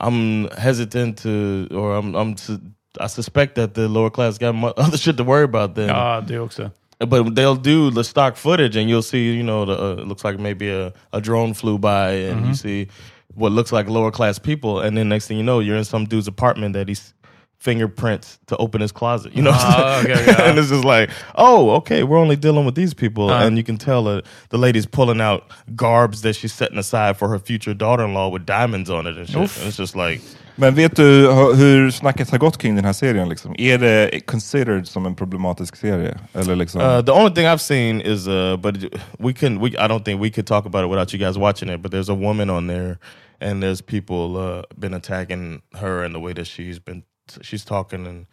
I'm 0.00 0.48
hesitant 0.58 1.22
to, 1.22 1.28
or 1.70 1.96
I'm, 1.98 2.14
I'm, 2.14 2.36
su- 2.36 2.60
I 3.00 3.08
suspect 3.08 3.54
that 3.54 3.74
the 3.74 3.88
lower 3.88 4.10
class 4.10 4.38
got 4.38 4.54
other 4.78 4.98
shit 4.98 5.16
to 5.16 5.24
worry 5.24 5.44
about 5.44 5.74
then. 5.74 5.88
Ja, 5.88 6.20
det 6.20 6.38
också. 6.38 6.70
But 7.06 7.34
they'll 7.34 7.56
do 7.62 7.90
the 7.90 8.04
stock 8.04 8.36
footage, 8.36 8.76
and 8.76 8.88
you'll 8.90 9.02
see, 9.02 9.34
you 9.36 9.42
know, 9.42 9.64
the, 9.66 9.72
uh, 9.72 10.02
it 10.02 10.06
looks 10.06 10.24
like 10.24 10.38
maybe 10.38 10.70
a, 10.70 10.92
a 11.12 11.20
drone 11.20 11.52
flew 11.54 11.76
by, 11.78 12.30
and 12.30 12.46
you 12.46 12.54
see 12.54 12.88
what 13.34 13.52
looks 13.52 13.72
like 13.72 13.88
lower 13.88 14.10
class 14.10 14.38
people, 14.38 14.80
and 14.80 14.96
then 14.96 15.08
next 15.08 15.26
thing 15.28 15.36
you 15.36 15.42
know, 15.42 15.60
you're 15.60 15.76
in 15.76 15.84
some 15.84 16.04
dude's 16.06 16.28
apartment 16.28 16.72
that 16.74 16.88
he's 16.88 17.14
fingerprints 17.58 18.38
to 18.48 18.56
open 18.56 18.80
his 18.80 18.90
closet. 18.92 19.34
You 19.36 19.42
know, 19.42 19.52
Ah, 19.54 20.00
okay, 20.00 20.10
yeah. 20.26 20.42
and 20.50 20.58
it's 20.58 20.68
just 20.70 20.84
like, 20.84 21.10
oh, 21.36 21.70
okay, 21.76 22.02
we're 22.02 22.18
only 22.18 22.34
dealing 22.36 22.66
with 22.66 22.74
these 22.74 22.92
people, 22.92 23.30
Uh. 23.30 23.46
and 23.46 23.56
you 23.56 23.62
can 23.62 23.76
tell 23.78 24.02
that 24.04 24.24
the 24.48 24.58
lady's 24.58 24.84
pulling 24.86 25.20
out 25.20 25.48
garbs 25.76 26.22
that 26.22 26.34
she's 26.34 26.52
setting 26.52 26.76
aside 26.78 27.16
for 27.16 27.28
her 27.28 27.38
future 27.38 27.72
daughter-in-law 27.72 28.28
with 28.30 28.44
diamonds 28.44 28.90
on 28.90 29.06
it 29.06 29.16
and 29.16 29.28
shit. 29.28 29.36
And 29.58 29.68
it's 29.68 29.76
just 29.76 29.94
like, 29.94 30.20
Men 30.56 30.74
vet 30.74 30.96
du 30.96 31.32
hur 31.56 31.90
snacket 31.90 32.30
har 32.30 32.38
gått 32.38 32.58
kring 32.58 32.76
den 32.76 32.84
här 32.84 32.92
serien? 32.92 33.28
Liksom? 33.28 33.54
Är 33.58 33.78
det 33.78 34.26
considered 34.26 34.88
som 34.88 35.06
en 35.06 35.14
problematisk 35.14 35.76
serie? 35.76 36.18
Eller 36.32 36.56
liksom? 36.56 36.80
Uh, 36.80 37.02
the 37.02 37.12
only 37.12 37.34
thing 37.34 37.46
I've 37.46 37.58
seen 37.58 38.00
is, 38.00 38.28
uh, 38.28 38.56
but 38.56 38.76
we 39.18 39.32
can, 39.32 39.60
we 39.60 39.68
I 39.68 39.88
don't 39.88 40.04
think 40.04 40.22
we 40.22 40.30
could 40.30 40.46
talk 40.46 40.66
about 40.66 40.84
it 40.84 40.90
without 40.90 41.12
you 41.12 41.18
guys 41.18 41.38
watching 41.38 41.68
it. 41.68 41.82
But 41.82 41.90
there's 41.90 42.08
a 42.08 42.14
woman 42.14 42.50
on 42.50 42.66
there, 42.66 42.98
and 43.40 43.62
there's 43.62 43.80
people 43.82 44.36
uh, 44.36 44.62
been 44.78 44.94
attacking 44.94 45.62
her 45.80 46.04
and 46.04 46.14
the 46.14 46.20
way 46.20 46.32
that 46.32 46.46
she's 46.46 46.78
been, 46.78 47.02
she's 47.42 47.64
talking, 47.64 48.06
and 48.06 48.26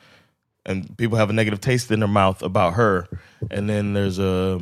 and 0.66 0.98
people 0.98 1.18
have 1.18 1.30
a 1.30 1.34
negative 1.34 1.60
taste 1.62 1.92
in 1.92 2.00
their 2.00 2.10
mouth 2.10 2.44
about 2.44 2.74
her. 2.74 3.08
And 3.50 3.70
then 3.70 3.94
there's 3.94 4.20
a, 4.20 4.60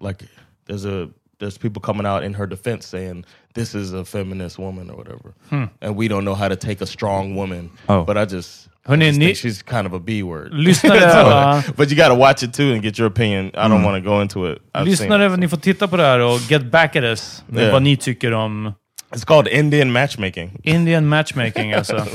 like, 0.00 0.22
there's 0.66 0.84
a, 0.84 1.08
there's 1.38 1.58
people 1.58 1.80
coming 1.80 2.06
out 2.06 2.24
in 2.24 2.34
her 2.34 2.46
defense 2.46 2.86
saying 2.86 3.24
this 3.54 3.74
is 3.74 3.92
a 3.92 4.04
feminist 4.04 4.58
woman 4.58 4.90
or 4.90 4.96
whatever, 4.96 5.34
hmm. 5.50 5.64
and 5.80 5.96
we 5.96 6.08
don't 6.08 6.24
know 6.24 6.34
how 6.34 6.48
to 6.48 6.56
take 6.56 6.80
a 6.80 6.86
strong 6.86 7.36
woman. 7.36 7.70
Oh. 7.88 8.04
But 8.04 8.16
I 8.16 8.24
just. 8.24 8.68
I 8.88 8.90
Hörni, 8.90 9.08
just 9.08 9.18
think 9.18 9.36
she's 9.36 9.62
kind 9.62 9.84
of 9.86 9.92
a 9.92 9.98
B 9.98 10.22
word. 10.22 10.52
Lyssnare, 10.52 11.02
uh, 11.02 11.12
So, 11.12 11.28
ja. 11.28 11.62
but 11.76 11.90
you 11.90 11.96
got 11.96 12.08
to 12.08 12.14
watch 12.14 12.44
it 12.44 12.54
too 12.54 12.72
and 12.72 12.80
get 12.82 12.96
your 12.98 13.08
opinion. 13.08 13.50
I 13.54 13.66
don't 13.66 13.78
hmm. 13.78 13.84
want 13.84 14.04
to 14.04 14.08
go 14.10 14.20
into 14.20 14.46
it. 14.46 14.62
I've 14.74 14.84
seen 14.96 15.08
Lyssnare, 15.10 15.32
it. 15.34 15.40
ni 15.40 15.48
får 15.48 15.56
titta 15.56 15.88
på 15.88 15.96
det 15.96 16.02
här 16.02 16.20
och 16.20 16.40
get 16.50 16.70
back 16.70 16.96
at 16.96 17.02
us 17.04 17.42
med 17.46 17.62
Yeah. 17.62 17.72
vad 17.72 17.82
ni 17.82 17.96
tycker 17.96 18.32
om 18.32 18.72
It's 19.14 19.24
called 19.24 19.48
Indian 19.48 19.92
matchmaking. 19.92 20.60
Indian 20.62 21.06
matchmaking 21.06 21.72
alltså. 21.74 22.06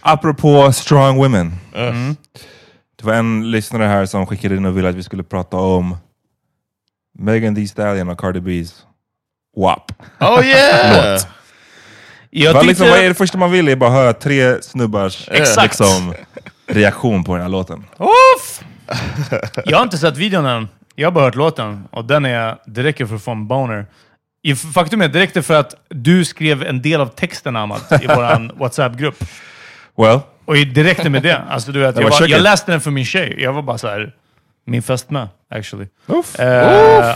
Apropå 0.00 0.72
strong 0.72 1.16
women. 1.16 1.52
Mm. 1.74 2.16
Det 2.96 3.04
var 3.06 3.14
en 3.14 3.50
lyssnare 3.50 3.84
här 3.84 4.06
som 4.06 4.26
skickade 4.26 4.56
in 4.56 4.64
och 4.64 4.76
ville 4.76 4.88
att 4.88 4.94
vi 4.94 5.02
skulle 5.02 5.22
prata 5.22 5.56
om 5.56 5.96
Megan 7.18 7.54
Thee 7.54 7.68
Stallion 7.68 8.08
och 8.08 8.20
Cardi 8.20 8.40
B's 8.40 8.72
WAP. 9.56 9.92
Oh 10.20 10.46
yeah. 10.46 11.12
Låt. 11.12 11.28
Jag 12.30 12.54
Vad, 12.54 12.66
liksom, 12.66 12.86
vad 12.86 12.96
är 12.96 13.00
tyckte... 13.00 13.08
det 13.08 13.14
första 13.14 13.38
man 13.38 13.50
vill? 13.50 13.68
är 13.68 13.76
bara 13.76 13.90
höra 13.90 14.12
tre 14.12 14.62
snubbars 14.62 15.28
Exakt. 15.30 15.62
liksom, 15.80 16.14
reaktion 16.66 17.24
på 17.24 17.32
den 17.32 17.42
här 17.42 17.48
låten. 17.48 17.84
Uff! 17.98 18.60
Jag 19.64 19.76
har 19.76 19.82
inte 19.82 19.98
sett 19.98 20.16
videon 20.16 20.46
än. 20.46 20.68
Jag 20.94 21.06
har 21.06 21.12
bara 21.12 21.24
hört 21.24 21.34
låten 21.34 21.84
och 21.90 22.04
den 22.04 22.24
är, 22.24 22.56
det 22.66 22.82
räcker 22.82 23.06
för 23.06 23.16
att 23.16 23.22
få 23.22 23.30
en 23.30 23.48
boner. 23.48 23.86
Faktum 24.74 25.02
är, 25.02 25.08
det 25.08 25.20
räckte 25.20 25.42
för 25.42 25.54
att 25.54 25.74
du 25.88 26.24
skrev 26.24 26.62
en 26.62 26.82
del 26.82 27.00
av 27.00 27.06
texten 27.06 27.56
Amat 27.56 27.92
i 28.02 28.06
vår 28.06 28.58
WhatsApp-grupp. 28.58 29.24
Well, 29.96 30.20
Och 30.44 30.56
räckte 30.56 31.10
med 31.10 31.22
det. 31.22 31.38
Alltså, 31.38 31.72
du 31.72 31.80
vet, 31.80 31.96
jag, 31.96 32.10
var 32.10 32.28
jag 32.28 32.42
läste 32.42 32.72
den 32.72 32.80
för 32.80 32.90
min 32.90 33.04
tjej. 33.04 33.36
Jag 33.38 33.52
var 33.52 33.62
bara 33.62 33.78
så 33.78 33.88
här, 33.88 34.14
min 34.64 34.82
fästmö, 34.82 35.28
actually. 35.50 35.86
Uff. 36.06 36.40
Eh, 36.40 36.46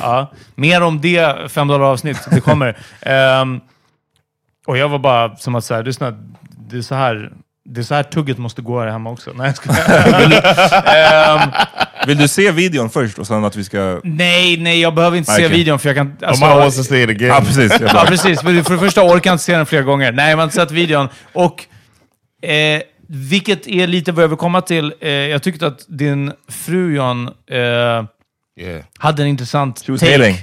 ja. 0.03 0.33
Mer 0.55 0.83
om 0.83 1.01
det, 1.01 1.51
fem 1.51 1.69
dollar 1.69 1.85
avsnitt, 1.85 2.19
det 2.31 2.41
kommer. 2.41 2.77
Ehm, 3.01 3.61
och 4.67 4.79
jag 4.79 4.89
var 4.89 4.99
bara 4.99 5.37
som 5.37 5.55
att 5.55 5.71
här, 5.71 5.85
lyssna, 5.85 6.15
det 6.71 6.77
är 6.77 6.83
så 6.83 6.95
här, 6.95 7.33
det 7.65 7.81
är 7.81 7.85
så 7.85 7.95
här 7.95 8.03
tugget 8.03 8.39
måste 8.39 8.63
gå 8.63 8.81
här 8.81 8.87
hemma 8.87 9.11
också. 9.11 9.31
Nej, 9.35 9.47
jag 9.47 9.57
skojar. 9.57 10.35
Ehm, 10.97 11.51
vill 12.07 12.19
du 12.19 12.29
se 12.29 12.51
videon 12.51 12.91
först 12.91 13.19
och 13.19 13.27
sen 13.27 13.45
att 13.45 13.57
vi 13.57 13.65
ska... 13.65 14.01
nej, 14.05 14.57
nej, 14.57 14.81
jag 14.81 14.95
behöver 14.95 15.17
inte 15.17 15.33
se 15.33 15.47
Okej. 15.47 15.57
videon 15.57 15.79
för 15.79 15.89
jag 15.89 15.97
kan... 15.97 16.07
I 16.07 16.27
might 16.27 16.41
want 16.41 16.77
to 16.77 16.83
see 16.83 17.03
it 17.03 17.11
again. 17.11 17.29
Ja, 17.29 17.41
precis. 17.41 17.73
Ja, 17.81 18.05
precis. 18.07 18.41
För, 18.41 18.63
för 18.63 18.73
det 18.73 18.81
första 18.81 19.03
orkar 19.03 19.31
jag 19.31 19.35
inte 19.35 19.45
se 19.45 19.57
den 19.57 19.67
flera 19.67 19.83
gånger. 19.83 20.13
Nej, 20.13 20.31
jag 20.31 20.37
har 20.37 20.45
inte 20.45 20.57
sett 20.57 20.71
videon. 20.71 21.09
Och 21.33 21.65
eh, 22.49 22.83
vilket 23.09 23.67
är 23.67 23.87
lite 23.87 24.13
vad 24.13 24.25
jag 24.25 24.29
vill 24.29 24.39
komma 24.39 24.61
till. 24.61 24.95
Eh, 25.01 25.11
jag 25.11 25.43
tyckte 25.43 25.67
att 25.67 25.85
din 25.89 26.33
fru 26.49 26.95
John 26.97 27.29
eh, 27.51 28.05
Yeah. 28.61 28.85
hade 28.99 29.23
en 29.23 29.29
intressant 29.29 29.83
She 29.87 29.93
was 29.93 30.01
take. 30.01 30.13
hating. 30.19 30.37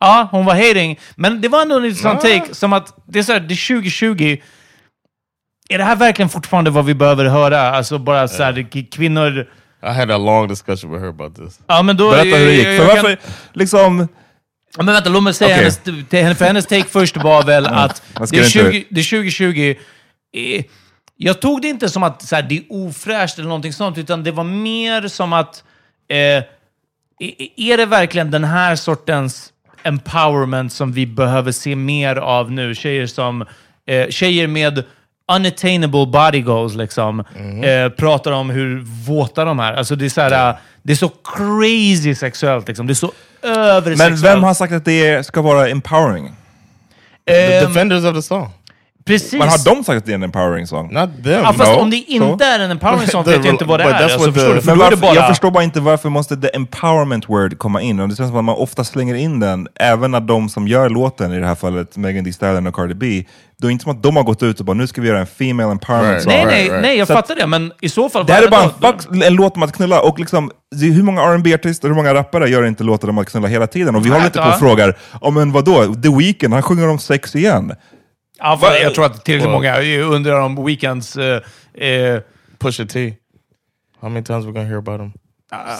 Ja, 0.00 0.28
hon 0.30 0.44
var 0.44 0.54
hating. 0.54 0.98
Men 1.16 1.40
det 1.40 1.48
var 1.48 1.62
ändå 1.62 1.78
en 1.78 1.84
intressant 1.84 2.20
take. 2.20 2.54
Som 2.54 2.72
att 2.72 2.94
det 3.06 3.18
är 3.18 3.22
så 3.22 3.32
här, 3.32 3.40
det 3.40 3.54
är 3.54 3.80
2020. 3.80 4.36
Är 5.68 5.78
det 5.78 5.84
här 5.84 5.96
verkligen 5.96 6.28
fortfarande 6.28 6.70
vad 6.70 6.84
vi 6.84 6.94
behöver 6.94 7.24
höra? 7.24 7.60
Alltså 7.60 7.98
bara 7.98 8.28
så 8.28 8.42
här, 8.42 8.90
kvinnor... 8.90 9.46
I 9.82 9.86
had 9.86 10.10
a 10.10 10.18
long 10.18 10.48
discussion 10.48 10.92
with 10.92 11.02
her 11.02 11.08
about 11.08 11.36
this. 11.36 11.60
Ja, 11.66 11.82
men 11.82 11.96
då... 11.96 12.10
Berätta 12.10 12.36
hur 12.36 12.46
det 12.46 12.52
gick. 12.54 12.64
För 12.64 12.72
jag 12.72 12.78
kan- 12.94 13.02
varför, 13.02 13.18
liksom... 13.52 14.08
Ja, 14.76 14.82
men 14.82 14.94
vänta, 14.94 15.10
låt 15.10 15.22
mig 15.22 15.34
säga 15.34 15.54
Okej. 15.54 16.22
hennes, 16.22 16.38
för 16.38 16.44
hennes 16.44 16.66
take 16.66 16.84
först 16.84 17.16
var 17.16 17.42
väl 17.42 17.66
att 17.66 18.02
det 18.14 18.36
är, 18.36 18.38
inte- 18.38 18.50
20, 18.50 18.84
det 18.90 19.00
är 19.00 19.04
2020. 19.10 19.74
Eh, 20.36 20.64
Jag 21.24 21.40
tog 21.40 21.62
det 21.62 21.68
inte 21.68 21.88
som 21.88 22.02
att 22.02 22.22
så 22.22 22.34
här, 22.36 22.42
det 22.42 22.56
är 22.56 22.62
ofräscht 22.68 23.38
eller 23.38 23.48
någonting 23.48 23.72
sånt, 23.72 23.98
utan 23.98 24.24
det 24.24 24.30
var 24.32 24.44
mer 24.44 25.08
som 25.08 25.32
att 25.32 25.64
eh, 26.08 26.16
är- 27.56 27.76
det 27.76 27.86
verkligen 27.86 28.30
den 28.30 28.44
här 28.44 28.76
sortens 28.76 29.52
empowerment 29.82 30.72
som 30.72 30.92
vi 30.92 31.06
behöver 31.06 31.52
se 31.52 31.76
mer 31.76 32.16
av 32.16 32.52
nu? 32.52 32.74
Tjejer 32.74 33.06
som 33.06 33.42
eh, 33.86 34.08
tjejer 34.10 34.46
med 34.46 34.84
unattainable 35.32 36.06
body 36.06 36.40
goals 36.40 36.74
liksom, 36.74 37.20
eh, 37.64 37.88
pratar 37.88 38.32
om 38.32 38.50
hur 38.50 38.80
våta 39.06 39.44
de 39.44 39.60
är. 39.60 39.72
Alltså 39.72 39.96
det 39.96 40.04
är 40.04 40.08
så 40.08 40.20
här, 40.20 40.56
det 40.82 40.92
är 40.92 40.96
så 40.96 41.08
crazy 41.08 42.14
sexuellt 42.14 42.68
liksom. 42.68 42.86
Det 42.86 42.92
är 42.92 42.94
så 42.94 43.12
översexuellt. 43.42 43.98
Men 44.12 44.16
vem 44.20 44.42
har 44.42 44.54
sagt 44.54 44.72
att 44.72 44.84
det 44.84 45.26
ska 45.26 45.42
vara 45.42 45.68
empowering? 45.68 46.32
The 47.26 47.56
Ehm, 47.58 47.68
defenders 47.68 48.04
of 48.04 48.14
the 48.16 48.22
song. 48.22 48.50
Precis. 49.06 49.32
Men 49.32 49.48
har 49.48 49.64
de 49.64 49.84
sagt 49.84 49.98
att 49.98 50.06
det 50.06 50.12
är 50.12 50.14
en 50.14 50.22
empowering 50.22 50.66
song? 50.66 50.88
Not 50.92 51.10
them. 51.24 51.32
Ja, 51.32 51.52
fast 51.52 51.72
No, 51.72 51.76
om 51.80 51.90
det 51.90 51.96
inte 51.96 52.44
är 52.44 52.60
en 52.60 52.70
empowering 52.70 53.08
song 53.08 53.24
vet 53.26 53.44
jag 53.44 53.54
inte 53.54 53.64
vad 53.64 53.80
det 53.80 53.84
är. 53.84 54.02
Alltså, 54.02 54.32
förstår 54.32 54.54
the-? 54.54 54.60
För 54.60 54.70
det 54.72 54.78
varför, 54.78 54.96
bara... 54.96 55.14
Jag 55.14 55.28
förstår 55.28 55.50
bara 55.50 55.64
inte 55.64 55.80
varför 55.80 56.08
måste 56.08 56.36
the 56.36 56.48
empowerment 56.56 57.28
word 57.28 57.58
komma 57.58 57.80
in? 57.82 58.00
Och 58.00 58.08
det 58.08 58.16
känns 58.16 58.28
som 58.28 58.38
att 58.38 58.44
man 58.44 58.54
ofta 58.56 58.84
slänger 58.84 59.14
in 59.14 59.40
den, 59.40 59.68
även 59.80 60.10
när 60.10 60.20
de 60.20 60.48
som 60.48 60.68
gör 60.68 60.88
låten, 60.90 61.32
i 61.32 61.40
det 61.40 61.46
här 61.46 61.54
fallet 61.54 61.96
Megan 61.96 62.24
Thee 62.24 62.32
Stallion 62.32 62.66
och 62.66 62.74
Cardi 62.74 62.94
B, 62.94 63.24
då 63.58 63.66
är 63.66 63.68
det 63.68 63.72
inte 63.72 63.82
som 63.82 63.92
att 63.92 64.02
de 64.02 64.16
har 64.16 64.22
gått 64.22 64.42
ut 64.42 64.60
och 64.60 64.66
bara 64.66 64.74
nu 64.74 64.86
ska 64.86 65.00
vi 65.00 65.08
göra 65.08 65.18
en 65.20 65.26
female 65.26 65.70
empowerment 65.70 66.08
Right. 66.12 66.22
song. 66.22 66.32
Nej, 66.32 66.44
nej, 66.46 66.64
right. 66.68 66.82
nej, 66.82 66.98
jag 66.98 67.06
Så 67.06 67.12
att- 67.12 67.18
fattar 67.18 67.34
det. 67.40 67.46
Men 67.46 67.72
i 67.80 67.88
så 67.88 68.08
fall... 68.08 68.26
Det 68.26 68.32
här 68.32 68.42
är 68.42 68.48
bara 68.50 68.62
en, 68.62 68.70
fuck, 68.98 69.24
en 69.24 69.34
låt 69.34 69.56
om 69.56 69.62
att 69.62 69.72
knulla, 69.72 70.00
och 70.00 70.18
liksom, 70.18 70.50
det 70.76 70.86
hur 70.86 71.02
många 71.02 71.22
rb 71.36 71.46
artister 71.54 71.88
hur 71.88 71.94
många 71.94 72.14
rappare 72.14 72.48
gör 72.50 72.66
inte 72.66 72.84
låtar 72.84 73.08
om 73.08 73.18
att 73.18 73.30
knulla 73.30 73.48
hela 73.48 73.66
tiden? 73.66 73.96
Och 73.96 74.06
vi 74.06 74.10
håller 74.10 74.26
inte 74.26 74.38
på 74.38 74.48
och 74.48 74.58
frågar, 74.58 74.98
oh, 75.20 75.30
men 75.32 75.52
vadå, 75.52 75.94
The 75.94 76.08
Weeknd, 76.18 76.52
han 76.54 76.62
sjunger 76.62 76.88
om 76.88 76.98
sex 76.98 77.36
igen. 77.36 77.72
Ja, 78.38 78.58
för 78.58 78.74
jag 78.82 78.94
tror 78.94 79.06
att 79.06 79.24
tillräckligt 79.24 79.50
många 79.52 79.80
undrar 80.02 80.40
om 80.40 80.64
Weekends... 80.66 81.16
eh, 81.16 81.42
eh, 81.88 82.20
Pusha 82.58 82.84
T. 82.84 83.14
How 84.00 84.08
many 84.08 84.24
times 84.24 84.46
we 84.46 84.52
gonna 84.52 84.68
hear 84.68 84.78
about 84.78 85.00
him? 85.00 85.12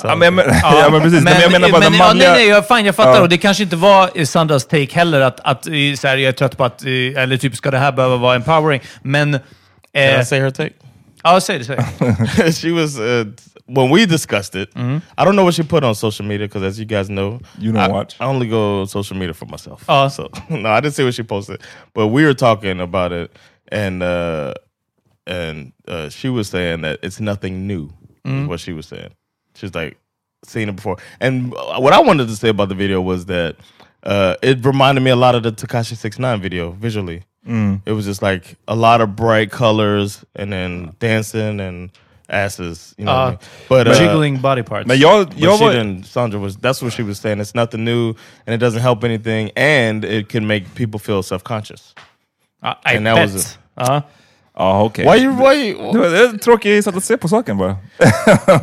Ja, 0.03 0.17
men, 0.17 0.35
men, 0.35 0.45
ja, 0.63 0.89
men 0.91 1.01
precis, 1.01 1.25
men, 1.25 1.41
jag 1.41 1.53
menar 1.53 1.69
bara 1.69 1.81
men, 1.81 1.93
ja, 1.93 1.99
manliga... 1.99 2.31
nej, 2.31 2.39
nej, 2.39 2.49
jag, 2.49 2.69
fan, 2.69 2.85
jag 2.85 2.95
fattar. 2.95 3.15
Ja. 3.15 3.21
Och 3.21 3.29
det 3.29 3.39
kanske 3.39 3.63
inte 3.63 3.77
var 3.77 4.25
Sandras 4.25 4.67
take 4.67 4.95
heller, 4.95 5.21
att, 5.21 5.41
att 5.41 5.67
eh, 5.67 5.73
så 5.97 6.09
här, 6.09 6.17
jag 6.17 6.29
är 6.29 6.33
trött 6.33 6.57
på 6.57 6.65
att... 6.65 6.85
eh, 6.85 6.91
Eller 7.23 7.37
typ, 7.37 7.57
ska 7.57 7.71
det 7.71 7.79
här 7.79 7.93
behöva 7.93 8.17
vara 8.17 8.35
empowering? 8.35 8.81
Men... 9.03 9.39
Can 9.93 10.21
I 10.21 10.25
say 10.25 10.41
her 10.41 10.51
take? 10.51 10.71
ja, 11.23 11.41
säg 11.41 11.59
det. 11.59 11.65
Säg 11.65 11.77
det. 11.77 12.53
she 12.63 12.71
was 12.73 12.99
uh, 12.99 13.27
when 13.67 13.91
we 13.91 14.07
discussed 14.07 14.55
it. 14.57 14.71
I 14.77 15.25
don't 15.25 15.37
know 15.37 15.45
what 15.45 15.55
she 15.55 15.63
put 15.63 15.85
on 15.85 15.95
social 15.95 16.25
media 16.25 16.47
because, 16.47 16.63
as 16.63 16.79
you 16.79 16.85
guys 16.85 17.09
know, 17.11 17.41
You 17.59 17.73
don't 17.73 17.81
I, 17.83 17.89
watch. 17.89 18.17
I 18.21 18.27
only 18.27 18.49
go 18.49 18.81
on 18.83 18.87
social 18.89 19.17
media 19.17 19.35
for 19.35 19.47
myself. 19.47 19.85
Oh. 19.89 20.09
so 20.09 20.31
no, 20.51 20.69
I 20.71 20.81
didn't 20.81 20.95
see 20.95 21.05
what 21.05 21.15
she 21.15 21.23
posted, 21.23 21.61
but 21.95 22.09
we 22.09 22.25
were 22.25 22.35
talking 22.35 22.81
about 22.81 23.13
it, 23.13 23.35
and 23.69 24.03
uh, 24.03 24.55
and 25.27 25.73
uh, 25.89 26.09
she 26.11 26.29
was 26.29 26.49
saying 26.49 26.83
that 26.83 27.01
it's 27.03 27.21
nothing 27.21 27.67
new. 27.67 27.91
Is 28.27 28.49
what 28.49 28.61
she 28.61 28.73
was 28.73 28.87
saying. 28.87 29.11
She's 29.55 29.75
like 29.75 29.99
seen 30.45 30.69
it 30.71 30.77
before, 30.77 30.97
and 31.21 31.53
what 31.53 31.93
I 31.93 32.01
wanted 32.01 32.29
to 32.29 32.37
say 32.37 32.49
about 32.49 32.71
the 32.71 32.75
video 32.75 33.03
was 33.03 33.27
that 33.27 33.57
uh, 34.03 34.37
it 34.43 34.65
reminded 34.65 35.03
me 35.03 35.11
a 35.11 35.17
lot 35.17 35.35
of 35.35 35.43
the 35.43 35.53
Takashi 35.53 35.95
Six 35.97 36.19
Nine 36.19 36.41
video 36.41 36.71
visually. 36.71 37.23
It 37.47 37.93
was 37.93 38.07
just 38.07 38.23
like 38.23 38.57
a 38.67 38.75
lot 38.75 39.03
of 39.03 39.15
bright 39.15 39.51
colors 39.51 40.25
and 40.35 40.51
then 40.51 40.97
dancing 40.99 41.61
and 41.61 41.91
asses. 42.29 42.95
You 42.99 43.05
know 43.05 43.13
Uh, 43.13 43.17
what 43.17 43.27
I 43.27 43.31
mean? 43.31 43.39
But 43.69 43.89
uh, 43.89 43.95
Jiggling 43.99 44.41
body 44.41 44.63
parts. 44.63 44.87
Men 44.87 44.99
jag, 44.99 45.27
but 45.29 45.39
jag 45.39 45.59
she 45.59 45.65
var... 45.65 45.73
didn't. 45.73 46.05
Sandra 46.07 46.41
was. 46.41 46.57
That's 46.57 46.83
what 46.83 46.93
she 46.93 47.03
was 47.03 47.19
saying. 47.19 47.41
It's 47.41 47.55
nothing 47.55 47.85
new, 47.85 48.15
and 48.47 48.55
it 48.55 48.61
doesn't 48.61 48.81
help 48.83 49.05
anything, 49.05 49.51
and 49.57 50.05
it 50.05 50.29
can 50.29 50.47
make 50.47 50.65
people 50.75 50.99
feel 51.01 51.23
self 51.23 51.43
conscious. 51.45 51.95
Uh, 52.63 52.75
I 52.87 52.97
And 52.97 53.07
that 53.07 53.15
bet. 53.17 53.33
was 53.33 53.59
Ja. 53.77 54.03
Ja, 54.59 54.83
okej. 54.83 55.05
Why 55.05 55.17
you? 55.25 55.33
Why 55.33 55.55
you? 55.55 55.93
Det 55.93 55.99
var 55.99 56.09
det 56.09 56.19
är 56.19 56.35
ett 56.35 56.43
tråkigt 56.43 56.85
sätt 56.85 56.97
att 56.97 57.05
se 57.05 57.17
på 57.17 57.29
saken 57.29 57.57
bara. 57.59 57.77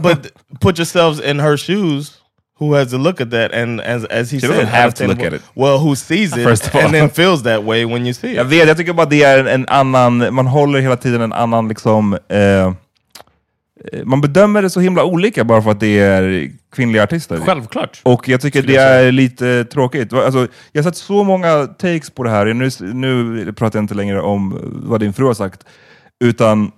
but 0.02 0.28
put 0.62 0.80
yourselves 0.80 1.20
in 1.20 1.40
her 1.40 1.58
shoes. 1.58 2.18
Who 2.60 2.76
has 2.76 2.92
to 2.92 2.98
look 2.98 3.20
at 3.22 3.32
that 3.32 3.54
and 3.54 3.82
as 3.82 4.06
as 4.06 4.32
he 4.32 4.40
She 4.40 4.48
said, 4.48 4.52
doesn't 4.52 4.68
have 4.68 4.94
to 4.94 5.08
look 5.08 5.20
at 5.24 5.34
it. 5.34 5.42
Well, 5.56 5.80
who 5.80 5.96
sees 5.96 6.38
it 6.38 6.44
First 6.44 6.68
of 6.68 6.76
all. 6.76 6.82
and 6.86 6.94
then 6.94 7.10
feels 7.10 7.42
that 7.44 7.64
way 7.64 7.86
when 7.86 8.06
you 8.06 8.14
see 8.14 8.36
Jag 8.36 8.46
it? 8.46 8.52
vet, 8.52 8.68
jag 8.68 8.78
tycker 8.78 8.94
bara 8.94 9.06
det 9.06 9.24
är 9.24 9.40
en, 9.40 9.48
en 9.48 9.66
annan, 9.68 10.34
man 10.34 10.48
håller 10.48 10.80
hela 10.80 10.96
tiden 10.98 11.22
en 11.22 11.34
annan 11.34 11.68
liksom, 11.68 12.14
eh, 12.14 12.72
man 14.04 14.22
bedömer 14.22 14.62
det 14.62 14.70
så 14.70 14.80
himla 14.80 15.04
olika 15.04 15.44
bara 15.44 15.62
för 15.62 15.72
att 15.72 15.80
det 15.80 16.00
är 16.00 16.52
kvinnliga 16.76 17.04
artister. 17.04 17.40
Självklart. 17.46 18.02
Och 18.04 18.30
jag 18.30 18.42
tycker 18.42 18.62
det 18.62 18.76
är 18.76 19.12
lite 19.12 19.66
tråkigt. 19.66 20.14
Alltså, 20.14 20.48
jag 20.72 20.84
har 20.84 20.92
sett 20.92 20.98
så 20.98 21.24
många 21.24 21.68
takes 21.68 22.10
på 22.10 22.24
det 22.24 22.30
här, 22.30 22.46
nu, 22.46 22.70
nu 22.94 23.54
pratar 23.54 23.80
jag 23.80 23.84
inte 23.84 23.94
längre 23.94 24.22
om 24.22 24.60
vad 24.74 25.00
din 25.00 25.14
fru 25.14 25.26
har 25.26 25.34
sagt, 25.34 25.64
utan 26.24 26.72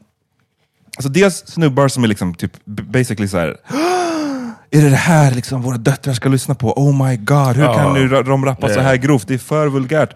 alltså 0.98 1.10
dels 1.10 1.48
snubbar 1.48 1.88
som 1.88 2.04
är 2.04 2.08
liksom 2.08 2.36
typ 2.36 2.52
basically 2.66 3.28
så 3.28 3.38
här. 3.38 3.58
Är 4.72 4.82
det 4.82 4.90
det 4.90 4.96
här 4.96 5.32
liksom 5.32 5.62
våra 5.62 5.78
döttrar 5.78 6.14
ska 6.14 6.30
lyssna 6.30 6.56
på? 6.56 6.74
Oh 6.74 7.08
my 7.08 7.18
god, 7.18 7.56
hur 7.56 7.74
kan 7.74 7.94
nu 7.94 8.08
de 8.08 8.46
rappa 8.46 8.70
så 8.70 8.80
här 8.80 8.96
grovt? 8.96 9.28
Det 9.28 9.34
är 9.34 9.38
för 9.38 9.68
vulgärt. 9.68 10.16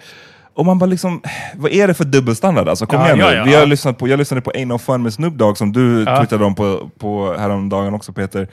Och 0.57 0.65
man 0.65 0.79
bara 0.79 0.85
liksom, 0.85 1.21
vad 1.55 1.71
är 1.71 1.87
det 1.87 1.93
för 1.93 2.03
dubbelstandard? 2.05 2.69
Alltså 2.69 2.85
kom 2.85 2.99
Ja, 2.99 3.05
igen 3.05 3.19
ja, 3.19 3.33
ja, 3.33 3.43
Vi 3.43 3.55
har 3.55 3.65
lyssnat 3.65 3.97
på, 3.97 4.07
jag 4.07 4.19
lyssnade 4.19 4.41
på 4.41 4.51
Ain't 4.51 4.65
No 4.65 4.77
Fun 4.77 5.03
med 5.03 5.13
Snoop 5.13 5.33
Dogg 5.33 5.57
som 5.57 5.71
du 5.73 6.03
Ja. 6.07 6.17
twittrade 6.19 6.45
om 6.45 6.55
på, 6.55 6.89
på 6.99 7.35
häromdagen 7.39 7.93
också 7.93 8.13
Peter. 8.13 8.47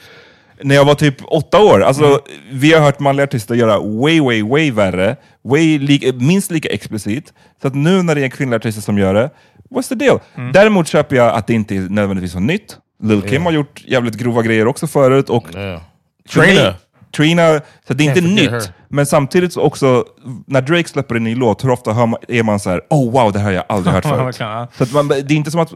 När 0.62 0.74
jag 0.74 0.84
var 0.84 0.94
typ 0.94 1.14
åtta 1.26 1.58
år. 1.62 1.82
Alltså, 1.82 2.04
Mm. 2.04 2.18
Vi 2.50 2.72
har 2.72 2.80
hört 2.80 3.00
manliga 3.00 3.24
artister 3.24 3.54
göra 3.54 3.78
way, 3.78 4.20
way, 4.20 4.42
way 4.42 4.70
värre. 4.70 5.16
Way, 5.44 5.78
li 5.78 6.12
minst 6.20 6.50
lika 6.50 6.68
explicit. 6.68 7.32
Så 7.62 7.68
att 7.68 7.74
nu 7.74 8.02
när 8.02 8.14
det 8.14 8.20
är 8.20 8.24
en 8.24 8.30
kvinnlig 8.30 8.56
artist 8.56 8.82
som 8.82 8.98
gör 8.98 9.14
det, 9.14 9.30
what's 9.70 9.88
the 9.88 9.94
deal? 9.94 10.18
Mm. 10.34 10.52
Däremot 10.52 10.88
köper 10.88 11.16
jag 11.16 11.34
att 11.34 11.46
det 11.46 11.54
inte 11.54 11.76
är 11.76 11.80
nödvändigtvis 11.80 12.34
något 12.34 12.42
nytt. 12.42 12.76
Lil 13.02 13.22
Kim 13.22 13.44
har 13.44 13.52
gjort 13.52 13.82
jävligt 13.86 14.14
grova 14.14 14.42
grejer 14.42 14.66
också 14.66 14.86
förut. 14.86 15.30
Och 15.30 15.54
Yeah. 15.54 16.74
Trina. 17.16 17.60
Så 17.88 17.94
det 17.94 18.04
är 18.04 18.08
inte 18.08 18.20
nytt. 18.20 18.50
her. 18.50 18.62
Men 18.88 19.06
samtidigt 19.06 19.52
så 19.52 19.60
också, 19.60 20.04
när 20.46 20.62
Drake 20.62 20.88
släpper 20.88 21.14
en 21.14 21.24
ny 21.24 21.34
låt, 21.34 21.64
hur 21.64 21.70
ofta 21.70 21.92
hör 21.92 22.06
man, 22.06 22.20
är 22.28 22.42
man 22.42 22.60
så 22.60 22.70
här: 22.70 22.80
oh 22.90 23.12
wow, 23.12 23.32
det 23.32 23.38
här 23.38 23.44
har 23.46 23.52
jag 23.52 23.64
aldrig 23.68 23.94
hört 23.94 24.04
förut. 24.36 24.36
så 24.76 24.82
att 24.84 24.92
man, 24.92 25.08
det 25.08 25.16
är 25.16 25.32
inte 25.32 25.50
som 25.50 25.60
att 25.60 25.72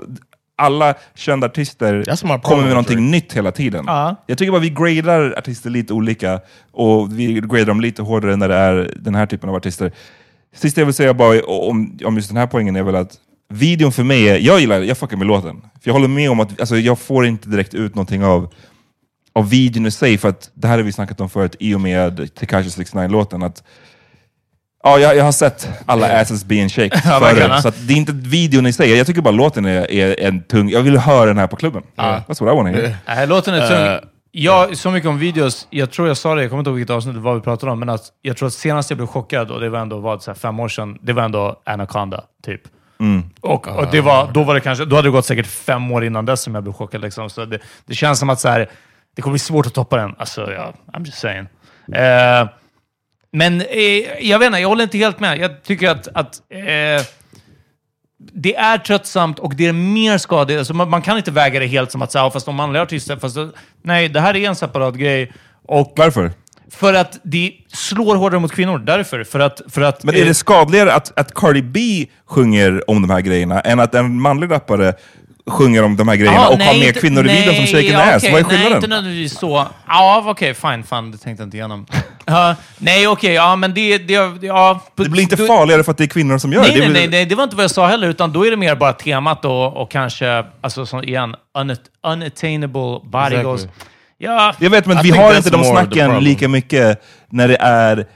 alla 0.58 0.94
kända 1.14 1.46
artister 1.46 2.04
kommer 2.42 2.62
med 2.62 2.70
någonting 2.70 2.96
Drake. 2.96 3.10
nytt 3.10 3.32
hela 3.32 3.52
tiden. 3.52 3.84
Ja. 3.86 4.16
Jag 4.26 4.38
tycker 4.38 4.52
bara 4.52 4.60
vi 4.60 4.70
gradar 4.70 5.34
artister 5.38 5.70
lite 5.70 5.92
olika, 5.92 6.40
och 6.72 7.18
vi 7.18 7.40
gradar 7.40 7.64
dem 7.64 7.80
lite 7.80 8.02
hårdare 8.02 8.36
när 8.36 8.48
det 8.48 8.54
är 8.54 8.92
den 8.96 9.14
här 9.14 9.26
typen 9.26 9.48
av 9.48 9.54
artister. 9.54 9.92
Sista 10.56 10.80
jag 10.80 10.86
vill 10.86 10.94
säga 10.94 11.14
bara 11.14 11.40
om, 11.44 11.98
om 12.04 12.16
just 12.16 12.28
den 12.28 12.36
här 12.36 12.46
poängen 12.46 12.76
är 12.76 12.82
väl 12.82 12.96
att 12.96 13.14
videon 13.48 13.92
för 13.92 14.02
mig 14.04 14.28
är, 14.28 14.38
jag 14.38 14.60
gillar 14.60 14.80
jag 14.80 14.98
fuckar 14.98 15.16
med 15.16 15.26
låten. 15.26 15.60
För 15.60 15.88
jag 15.88 15.92
håller 15.92 16.08
med 16.08 16.30
om 16.30 16.40
att 16.40 16.60
alltså, 16.60 16.76
jag 16.76 16.98
får 16.98 17.26
inte 17.26 17.48
direkt 17.48 17.74
ut 17.74 17.94
någonting 17.94 18.24
av 18.24 18.52
av 19.32 19.50
videon 19.50 19.86
i 19.86 19.90
sig, 19.90 20.18
för 20.18 20.28
att 20.28 20.50
det 20.54 20.68
här 20.68 20.76
har 20.76 20.84
vi 20.84 20.92
snackat 20.92 21.20
om 21.20 21.30
förut 21.30 21.56
i 21.58 21.74
och 21.74 21.80
med 21.80 22.34
Tekashi 22.34 22.68
69-låten. 22.68 23.42
att 23.42 23.62
Ja, 24.82 24.98
jag, 24.98 25.16
jag 25.16 25.24
har 25.24 25.32
sett 25.32 25.68
alla 25.86 26.20
asses 26.20 26.44
being 26.44 26.68
shaked 26.68 27.00
Ja, 27.04 27.10
ja. 27.20 27.34
förut, 27.34 27.62
så 27.62 27.68
att 27.68 27.88
det 27.88 27.92
är 27.92 27.96
inte 27.96 28.12
videon 28.12 28.66
i 28.66 28.72
sig. 28.72 28.96
Jag 28.96 29.06
tycker 29.06 29.22
bara 29.22 29.30
låten 29.30 29.64
är, 29.64 29.90
är 29.90 30.20
en 30.20 30.42
tung... 30.42 30.68
Jag 30.70 30.82
vill 30.82 30.98
höra 30.98 31.26
den 31.26 31.38
här 31.38 31.46
på 31.46 31.56
klubben. 31.56 31.82
That's 31.96 32.26
what 32.26 32.40
I 32.40 32.44
want 32.44 32.76
to 32.76 32.82
hear. 32.82 32.96
Nej, 33.06 33.26
låten 33.26 33.54
är 33.54 33.68
tung. 33.68 33.86
Eh, 33.86 34.00
jag, 34.30 34.76
så 34.76 34.90
mycket 34.90 35.08
om 35.08 35.18
videos, 35.18 35.66
jag 35.70 35.90
tror 35.90 36.08
jag 36.08 36.16
sa 36.16 36.34
det, 36.34 36.42
jag 36.42 36.50
kommer 36.50 36.60
inte 36.60 36.70
ihåg 36.70 36.76
vilket 36.76 36.94
avsnitt 36.94 37.14
det 37.14 37.20
var 37.20 37.34
vi 37.34 37.40
pratade 37.40 37.72
om, 37.72 37.78
men 37.80 37.88
att 37.88 38.02
jag 38.22 38.36
tror 38.36 38.46
att 38.46 38.52
senast 38.54 38.90
jag 38.90 38.96
blev 38.96 39.06
chockad, 39.06 39.50
och 39.50 39.60
det 39.60 39.68
var 39.68 39.78
ändå 39.78 39.98
vad, 39.98 40.22
så 40.22 40.30
här, 40.30 40.38
fem 40.38 40.60
år 40.60 40.68
sedan, 40.68 40.98
det 41.02 41.12
var 41.12 41.22
ändå 41.22 41.60
Anaconda, 41.64 42.24
typ. 42.44 42.60
Och, 43.40 43.68
och 43.68 43.86
det 43.90 44.00
var, 44.00 44.30
då, 44.32 44.44
var 44.44 44.54
det 44.54 44.60
kanske, 44.60 44.84
då 44.84 44.96
hade 44.96 45.08
det 45.08 45.12
gått 45.12 45.26
säkert 45.26 45.46
fem 45.46 45.92
år 45.92 46.04
innan 46.04 46.26
dess 46.26 46.42
som 46.42 46.54
jag 46.54 46.62
blev 46.64 46.72
chockad. 46.72 47.00
Liksom. 47.00 47.30
Så 47.30 47.44
det, 47.44 47.58
det 47.86 47.94
känns 47.94 48.18
som 48.18 48.30
att 48.30 48.40
så 48.40 48.48
här, 48.48 48.68
det 49.18 49.22
kommer 49.22 49.32
bli 49.32 49.38
svårt 49.38 49.66
att 49.66 49.74
toppa 49.74 49.96
den. 49.96 50.14
Alltså, 50.18 50.52
ja, 50.52 50.74
I'm 50.92 51.04
just 51.04 51.18
saying. 51.18 51.46
Eh, 51.92 52.48
men 53.32 53.60
eh, 53.60 54.28
jag 54.28 54.38
vet 54.38 54.46
inte, 54.46 54.58
jag 54.58 54.68
håller 54.68 54.84
inte 54.84 54.98
helt 54.98 55.20
med. 55.20 55.38
Jag 55.38 55.62
tycker 55.62 55.90
att, 55.90 56.08
att 56.14 56.42
eh, 56.50 57.06
det 58.18 58.56
är 58.56 58.78
tröttsamt 58.78 59.38
och 59.38 59.54
det 59.54 59.66
är 59.66 59.72
mer 59.72 60.18
skadligt. 60.18 60.58
Alltså 60.58 60.74
man, 60.74 60.90
man 60.90 61.02
kan 61.02 61.16
inte 61.16 61.30
väga 61.30 61.60
det 61.60 61.66
helt 61.66 61.92
som 61.92 62.02
att 62.02 62.12
säga, 62.12 62.30
fast 62.30 62.46
de 62.46 62.54
manliga 62.54 62.82
artister, 62.82 63.16
fast 63.16 63.34
det, 63.34 63.50
nej, 63.82 64.08
det 64.08 64.20
här 64.20 64.36
är 64.36 64.48
en 64.48 64.56
separat 64.56 64.94
grej. 64.94 65.32
Och 65.62 65.92
Varför? 65.96 66.32
för 66.70 66.94
att 66.94 67.20
det 67.22 67.52
slår 67.72 68.16
hårdare 68.16 68.40
mot 68.40 68.52
kvinnor. 68.52 68.78
Därför. 68.78 69.24
För 69.24 69.40
att, 69.40 69.60
för 69.68 69.80
att, 69.80 70.04
Men 70.04 70.14
är 70.14 70.20
eh, 70.20 70.26
det 70.26 70.34
skadligare 70.34 70.92
att, 70.92 71.18
att 71.18 71.34
Cardi 71.34 71.62
B 71.62 72.06
sjunger 72.26 72.90
om 72.90 73.02
de 73.02 73.10
här 73.10 73.20
grejerna 73.20 73.60
än 73.60 73.80
att 73.80 73.94
en 73.94 74.20
manlig 74.20 74.50
rappare 74.50 74.94
sjunger 75.50 75.82
om 75.84 75.96
de 75.96 76.08
här 76.08 76.16
grejerna 76.16 76.36
Ja, 76.38 76.48
och 76.48 76.58
nej, 76.58 76.66
har 76.66 76.74
mer 76.74 76.92
kvinnor 76.92 77.26
i 77.26 77.28
videon 77.28 77.54
som 77.54 77.64
nej, 77.64 77.72
shaking 77.72 77.92
ja, 77.92 78.14
ass? 78.14 78.22
Vad 78.22 78.30
är 78.30 78.32
Nej, 78.32 78.40
inte 78.40 78.56
skillnaden? 78.56 78.90
nödvändigtvis 78.90 79.38
så. 79.38 79.66
Ja, 79.88 80.22
okej, 80.26 80.54
fine. 80.54 80.84
Fan, 80.84 81.10
det 81.10 81.18
tänkte 81.18 81.42
jag 81.42 81.46
inte 81.46 81.56
igenom. 81.56 81.86
Ja, 82.30 82.54
nej, 82.78 83.08
okej, 83.08 83.32
ja, 83.34 83.56
men 83.56 83.74
det... 83.74 83.98
det 83.98 84.12
ja, 84.42 84.80
Det 84.96 85.08
blir 85.08 85.22
inte 85.22 85.36
då- 85.36 85.46
farligare 85.46 85.84
för 85.84 85.90
att 85.92 85.98
det 85.98 86.04
är 86.04 86.08
kvinnor 86.08 86.38
som 86.38 86.52
gör 86.52 86.60
Nej, 86.62 86.72
det. 86.72 86.78
nej, 86.80 86.88
nej, 86.92 87.08
nej, 87.08 87.26
det 87.26 87.34
var 87.34 87.44
inte 87.44 87.56
vad 87.56 87.62
jag 87.62 87.70
sa 87.70 87.86
heller, 87.86 88.08
utan 88.08 88.32
då 88.32 88.46
är 88.46 88.50
det 88.50 88.56
mer 88.56 88.74
bara 88.74 88.92
temat 88.92 89.44
och, 89.44 89.76
och 89.76 89.90
kanske, 89.90 90.44
alltså 90.60 90.86
som 90.86 91.02
igen, 91.04 91.34
unat 91.58 91.80
unattainable 92.06 93.00
body 93.04 93.24
Exactly. 93.24 93.42
goes... 93.42 93.66
Ja, 94.18 94.54
Jag 94.58 94.70
vet, 94.70 94.86
men 94.86 94.98
I 94.98 95.02
vi 95.02 95.10
har 95.10 95.36
inte 95.36 95.50
de 95.50 95.64
snacken 95.64 96.18
lika 96.24 96.48
mycket 96.48 97.02
när 97.30 97.48
det 97.48 97.56
är 97.60 98.06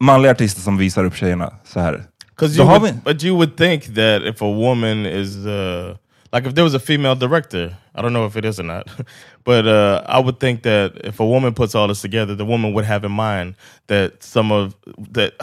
manliga 0.00 0.32
artister 0.32 0.60
som 0.60 0.78
visar 0.78 1.04
upp 1.04 1.16
tjejerna 1.16 1.52
så 1.72 1.80
här. 1.80 2.04
Because 2.30 2.56
Då 2.56 2.62
you, 2.62 2.72
har 2.72 2.80
would, 2.80 2.94
vi- 2.94 3.12
but 3.12 3.24
you 3.24 3.36
would 3.36 3.56
think 3.56 3.84
that 3.84 4.22
if 4.22 4.42
a 4.42 4.52
woman 4.54 5.06
is 5.06 5.36
uh, 5.36 5.96
like 6.32 6.46
if 6.46 6.54
there 6.54 6.64
was 6.64 6.74
a 6.74 6.80
female 6.80 7.14
director, 7.14 7.76
I 7.94 8.02
don't 8.02 8.12
know 8.12 8.26
if 8.26 8.36
it 8.36 8.44
is 8.44 8.60
or 8.60 8.64
not, 8.64 8.88
but 9.44 9.66
uh, 9.66 10.02
I 10.06 10.18
would 10.18 10.40
think 10.40 10.62
that 10.62 10.92
if 11.04 11.20
a 11.20 11.26
woman 11.26 11.54
puts 11.54 11.74
all 11.74 11.88
this 11.88 12.00
together, 12.02 12.34
the 12.34 12.44
woman 12.44 12.72
would 12.74 12.84
have 12.84 13.04
in 13.04 13.12
mind 13.12 13.54
that 13.88 14.22
some 14.22 14.52
of 14.52 14.74
that 15.12 15.34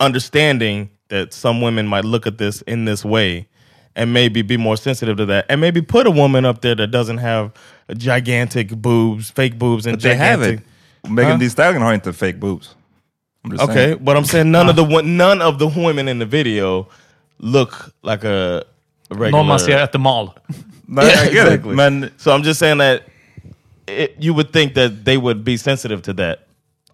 understanding 0.00 0.90
that 1.08 1.32
some 1.34 1.60
women 1.60 1.86
might 1.86 2.04
look 2.04 2.26
at 2.26 2.38
this 2.38 2.62
in 2.62 2.84
this 2.84 3.04
way 3.04 3.48
and 3.96 4.12
maybe 4.12 4.42
be 4.42 4.56
more 4.56 4.76
sensitive 4.76 5.16
to 5.16 5.26
that 5.26 5.44
and 5.48 5.60
maybe 5.60 5.82
put 5.82 6.06
a 6.06 6.10
woman 6.10 6.44
up 6.44 6.60
there 6.62 6.74
that 6.76 6.88
doesn't 6.88 7.18
have 7.18 7.52
gigantic 7.96 8.70
boobs, 8.70 9.30
fake 9.30 9.58
boobs 9.58 9.86
and 9.86 9.96
But 9.96 10.02
they 10.02 10.14
have 10.16 10.40
gigantic 10.40 10.66
it. 11.04 11.10
Megan 11.10 11.32
Huh? 11.32 11.38
Thee 11.38 11.48
Stallion 11.48 11.82
har 11.82 11.92
inte 11.94 12.12
fake 12.12 12.40
boobs. 12.40 12.74
I'm 13.44 13.50
just 13.52 13.62
Okay, 13.64 13.74
saying. 13.74 13.98
but 14.04 14.16
I'm 14.16 14.24
saying 14.24 14.50
none 14.50 14.68
of 14.68 14.76
the 14.76 14.84
none 15.02 15.42
of 15.42 15.58
the 15.58 15.66
women 15.66 16.08
in 16.08 16.18
the 16.18 16.26
video 16.26 16.88
look 17.38 17.92
like 18.02 18.24
a 18.24 18.64
regular. 19.10 19.30
någon 19.30 19.46
man 19.46 19.60
ser 19.60 19.78
at 19.78 19.92
the 19.92 19.98
mall. 19.98 20.30
Nej, 20.86 21.06
Yeah, 21.06 21.22
I 21.22 21.34
get 21.34 21.34
it. 21.34 21.52
exactly. 21.52 21.74
Men 21.74 22.10
so 22.16 22.30
I'm 22.30 22.44
just 22.44 22.60
saying 22.60 22.78
that 22.78 23.00
it, 23.86 24.14
you 24.18 24.34
would 24.34 24.52
think 24.52 24.74
that 24.74 24.92
they 25.04 25.16
would 25.16 25.44
be 25.44 25.58
sensitive 25.58 26.02
to 26.02 26.12
that. 26.14 26.36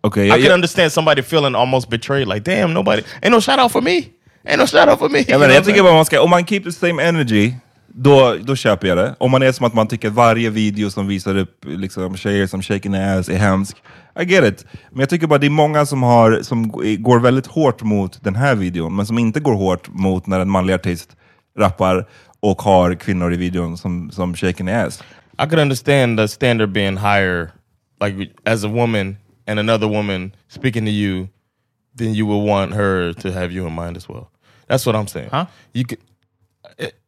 okej, 0.00 0.24
I 0.24 0.28
jag, 0.28 0.42
can 0.42 0.52
understand 0.52 0.92
somebody 0.92 1.22
feeling 1.22 1.54
almost 1.54 1.90
betrayed, 1.90 2.28
like 2.28 2.40
damn, 2.50 2.74
nobody 2.74 3.02
ain't 3.22 3.30
no 3.30 3.40
shout 3.40 3.58
out 3.58 3.72
for 3.72 3.82
me, 3.82 3.96
ain't 4.44 4.58
no 4.58 4.66
shout 4.66 4.88
out 4.88 4.98
for 4.98 5.08
me. 5.08 5.24
jag, 5.28 5.40
menar, 5.40 5.54
jag 5.54 5.64
tycker 5.64 5.82
bara 5.82 5.92
man 5.94 6.04
ska, 6.04 6.20
om 6.22 6.30
man 6.30 6.46
keep 6.46 6.60
the 6.60 6.72
same 6.72 7.02
energy, 7.02 7.52
då, 7.88 8.36
då 8.42 8.56
köper 8.56 8.88
jag 8.88 8.96
det. 8.98 9.14
Om 9.18 9.30
man 9.30 9.42
är 9.42 9.52
som 9.52 9.66
att 9.66 9.74
man 9.74 9.88
tycker 9.88 10.08
att 10.08 10.14
varje 10.14 10.50
video 10.50 10.90
som 10.90 11.06
visar 11.06 11.36
upp 11.36 11.64
liksom, 11.64 12.16
tjejer 12.16 12.46
som 12.46 12.62
shaking 12.62 12.94
ass 12.94 13.28
är 13.28 13.36
hemsk. 13.36 13.76
I 14.20 14.24
get 14.24 14.44
it. 14.44 14.64
Men 14.90 15.00
jag 15.00 15.08
tycker 15.08 15.26
bara 15.26 15.38
det 15.38 15.46
är 15.46 15.50
många 15.50 15.86
som, 15.86 16.02
har, 16.02 16.42
som 16.42 16.68
går 17.02 17.18
väldigt 17.20 17.46
hårt 17.46 17.82
mot 17.82 18.24
den 18.24 18.36
här 18.36 18.54
videon, 18.54 18.96
men 18.96 19.06
som 19.06 19.18
inte 19.18 19.40
går 19.40 19.54
hårt 19.54 19.88
mot 19.88 20.26
när 20.26 20.40
en 20.40 20.50
manlig 20.50 20.74
artist 20.74 21.16
rappar 21.56 22.06
och 22.40 22.62
har 22.62 22.94
kvinnor 22.94 23.32
i 23.32 23.36
videon 23.36 23.76
som, 23.78 24.10
som 24.10 24.34
shaking 24.36 24.68
ass. 24.68 25.02
I 25.38 25.46
could 25.46 25.58
understand 25.58 26.18
the 26.18 26.28
standard 26.28 26.70
being 26.72 26.96
higher, 26.96 27.50
like 28.00 28.30
as 28.44 28.64
a 28.64 28.68
woman 28.68 29.16
and 29.46 29.58
another 29.60 29.86
woman 29.88 30.32
speaking 30.48 30.84
to 30.86 30.90
you, 30.90 31.28
then 31.94 32.14
you 32.14 32.26
would 32.26 32.48
want 32.48 32.74
her 32.74 33.12
to 33.12 33.30
have 33.32 33.52
you 33.52 33.66
in 33.66 33.72
mind 33.72 33.96
as 33.96 34.08
well. 34.08 34.30
That's 34.68 34.86
what 34.86 34.96
I'm 34.96 35.06
saying. 35.08 35.28
Huh? 35.30 35.46
You 35.74 35.84
could, 35.84 35.98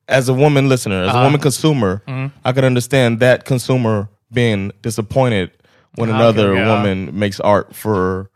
as 0.08 0.28
a 0.28 0.34
woman 0.34 0.68
listener, 0.68 1.02
as 1.02 1.08
a 1.08 1.12
Uh-huh. 1.14 1.24
woman 1.24 1.40
consumer, 1.40 2.02
Mm-hmm. 2.06 2.26
I 2.44 2.52
could 2.52 2.64
understand 2.64 3.20
that 3.20 3.44
consumer 3.44 4.08
being 4.32 4.72
disappointed 4.82 5.50
when 5.96 6.10
Ah, 6.10 6.14
another 6.16 6.50
okay, 6.52 6.60
yeah. 6.60 6.74
woman 6.76 7.18
makes 7.18 7.40
art 7.40 7.74
for 7.74 8.30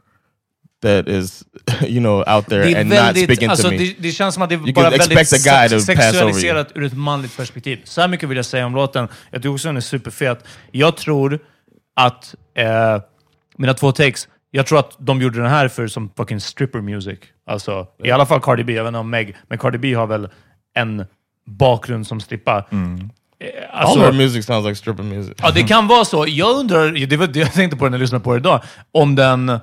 that 0.83 1.09
is, 1.09 1.45
you 1.83 2.01
know, 2.01 2.25
out 2.37 2.47
there 2.47 2.81
and 2.81 2.89
not 2.89 2.99
väldigt, 2.99 3.25
speaking 3.25 3.49
alltså, 3.49 3.69
to 3.69 3.71
me. 3.71 3.77
det, 3.79 3.95
det 3.99 4.13
känns 4.13 4.35
som 4.35 4.43
att 4.43 4.49
det 4.49 4.55
är 4.55 4.59
You 4.59 4.73
bara 4.73 4.91
can 4.91 4.99
väldigt 4.99 5.19
expect 5.19 5.47
a 5.47 5.51
guy 5.51 5.69
to 5.69 5.81
sex- 5.85 6.01
pass 6.01 6.15
over 6.15 6.23
you. 6.25 6.33
sexualiserat 6.33 6.73
ur 6.75 6.85
ett 6.85 6.97
manligt 6.97 7.37
perspektiv. 7.37 7.81
Så 7.85 8.01
här 8.01 8.09
mycket 8.09 8.29
vill 8.29 8.37
jag 8.37 8.47
säga 8.47 8.67
om 8.67 8.75
låten. 8.75 9.09
Jag 9.31 9.43
tycker 9.43 9.53
också 9.55 9.69
den 9.69 9.77
är 9.77 9.81
superfet. 9.81 10.45
Jag 10.71 10.97
tror 10.97 11.39
att 11.97 12.35
eh, 12.57 12.67
mina 13.59 13.75
två 13.75 13.93
takes, 13.93 14.29
jag 14.51 14.67
tror 14.67 14.79
att 14.79 14.97
de 14.99 15.23
gjorde 15.23 15.39
den 15.39 15.51
här 15.51 15.69
för 15.69 15.87
som 15.87 16.11
fucking 16.17 16.41
stripper 16.41 16.81
music. 16.81 17.19
Alltså, 17.47 17.87
i 18.05 18.11
alla 18.11 18.27
fall 18.27 18.41
Cardi 18.41 18.65
B, 18.65 18.73
jag 18.73 18.85
vet 18.85 18.89
inte 18.89 18.99
om 18.99 19.11
Meg, 19.11 19.37
men 19.49 19.59
Cardi 19.59 19.79
B 19.79 19.95
har 19.95 20.07
väl 20.07 20.29
en 20.75 21.05
bakgrund 21.47 22.07
som 22.07 22.21
strippa. 22.21 22.65
Mm. 22.71 22.95
Eh, 23.41 23.49
Alltså- 23.73 23.99
All 24.01 24.05
her 24.07 24.13
music 24.13 24.47
sounds 24.47 24.67
like 24.67 24.75
stripper 24.77 25.03
music. 25.03 25.35
Ja, 25.43 25.51
det 25.51 25.63
kan 25.63 25.87
vara 25.87 26.05
så. 26.05 26.25
Jag 26.29 26.57
undrar, 26.57 27.07
det 27.07 27.17
var 27.17 27.27
det 27.27 27.39
jag 27.41 27.53
tänkte 27.53 27.77
på 27.77 27.85
när 27.85 27.93
jag 27.93 28.01
lyssnade 28.01 28.25
på 28.25 28.33
det 28.33 28.39
idag, 28.39 28.63
om 28.93 29.15
den 29.15 29.59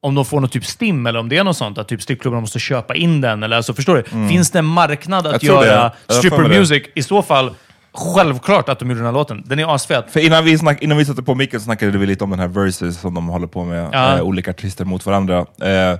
om 0.00 0.14
de 0.14 0.24
får 0.24 0.40
något 0.40 0.52
typ 0.52 0.64
stim 0.66 1.06
eller 1.06 1.18
om 1.20 1.28
det 1.28 1.36
är 1.38 1.44
något 1.44 1.56
sånt, 1.56 1.78
att 1.78 1.88
typ 1.88 2.02
strippklubbarna 2.02 2.40
måste 2.40 2.58
köpa 2.58 2.94
in 2.94 3.20
den. 3.20 3.42
Eller, 3.42 3.56
alltså, 3.56 3.74
förstår 3.74 3.96
du? 3.96 4.28
Finns 4.28 4.50
det 4.50 4.58
en 4.58 4.64
marknad 4.64 5.26
att 5.26 5.42
göra 5.42 5.92
stripper 6.08 6.48
music? 6.48 6.82
I 6.94 7.02
så 7.02 7.22
fall, 7.22 7.54
självklart 7.94 8.68
att 8.68 8.78
de 8.78 8.88
gjorde 8.88 8.98
den 9.00 9.06
här 9.06 9.12
låten. 9.12 9.42
Den 9.46 9.58
är 9.58 9.74
asfet. 9.74 10.04
För 10.10 10.20
innan 10.20 10.44
vi, 10.44 10.58
snack, 10.58 10.82
innan 10.82 10.98
vi 10.98 11.04
satte 11.04 11.22
på 11.22 11.34
micken 11.34 11.60
snackade 11.60 11.98
vi 11.98 12.06
lite 12.06 12.24
om 12.24 12.30
den 12.30 12.38
här 12.38 12.48
versus 12.48 13.00
som 13.00 13.14
de 13.14 13.28
håller 13.28 13.46
på 13.46 13.64
med, 13.64 13.88
Ja. 13.92 14.16
eh, 14.16 14.22
olika 14.22 14.50
artister 14.50 14.84
mot 14.84 15.06
varandra. 15.06 15.38
Eh, 15.38 15.98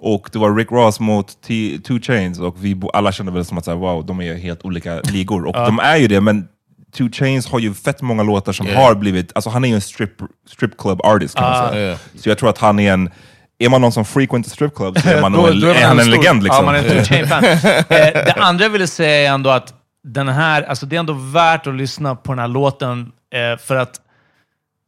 och 0.00 0.28
det 0.32 0.38
var 0.38 0.54
Rick 0.56 0.72
Ross 0.72 1.00
mot 1.00 1.42
T- 1.42 1.78
Two 1.84 2.00
Chains 2.02 2.38
och 2.40 2.56
vi 2.64 2.80
alla 2.92 3.12
kände 3.12 3.32
väl 3.32 3.44
som 3.44 3.58
att 3.58 3.64
så 3.64 3.70
här, 3.70 3.78
wow, 3.78 4.06
de 4.06 4.20
är 4.20 4.34
helt 4.34 4.64
olika 4.64 5.00
ligor. 5.00 5.46
Och 5.46 5.52
de 5.54 5.78
är 5.78 5.96
ju 5.96 6.08
det, 6.08 6.20
men 6.20 6.48
Two 6.96 7.10
Chains 7.12 7.46
har 7.46 7.58
ju 7.58 7.74
fett 7.74 8.02
många 8.02 8.22
låtar 8.22 8.52
som 8.52 8.66
Yeah. 8.66 8.82
har 8.82 8.94
blivit, 8.94 9.32
alltså 9.34 9.50
han 9.50 9.64
är 9.64 9.68
ju 9.68 9.74
en 9.74 9.80
strip, 9.80 10.10
strip 10.56 10.78
club 10.78 11.00
artist 11.02 11.34
kan 11.34 11.50
man 11.50 11.68
säga. 11.72 11.86
Yeah. 11.86 11.98
Så 12.16 12.28
jag 12.28 12.38
tror 12.38 12.48
att 12.50 12.58
han 12.58 12.78
är 12.78 12.92
en, 12.92 13.10
är 13.58 13.68
man 13.68 13.80
någon 13.80 13.92
som 13.92 14.04
frequent 14.04 14.46
strip 14.48 14.74
club 14.74 15.00
så 15.00 15.08
är, 15.08 15.20
man 15.20 15.32
Då- 15.32 15.46
en, 15.46 15.60
då 15.60 15.66
är 15.68 15.88
man 15.88 15.98
en 15.98 16.04
stor- 16.04 16.16
legend 16.16 16.42
liksom. 16.42 16.64
Ja, 16.66 16.72
man 16.72 16.84
är 16.84 16.96
en 16.98 17.04
Chain-fan. 17.04 17.44
eh, 17.44 17.56
det 17.88 18.34
andra 18.38 18.64
jag 18.64 18.70
ville 18.70 18.86
säga 18.86 19.30
är 19.30 19.34
ändå 19.34 19.50
att 19.50 19.74
den 20.04 20.28
här, 20.28 20.62
alltså 20.62 20.86
det 20.86 20.96
är 20.96 21.00
ändå 21.00 21.12
värt 21.12 21.66
att 21.66 21.74
lyssna 21.74 22.14
på 22.14 22.32
den 22.32 22.38
här 22.38 22.48
låten 22.48 23.12
eh, 23.34 23.58
för 23.58 23.76
att 23.76 24.00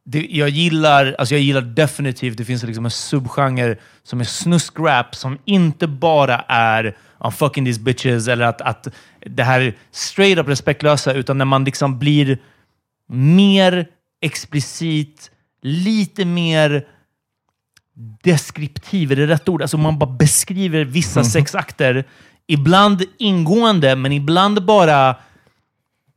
det, 0.05 0.27
jag, 0.29 0.49
gillar, 0.49 1.15
alltså 1.19 1.35
jag 1.35 1.41
gillar 1.41 1.61
definitivt, 1.61 2.37
det 2.37 2.45
finns 2.45 2.63
liksom 2.63 2.85
en 2.85 2.91
subgenre 2.91 3.75
som 4.03 4.19
är 4.19 4.23
snuskrap 4.25 5.15
som 5.15 5.37
inte 5.45 5.87
bara 5.87 6.39
är 6.47 6.95
I'm 7.19 7.31
fucking 7.31 7.65
these 7.65 7.79
bitches 7.81 8.27
eller 8.27 8.45
att, 8.45 8.61
att 8.61 8.87
det 9.25 9.43
här 9.43 9.73
straight 9.91 10.37
up 10.39 10.47
respektlösa, 10.47 11.13
utan 11.13 11.37
när 11.37 11.45
man 11.45 11.63
liksom 11.63 11.99
blir 11.99 12.37
mer 13.09 13.85
explicit, 14.21 15.31
lite 15.61 16.25
mer 16.25 16.85
deskriptiv, 18.23 19.11
är 19.11 19.15
det 19.15 19.27
rätt 19.27 19.49
ord? 19.49 19.61
Alltså 19.61 19.77
man 19.77 19.99
bara 19.99 20.09
beskriver 20.09 20.85
vissa 20.85 21.23
sexakter, 21.23 22.05
ibland 22.47 23.03
ingående, 23.17 23.95
men 23.95 24.11
ibland 24.11 24.65
bara 24.65 25.15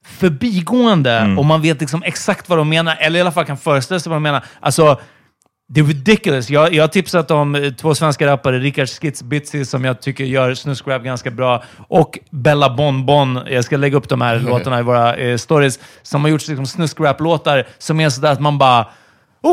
förbigående 0.07 1.35
och 1.39 1.45
man 1.45 1.63
vet 1.63 1.81
liksom 1.81 2.03
exakt 2.03 2.49
vad 2.49 2.59
de 2.59 2.69
menar, 2.69 2.97
eller 3.01 3.19
i 3.19 3.21
alla 3.21 3.33
fall 3.33 3.45
kan 3.45 3.57
föreställa 3.57 4.01
sig 4.01 4.11
vad 4.11 4.17
de 4.17 4.23
menar. 4.23 4.45
Alltså, 4.61 5.01
det 5.69 5.81
är 5.81 5.85
ridiculous. 5.85 6.51
Jag, 6.51 6.75
jag 6.75 6.83
har 6.83 6.89
tipsat 6.89 7.31
om 7.31 7.55
eh, 7.55 7.73
två 7.73 7.95
svenska 7.95 8.27
rappare, 8.27 8.59
Rickard 8.59 8.89
Skits 8.89 9.23
Bitsy, 9.23 9.65
som 9.65 9.85
jag 9.85 10.01
tycker 10.01 10.25
gör 10.25 10.55
snuskrap 10.55 11.03
ganska 11.03 11.31
bra, 11.31 11.63
och 11.89 12.19
Bella 12.31 12.75
Bon 12.75 13.07
Bon. 13.07 13.41
Jag 13.47 13.65
ska 13.65 13.77
lägga 13.77 13.97
upp 13.97 14.09
de 14.09 14.21
här 14.21 14.39
låtarna 14.49 14.79
i 14.79 14.83
våra 14.83 15.17
eh, 15.17 15.37
stories, 15.37 15.79
som 16.03 16.25
har 16.25 16.29
gjort 16.31 16.49
liksom, 16.49 16.67
snuskrap-låtar 16.67 17.67
som 17.79 18.01
är 18.01 18.11
sådär 18.11 18.33
att 18.33 18.41
man 18.41 18.59
bara... 18.59 18.87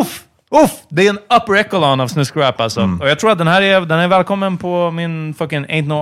Uff! 0.02 0.24
Uff! 0.54 0.72
Det 0.90 1.06
är 1.06 1.10
en 1.10 1.18
upper 1.18 1.56
echelon 1.56 2.00
av 2.00 2.08
snuskrap 2.08 2.62
alltså. 2.62 2.98
Och 3.02 3.10
jag 3.10 3.20
tror 3.20 3.32
att 3.32 3.38
den 3.38 3.48
här 3.48 3.62
är, 3.62 3.82
den 3.82 4.00
är 4.00 4.08
välkommen 4.08 4.58
på 4.58 4.92
min 4.92 5.34
fucking 5.34 5.66
Ain't 5.66 5.88
No 5.88 5.94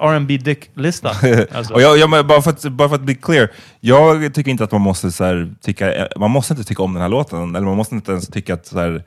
R&B 0.00 0.36
Dick-lista. 0.36 1.10
Alltså. 1.54 1.74
Och 1.74 1.82
jag, 1.82 1.98
jag, 1.98 2.26
bara, 2.26 2.42
för 2.42 2.50
att, 2.50 2.62
bara 2.62 2.88
för 2.88 2.94
att 2.94 3.02
bli 3.02 3.14
clear, 3.14 3.48
jag 3.80 4.34
tycker 4.34 4.50
inte 4.50 4.64
att 4.64 4.72
man 4.72 4.80
måste, 4.80 5.10
så 5.10 5.24
här, 5.24 5.54
tycka, 5.60 6.08
man 6.16 6.30
måste 6.30 6.52
inte 6.52 6.64
tycka 6.64 6.82
om 6.82 6.92
den 6.92 7.02
här 7.02 7.08
låten, 7.08 7.56
eller 7.56 7.66
man 7.66 7.76
måste 7.76 7.94
inte 7.94 8.12
ens 8.12 8.28
tycka 8.28 8.54
att 8.54 8.66
så 8.66 8.78
här, 8.78 9.02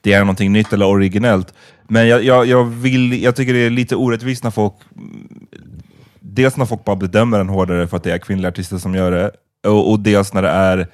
det 0.00 0.12
är 0.12 0.20
någonting 0.20 0.52
nytt 0.52 0.72
eller 0.72 0.86
originellt. 0.86 1.54
Men 1.88 2.08
jag, 2.08 2.24
jag, 2.24 2.46
jag, 2.46 2.64
vill, 2.64 3.22
jag 3.22 3.36
tycker 3.36 3.52
det 3.52 3.66
är 3.66 3.70
lite 3.70 3.96
orättvist 3.96 4.44
när 4.44 4.50
folk, 4.50 4.74
dels 6.20 6.56
när 6.56 6.66
folk 6.66 6.84
bara 6.84 6.96
bedömer 6.96 7.38
den 7.38 7.48
hårdare 7.48 7.86
för 7.86 7.96
att 7.96 8.02
det 8.02 8.12
är 8.12 8.18
kvinnliga 8.18 8.48
artister 8.48 8.78
som 8.78 8.94
gör 8.94 9.10
det, 9.10 9.30
och, 9.68 9.90
och 9.90 10.00
dels 10.00 10.32
när 10.32 10.42
det 10.42 10.48
är 10.48 10.88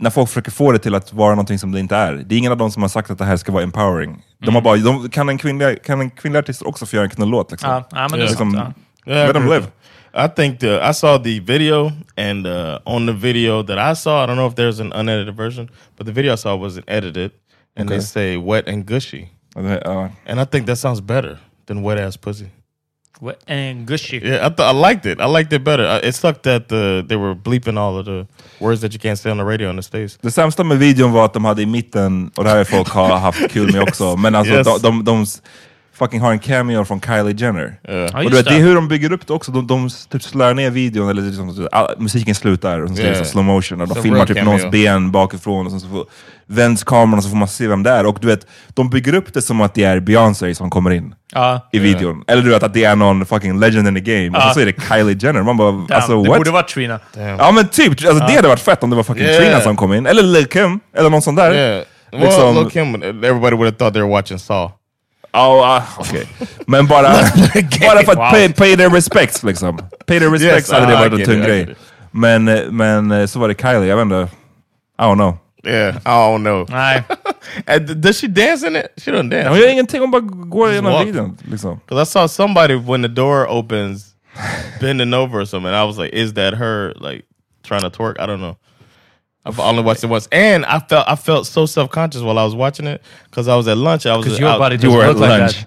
när 0.00 0.10
folk 0.10 0.28
försöker 0.28 0.50
få 0.50 0.72
det 0.72 0.78
till 0.78 0.94
att 0.94 1.12
vara 1.12 1.30
någonting 1.30 1.58
som 1.58 1.72
det 1.72 1.80
inte 1.80 1.96
är. 1.96 2.12
Det 2.12 2.34
är 2.34 2.38
ingen 2.38 2.52
av 2.52 2.58
dem 2.58 2.70
som 2.70 2.82
har 2.82 2.88
sagt 2.88 3.10
att 3.10 3.18
det 3.18 3.24
här 3.24 3.36
ska 3.36 3.52
vara 3.52 3.62
empowering. 3.62 4.22
De 4.38 4.54
har 4.54 4.62
bara, 4.62 4.76
de, 4.76 5.08
kan, 5.08 5.28
en 5.28 5.38
kvinnliga, 5.38 5.76
kan 5.76 6.00
en 6.00 6.10
kvinnlig 6.10 6.38
artist 6.38 6.62
också 6.62 6.86
få 6.86 6.96
göra 6.96 7.04
en 7.04 7.10
knullåt? 7.10 7.50
Liksom? 7.50 7.70
Ja, 7.70 7.88
ja, 7.90 8.08
men 8.10 8.10
det 8.10 8.24
är 8.24 8.28
liksom, 8.28 8.52
sant. 8.52 8.76
Ja. 9.04 9.14
Let 9.14 9.32
them 9.34 9.44
live. 9.48 9.66
I 10.14 10.28
think 10.36 10.60
the 10.60 10.90
I 10.90 10.94
saw 10.94 11.18
the 11.18 11.40
video, 11.40 11.92
and 12.16 12.46
uh, 12.46 12.78
on 12.84 13.06
the 13.06 13.12
video 13.12 13.62
that 13.62 13.78
I 13.92 13.94
saw, 13.94 14.24
I 14.24 14.26
don't 14.26 14.36
know 14.36 14.48
if 14.48 14.54
there's 14.54 14.80
an 14.80 14.92
unedited 14.92 15.36
version, 15.36 15.70
but 15.96 16.06
the 16.06 16.12
video 16.12 16.32
I 16.32 16.36
saw 16.36 16.56
wasn't 16.56 16.84
edited, 16.86 17.30
and 17.76 17.88
they 17.88 17.96
Okay. 17.96 18.04
say 18.04 18.36
wet 18.36 18.68
and 18.68 18.86
gushy, 18.86 19.28
ja. 19.56 20.08
and 20.26 20.40
I 20.40 20.44
think 20.44 20.66
that 20.66 20.76
sounds 20.76 21.00
better 21.00 21.38
than 21.66 21.82
wet 21.82 21.98
ass 21.98 22.16
pussy. 22.16 22.46
Wet 23.20 23.38
and 23.48 23.86
gushy. 23.86 24.16
Yeah, 24.18 24.46
I, 24.46 24.50
th- 24.50 24.60
I 24.60 24.72
liked 24.72 25.06
it. 25.06 25.20
I 25.20 25.26
liked 25.26 25.52
it 25.52 25.64
better. 25.64 25.82
Uh, 25.84 26.08
it 26.08 26.14
sucked 26.14 26.42
that 26.42 26.68
the, 26.68 27.04
they 27.08 27.16
were 27.16 27.34
bleeping 27.34 27.76
all 27.78 27.98
of 27.98 28.04
the 28.06 28.26
words 28.60 28.80
that 28.80 28.92
you 28.94 29.00
can't 29.00 29.16
say 29.18 29.30
on 29.30 29.38
the 29.38 29.44
radio 29.44 29.70
in 29.70 29.76
the 29.76 29.82
states. 29.82 30.18
Det 30.22 30.30
sämsta 30.30 30.64
med 30.64 30.78
videon 30.78 31.12
var 31.12 31.24
att 31.24 31.32
de 31.32 31.44
hade 31.44 31.62
i 31.62 31.66
mitten, 31.66 32.30
och 32.36 32.44
det 32.44 32.50
här 32.50 32.56
är 32.56 32.64
folk 32.64 32.88
har 32.88 33.18
haft 33.18 33.50
kul 33.50 33.72
med 33.72 33.82
också, 33.82 34.16
men 34.16 34.34
alltså 34.34 34.54
Yes. 34.54 34.66
de, 34.66 34.78
de, 34.82 35.04
de 35.04 35.26
fucking 35.98 36.20
har 36.20 36.32
en 36.32 36.38
cameo 36.38 36.84
från 36.84 37.00
Kylie 37.00 37.34
Jenner. 37.36 37.80
Yeah. 37.88 38.10
Ja, 38.12 38.18
och 38.24 38.30
du 38.30 38.36
vet, 38.36 38.44
det 38.46 38.50
är 38.54 38.58
det. 38.58 38.64
hur 38.64 38.74
de 38.74 38.88
bygger 38.88 39.12
upp 39.12 39.26
det 39.26 39.32
också, 39.32 39.52
de, 39.52 39.66
de 39.66 39.90
typ 40.10 40.22
slår 40.22 40.54
ner 40.54 40.70
videon, 40.70 41.08
eller 41.08 41.22
liksom, 41.22 41.68
all, 41.72 41.94
musiken 41.98 42.34
slutar, 42.34 42.80
och 42.80 42.88
så 42.88 42.94
yeah. 43.02 43.12
Yeah. 43.12 43.24
slow 43.24 43.44
motion, 43.44 43.80
och 43.80 43.88
de 43.88 43.98
a 43.98 44.02
filmar 44.02 44.26
typ 44.26 44.36
cameo. 44.36 44.52
någons 44.52 44.70
ben 44.72 45.10
bakifrån, 45.12 45.66
och 45.66 45.72
så 45.80 45.88
får, 45.88 46.04
vänds 46.46 46.84
kameran 46.84 47.18
och 47.18 47.24
så 47.24 47.30
får 47.30 47.36
man 47.36 47.48
se 47.48 47.68
vem 47.68 47.82
det 47.82 47.90
är. 47.90 48.06
Och 48.06 48.18
du 48.20 48.26
vet, 48.26 48.46
de 48.68 48.90
bygger 48.90 49.14
upp 49.14 49.34
det 49.34 49.42
som 49.42 49.60
att 49.60 49.74
det 49.74 49.84
är 49.84 50.00
Beyoncé 50.00 50.54
som 50.54 50.70
kommer 50.70 50.90
in 50.90 51.14
Ja. 51.32 51.68
i 51.72 51.78
videon. 51.78 52.24
Eller 52.26 52.42
du 52.42 52.50
vet 52.50 52.62
att 52.62 52.74
det 52.74 52.84
är 52.84 52.96
någon 52.96 53.26
fucking 53.26 53.60
legend 53.60 53.88
in 53.88 53.94
the 53.94 54.00
game, 54.00 54.38
och 54.38 54.54
så 54.54 54.60
är 54.60 54.66
det 54.66 54.74
Kylie 54.88 55.18
Jenner. 55.20 55.42
Man 55.42 55.56
bara, 55.56 55.70
Damn, 55.72 55.86
alltså 55.92 56.22
det 56.22 56.28
what? 56.28 56.38
borde 56.38 56.50
vara 56.50 56.62
Trina. 56.62 57.00
Ja 57.38 57.50
men 57.52 57.68
typ, 57.68 57.90
alltså, 57.90 58.26
det 58.26 58.32
hade 58.36 58.48
varit 58.48 58.60
fett 58.60 58.82
om 58.82 58.90
det 58.90 58.96
var 58.96 59.02
fucking 59.02 59.22
Yeah. 59.24 59.42
Trina 59.42 59.60
som 59.60 59.76
kom 59.76 59.92
in, 59.94 60.06
eller 60.06 60.22
Lil 60.22 60.46
Kim, 60.46 60.80
eller 60.96 61.10
någon 61.10 61.22
sån 61.22 61.34
där. 61.34 61.54
Yeah. 61.54 61.84
Well, 62.12 62.20
Liksom- 62.22 62.54
Lil 62.54 62.70
Kim, 62.70 62.94
everybody 62.94 63.56
would 63.56 63.64
have 63.66 63.76
thought 63.76 63.92
they 63.94 64.02
were 64.02 64.10
watching 64.10 64.38
Saw. 64.38 64.70
Ja, 65.32 65.62
ah, 65.64 66.00
okej. 66.00 66.28
Men 66.66 66.86
bara, 66.86 67.02
bara 67.80 68.02
för 68.04 68.12
att 68.12 68.30
pay, 68.32 68.52
pay 68.52 68.76
their 68.76 68.90
respects 68.90 69.42
liksom. 69.42 69.78
Pay 70.06 70.18
their 70.18 70.30
respects 70.30 70.70
Yes, 70.70 70.72
hade 70.72 70.86
det 70.86 70.92
I 70.92 70.96
varit 71.08 71.12
en 71.12 71.24
tung 71.24 71.42
grej. 71.42 71.74
Men, 72.10 72.48
eh, 72.48 72.70
men 72.70 73.10
eh, 73.10 73.26
så 73.26 73.38
var 73.38 73.48
det 73.48 73.60
Kylie, 73.62 73.84
jag 73.84 73.96
vet 73.96 74.02
inte. 74.02 74.28
I 74.98 75.02
don't 75.02 75.14
know. 75.14 75.38
Yeah, 75.64 75.96
I 75.96 76.00
don't 76.08 76.42
know. 76.42 76.66
Nej. 76.70 77.02
Th- 77.66 77.94
does 77.94 78.20
she 78.20 78.26
dance 78.28 78.66
in 78.66 78.76
it? 78.76 78.86
She 78.96 79.10
don't 79.10 79.28
dance. 79.30 79.48
Hon 79.48 79.58
gör 79.58 79.68
ingenting, 79.68 80.00
hon 80.00 80.10
bara 80.10 80.20
går 80.22 80.70
igenom 80.72 80.92
walk. 80.92 81.06
videon. 81.06 81.36
Liksom. 81.50 81.80
Because 81.86 82.02
I 82.02 82.06
saw 82.06 82.28
somebody 82.28 82.74
when 82.74 83.02
the 83.02 83.08
door 83.08 83.46
opens 83.48 84.14
bending 84.80 85.14
over 85.14 85.40
or 85.40 85.44
something. 85.46 85.74
I 85.74 85.84
was 85.84 85.98
like, 85.98 86.12
is 86.12 86.34
that 86.34 86.54
her 86.54 86.94
like 87.00 87.24
trying 87.62 87.82
to 87.82 87.90
twerk? 87.90 88.18
I 88.20 88.26
don't 88.26 88.40
know. 88.40 88.56
I've 89.48 89.58
only 89.60 89.82
watched 89.82 90.04
it 90.04 90.10
once, 90.10 90.28
and 90.32 90.64
I 90.66 90.78
felt 90.88 91.08
I 91.08 91.16
felt 91.16 91.46
so 91.46 91.66
self 91.66 91.90
conscious 91.90 92.22
while 92.22 92.38
I 92.38 92.44
was 92.44 92.54
watching 92.54 92.86
it 92.86 93.02
because 93.30 93.48
I 93.48 93.56
was 93.56 93.66
at 93.68 93.76
lunch. 93.78 94.04
I 94.06 94.16
was 94.16 94.24
Because 94.26 94.38
your 94.40 94.50
out- 94.50 94.58
body 94.58 94.74
You 94.76 94.82
just 94.82 94.96
were 94.96 95.04
at 95.04 95.16
like 95.16 95.40
lunch. 95.40 95.56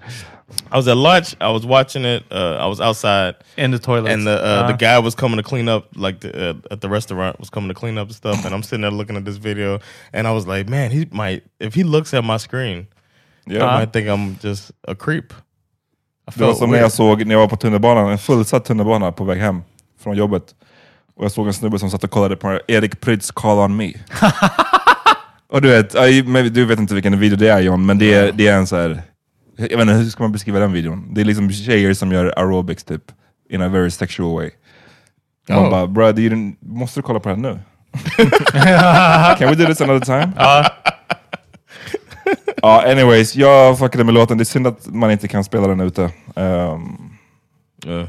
I 0.70 0.76
was 0.76 0.86
at 0.88 0.96
lunch. 0.96 1.34
I 1.40 1.48
was 1.50 1.64
watching 1.66 2.04
it. 2.04 2.22
Uh, 2.30 2.56
I 2.64 2.66
was 2.66 2.80
outside, 2.80 3.34
In 3.56 3.70
the 3.70 3.78
toilet. 3.78 4.12
and 4.12 4.26
the 4.26 4.36
uh, 4.44 4.60
Ja. 4.60 4.66
the 4.66 4.72
guy 4.86 4.98
was 4.98 5.14
coming 5.14 5.36
to 5.38 5.42
clean 5.42 5.68
up, 5.68 5.84
like 5.96 6.20
the, 6.20 6.50
uh, 6.50 6.54
at 6.74 6.80
the 6.80 6.88
restaurant 6.88 7.38
was 7.40 7.50
coming 7.50 7.68
to 7.68 7.74
clean 7.74 7.98
up 7.98 8.12
stuff. 8.12 8.44
And 8.44 8.54
I'm 8.54 8.62
sitting 8.62 8.82
there 8.82 8.90
looking 8.90 9.16
at 9.16 9.24
this 9.24 9.36
video, 9.38 9.78
and 10.12 10.26
I 10.26 10.30
was 10.32 10.46
like, 10.46 10.70
man, 10.70 10.90
he 10.90 11.06
might 11.10 11.42
if 11.60 11.74
he 11.74 11.82
looks 11.84 12.14
at 12.14 12.24
my 12.24 12.38
screen, 12.38 12.86
Ja. 13.46 13.58
he 13.58 13.78
might 13.80 13.92
think 13.92 14.06
I'm 14.08 14.36
just 14.46 14.70
a 14.88 14.94
creep. 14.94 15.32
I 15.32 16.30
Det 16.30 16.40
var 16.40 16.46
felt 16.48 16.58
som 16.58 16.70
när 16.70 16.76
weird. 16.76 16.84
jag 16.84 16.92
såg 16.92 17.26
när 17.26 17.34
jag 17.34 17.40
var 17.40 17.48
på 17.48 17.56
tunnelbanan, 17.56 18.10
en 18.10 18.18
fullsatt 18.18 18.64
tunnelbana 18.64 19.12
på 19.12 19.24
väg 19.24 19.38
hem 19.40 19.62
från 20.02 20.16
jobbet. 20.16 20.54
Och 21.16 21.24
jag 21.24 21.32
såg 21.32 21.46
en 21.46 21.52
snubbe 21.52 21.78
som 21.78 21.90
satt 21.90 22.04
och 22.04 22.10
kollade 22.10 22.36
på 22.36 22.60
Erik 22.68 23.00
Prytz 23.00 23.30
Call 23.30 23.58
On 23.58 23.76
Me. 23.76 23.92
och 25.52 25.62
du 25.62 25.68
vet, 25.68 25.94
ja, 25.94 26.06
du 26.50 26.64
vet 26.64 26.78
inte 26.78 26.94
vilken 26.94 27.18
video 27.18 27.36
det 27.38 27.48
är 27.48 27.60
John, 27.60 27.86
men 27.86 27.98
det 27.98 28.14
är, 28.14 28.32
det 28.32 28.46
är 28.48 28.56
en 28.56 28.66
så 28.66 28.76
här. 28.76 29.02
Jag 29.56 29.68
vet 29.68 29.80
inte, 29.80 29.92
hur 29.94 30.04
ska 30.04 30.22
man 30.22 30.32
beskriva 30.32 30.58
den 30.58 30.72
videon? 30.72 31.14
Det 31.14 31.20
är 31.20 31.24
liksom 31.24 31.52
tjejer 31.52 31.94
som 31.94 32.12
gör 32.12 32.34
aerobics 32.36 32.84
typ, 32.84 33.02
in 33.50 33.62
a 33.62 33.68
very 33.68 33.90
sexual 33.90 34.34
way. 34.34 34.50
Man 35.48 35.58
Oh. 35.58 35.70
bara, 35.70 35.86
bro, 35.86 36.12
den, 36.12 36.56
måste 36.60 36.98
du 36.98 37.02
kolla 37.02 37.20
på 37.20 37.28
den 37.28 37.42
nu? 37.42 37.58
Can 39.38 39.48
we 39.48 39.54
do 39.54 39.66
this 39.66 39.80
another 39.80 40.00
time? 40.00 40.32
Ja, 42.62 42.90
anyways, 42.90 43.36
jag 43.36 43.78
fuckade 43.78 44.04
med 44.04 44.14
låten. 44.14 44.38
Det 44.38 44.42
är 44.42 44.44
synd 44.44 44.66
att 44.66 44.86
man 44.86 45.10
inte 45.10 45.28
kan 45.28 45.44
spela 45.44 45.68
den 45.68 45.80
ute. 45.80 46.10
Um, 46.34 47.08
Yeah. 47.86 48.08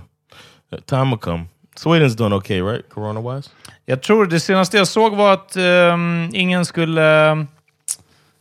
Time 0.85 1.09
will 1.09 1.17
come. 1.19 1.45
Sweden's 1.75 2.15
doing 2.15 2.33
okay, 2.33 2.61
right? 2.61 2.89
Corona 2.89 3.35
wise. 3.35 3.49
Jag 3.85 4.01
tror 4.01 4.25
det 4.25 4.39
senaste 4.39 4.77
jag 4.77 4.87
såg 4.87 5.15
var 5.15 5.33
att 5.33 5.55
ehm, 5.55 6.29
ingen 6.33 6.65
skulle... 6.65 7.45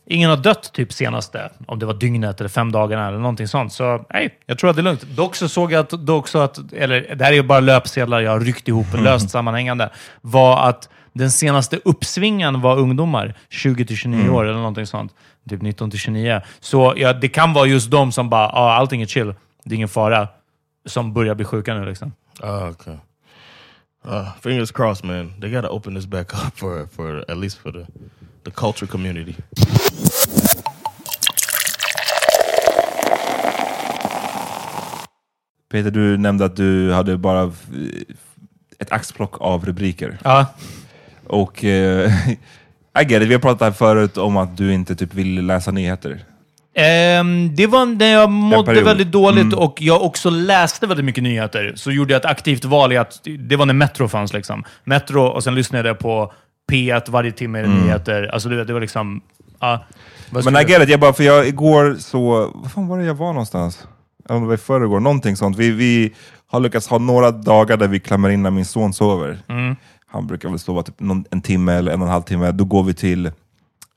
ingen 0.05 0.29
har 0.29 0.37
dött 0.37 0.73
typ 0.73 0.93
senaste, 0.93 1.49
om 1.67 1.79
det 1.79 1.85
var 1.85 1.93
dygnet 1.93 2.39
eller 2.39 2.49
fem 2.49 2.71
dagarna 2.71 3.07
eller 3.07 3.17
någonting 3.17 3.47
sånt. 3.47 3.73
Så 3.73 4.05
nej, 4.13 4.39
jag 4.45 4.59
tror 4.59 4.69
att 4.69 4.75
det 4.75 4.81
är 4.81 4.83
lugnt. 4.83 5.01
Dock 5.01 5.35
så 5.35 5.49
såg 5.49 5.71
jag 5.71 5.79
att, 5.79 5.89
dock 5.89 6.27
så 6.27 6.39
att 6.39 6.73
eller 6.73 7.15
det 7.15 7.23
här 7.23 7.31
är 7.31 7.35
ju 7.35 7.43
bara 7.43 7.59
löpsedlar 7.59 8.21
jag 8.21 8.31
har 8.31 8.39
ryckt 8.39 8.67
ihop, 8.67 8.85
löst 8.93 9.29
sammanhängande, 9.29 9.89
var 10.21 10.69
att 10.69 10.89
den 11.13 11.31
senaste 11.31 11.79
uppsvingen 11.85 12.61
var 12.61 12.79
ungdomar, 12.79 13.33
20 13.49 13.85
till 13.85 13.97
29 13.97 14.29
år 14.29 14.43
eller 14.43 14.57
någonting 14.57 14.85
sånt. 14.85 15.13
Typ 15.49 15.61
19 15.61 15.91
till 15.91 15.99
29. 15.99 16.41
Så 16.59 16.93
ja, 16.97 17.13
det 17.13 17.27
kan 17.27 17.53
vara 17.53 17.65
just 17.65 17.91
de 17.91 18.11
som 18.11 18.29
bara, 18.29 18.47
ah, 18.47 18.73
allting 18.73 19.01
är 19.01 19.05
chill, 19.05 19.35
det 19.63 19.73
är 19.73 19.75
ingen 19.75 19.89
fara, 19.89 20.27
som 20.85 21.13
börjar 21.13 21.35
bli 21.35 21.45
sjuka 21.45 21.73
nu 21.73 21.85
liksom. 21.85 22.13
Oh, 22.41 22.69
okay. 22.69 22.95
Uh, 24.05 24.33
fingers 24.41 24.71
crossed, 24.71 25.03
man. 25.05 25.33
They 25.39 25.49
got 25.49 25.61
to 25.61 25.69
open 25.69 25.93
this 25.93 26.05
back 26.05 26.33
up 26.33 26.53
for 26.57 26.87
for 26.87 27.23
at 27.29 27.37
least 27.37 27.57
for 27.59 27.71
the 27.71 27.85
the 28.43 28.51
culture 28.51 28.87
community. 28.87 29.35
Peter, 35.69 35.91
du 35.91 36.17
nämnde 36.17 36.45
att 36.45 36.55
du 36.55 36.91
hade 36.91 37.17
bara 37.17 37.51
ett 38.79 38.91
axplock 38.91 39.41
av 39.41 39.65
rubriker. 39.65 40.17
Ja. 40.23 40.45
Och 41.27 41.63
eh, 41.63 42.11
I 42.99 43.03
get 43.07 43.21
it. 43.21 43.29
vi 43.29 43.33
har 43.33 43.41
pratat 43.41 43.61
här 43.61 43.71
förut 43.71 44.17
om 44.17 44.37
att 44.37 44.57
du 44.57 44.73
inte 44.73 44.95
typ 44.95 45.13
vill 45.13 45.45
läsa 45.45 45.71
nyheter. 45.71 46.25
Ehm, 46.75 47.55
det 47.55 47.67
var 47.67 47.85
när 47.85 48.05
jag 48.13 48.31
mådde 48.31 48.81
väldigt 48.83 49.11
dåligt 49.11 49.43
Mm. 49.43 49.59
och 49.59 49.81
jag 49.81 50.01
också 50.03 50.29
läste 50.29 50.87
väldigt 50.87 51.05
mycket 51.05 51.23
nyheter. 51.23 51.73
Så 51.75 51.91
gjorde 51.91 52.13
jag 52.13 52.19
ett 52.19 52.25
aktivt 52.25 52.65
val 52.65 52.93
i 52.93 52.97
att 52.97 53.19
det 53.39 53.55
var 53.55 53.65
när 53.65 53.73
Metro 53.73 54.07
fanns. 54.07 54.33
Liksom. 54.33 54.63
Metro 54.83 55.21
och 55.21 55.43
sen 55.43 55.55
lyssnade 55.55 55.87
jag 55.89 55.99
på 55.99 56.33
P1 56.71 57.11
varje 57.11 57.31
timme 57.31 57.59
i 57.63 57.67
nyheter. 57.67 58.29
Alltså 58.33 58.49
du 58.49 58.55
vet, 58.55 58.67
det 58.67 58.73
var 58.73 58.81
liksom... 58.81 59.21
Vad 60.29 60.45
Men 60.45 60.55
I 60.55 60.71
get 60.71 60.83
it. 60.83 60.89
Jag 60.89 60.99
bara, 60.99 61.13
för 61.13 61.23
jag 61.23 61.47
igår 61.47 61.95
så... 61.99 62.51
Vad 62.55 62.71
fan 62.71 62.87
var 62.87 62.97
det 62.99 63.05
jag 63.05 63.13
var 63.13 63.27
någonstans? 63.33 63.87
Om 64.29 64.41
det 64.41 64.47
var 64.47 64.53
i 64.53 64.57
förrgår, 64.57 64.99
någonting 64.99 65.35
sånt. 65.35 65.57
Vi, 65.57 65.71
vi 65.71 66.13
har 66.47 66.59
lyckats 66.59 66.87
ha 66.87 66.97
några 66.97 67.31
dagar 67.31 67.77
där 67.77 67.87
vi 67.87 67.99
klämmer 67.99 68.29
in 68.29 68.43
när 68.43 68.51
min 68.51 68.65
son 68.65 68.93
sover. 68.93 69.37
Mm. 69.49 69.75
Han 70.07 70.27
brukar 70.27 70.49
väl 70.49 70.59
sova 70.59 70.83
typ 70.83 70.99
någon, 70.99 71.25
en 71.31 71.41
timme 71.41 71.73
eller 71.73 71.91
en 71.91 72.01
och 72.01 72.07
en 72.07 72.13
halv 72.13 72.23
timme. 72.23 72.51
Då 72.51 72.65
går 72.65 72.83
vi 72.83 72.93
till 72.93 73.31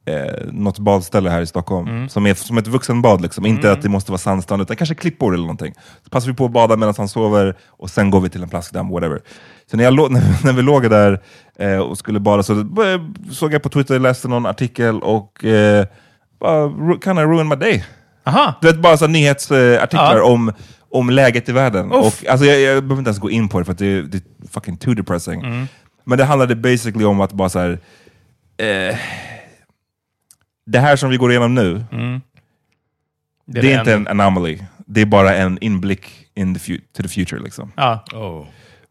eh, 0.07 0.46
något 0.52 0.78
badställe 0.78 1.30
här 1.30 1.42
i 1.42 1.46
Stockholm, 1.46 1.88
Mm. 1.88 2.09
som 2.09 2.26
är 2.26 2.34
som 2.34 2.59
ett 2.59 2.66
vuxenbad. 2.66 3.20
Liksom. 3.20 3.46
Inte 3.46 3.72
att 3.72 3.82
det 3.82 3.88
måste 3.88 4.11
vara 4.12 4.18
sandstrand, 4.18 4.62
utan 4.62 4.76
kanske 4.76 4.94
klippor 4.94 5.34
eller 5.34 5.42
någonting. 5.44 5.74
Så 6.04 6.11
passar 6.11 6.28
vi 6.28 6.34
på 6.34 6.44
att 6.44 6.50
bada 6.52 6.76
medan 6.76 6.94
han 6.98 7.09
sover, 7.09 7.57
och 7.66 7.90
sen 7.90 8.11
går 8.11 8.20
vi 8.20 8.28
till 8.28 8.42
en 8.42 8.48
plaskdamm, 8.48 8.88
whatever. 8.88 9.20
Så 9.70 9.76
när, 9.76 9.84
jag 9.84 9.94
när, 10.44 10.52
vi 10.52 10.62
låg 10.62 10.90
där 10.90 11.20
eh, 11.59 11.78
och 11.78 11.98
skulle 11.98 12.20
bada 12.20 12.42
så 12.42 12.66
såg 13.32 13.54
jag 13.54 13.62
på 13.62 13.68
Twitter, 13.68 13.98
läste 13.98 14.28
någon 14.28 14.46
artikel 14.46 15.00
och 15.02 15.44
eh, 15.44 15.86
bara 16.40 16.68
kind 17.04 17.18
of 17.18 17.24
ruined 17.24 17.46
my 17.46 17.57
day. 17.57 17.84
Aha. 18.26 18.54
Du 18.61 18.66
vet, 18.66 18.78
bara 18.82 18.96
så 18.96 19.07
nyhetsartiklar 19.07 20.16
Ja. 20.16 20.24
om, 20.24 20.52
om 20.90 21.11
läget 21.11 21.48
i 21.48 21.52
världen. 21.52 21.92
Uff. 21.92 22.04
Och, 22.22 22.28
alltså, 22.28 22.46
jag, 22.46 22.61
jag 22.61 22.84
behöver 22.84 22.98
inte 22.98 23.09
ens 23.09 23.18
gå 23.20 23.30
in 23.30 23.48
på 23.48 23.59
det, 23.59 23.64
för 23.64 23.74
det, 23.74 24.02
det 24.02 24.16
är 24.18 24.48
fucking 24.50 24.76
too 24.76 24.94
depressing. 24.94 25.40
Mm. 25.40 25.66
Men 26.04 26.18
det 26.18 26.24
handlade 26.24 26.57
basically 26.57 27.04
om 27.04 27.20
att 27.20 27.32
bara 27.32 27.48
så 27.48 27.59
här, 27.59 27.78
eh, 28.57 28.96
det 30.67 30.79
här 30.79 30.97
som 30.97 31.11
vi 31.11 31.17
går 31.17 31.31
igenom 31.31 31.55
nu, 31.55 31.85
Mm. 31.93 32.21
det, 33.47 33.61
det 33.61 33.73
är 33.73 33.79
inte 33.79 33.93
enda. 33.95 34.11
en 34.11 34.21
anomaly. 34.21 34.59
Det 34.87 35.01
är 35.01 35.07
bara 35.07 35.35
en 35.35 35.59
inblick 35.61 36.05
in 36.35 36.55
the 36.55 36.79
to 36.79 37.03
the 37.03 37.09
future. 37.09 37.41
Liksom. 37.43 37.73
Ja. 37.77 38.05
Oh, 38.12 38.47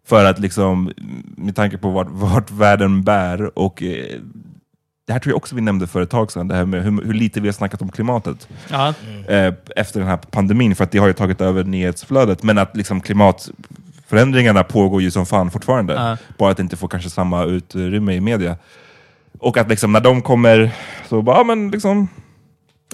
För 0.07 0.25
att 0.25 0.39
liksom, 0.39 0.91
med 1.37 1.55
tanke 1.55 1.77
på 1.77 1.89
vart, 1.89 2.07
vart 2.09 2.51
världen 2.51 3.03
bär, 3.03 3.59
och 3.59 3.83
eh, 3.83 4.19
det 5.07 5.13
här 5.13 5.19
tror 5.19 5.31
jag 5.31 5.37
också 5.37 5.55
vi 5.55 5.61
nämnde 5.61 5.87
för 5.87 6.01
ett 6.01 6.09
tag 6.09 6.31
sedan, 6.31 6.47
det 6.47 6.55
här 6.55 6.65
med 6.65 6.83
hur, 6.83 7.05
hur 7.05 7.13
lite 7.13 7.41
vi 7.41 7.47
har 7.47 7.53
snackat 7.53 7.81
om 7.81 7.91
klimatet 7.91 8.47
Ja. 8.71 8.93
eh, 9.27 9.53
efter 9.75 9.99
den 9.99 10.09
här 10.09 10.17
pandemin, 10.17 10.75
för 10.75 10.83
att 10.83 10.91
det 10.91 10.97
har 10.97 11.07
ju 11.07 11.13
tagit 11.13 11.41
över 11.41 11.63
nyhetsflödet, 11.63 12.43
men 12.43 12.57
att 12.57 12.77
liksom 12.77 13.01
klimatförändringarna 13.01 14.63
pågår 14.63 15.01
ju 15.01 15.11
som 15.11 15.25
fan 15.25 15.51
fortfarande. 15.51 15.93
Ja. 15.93 16.17
Bara 16.37 16.51
att 16.51 16.57
det 16.57 16.63
inte 16.63 16.77
får 16.77 16.87
kanske 16.87 17.09
samma 17.09 17.43
utrymme 17.43 18.13
i 18.13 18.21
media. 18.21 18.57
Och 19.39 19.57
att 19.57 19.69
liksom 19.69 19.91
när 19.91 19.99
de 20.01 20.21
kommer, 20.21 20.71
så 21.09 21.21
bara, 21.21 21.37
ja 21.37 21.43
men 21.43 21.71
liksom, 21.71 22.07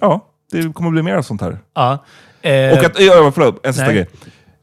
ja, 0.02 0.28
det 0.52 0.74
kommer 0.74 0.90
bli 0.92 1.02
mer 1.04 1.16
av 1.16 1.22
sånt 1.22 1.42
här. 1.42 1.58
ja. 1.74 2.06
Eh, 2.42 2.72
Och 2.78 2.86
att, 2.86 3.00
ja, 3.00 3.32
förlåt, 3.36 3.66
en 3.66 3.74
sista 3.74 3.86
nej. 3.86 3.96
grej. 3.96 4.08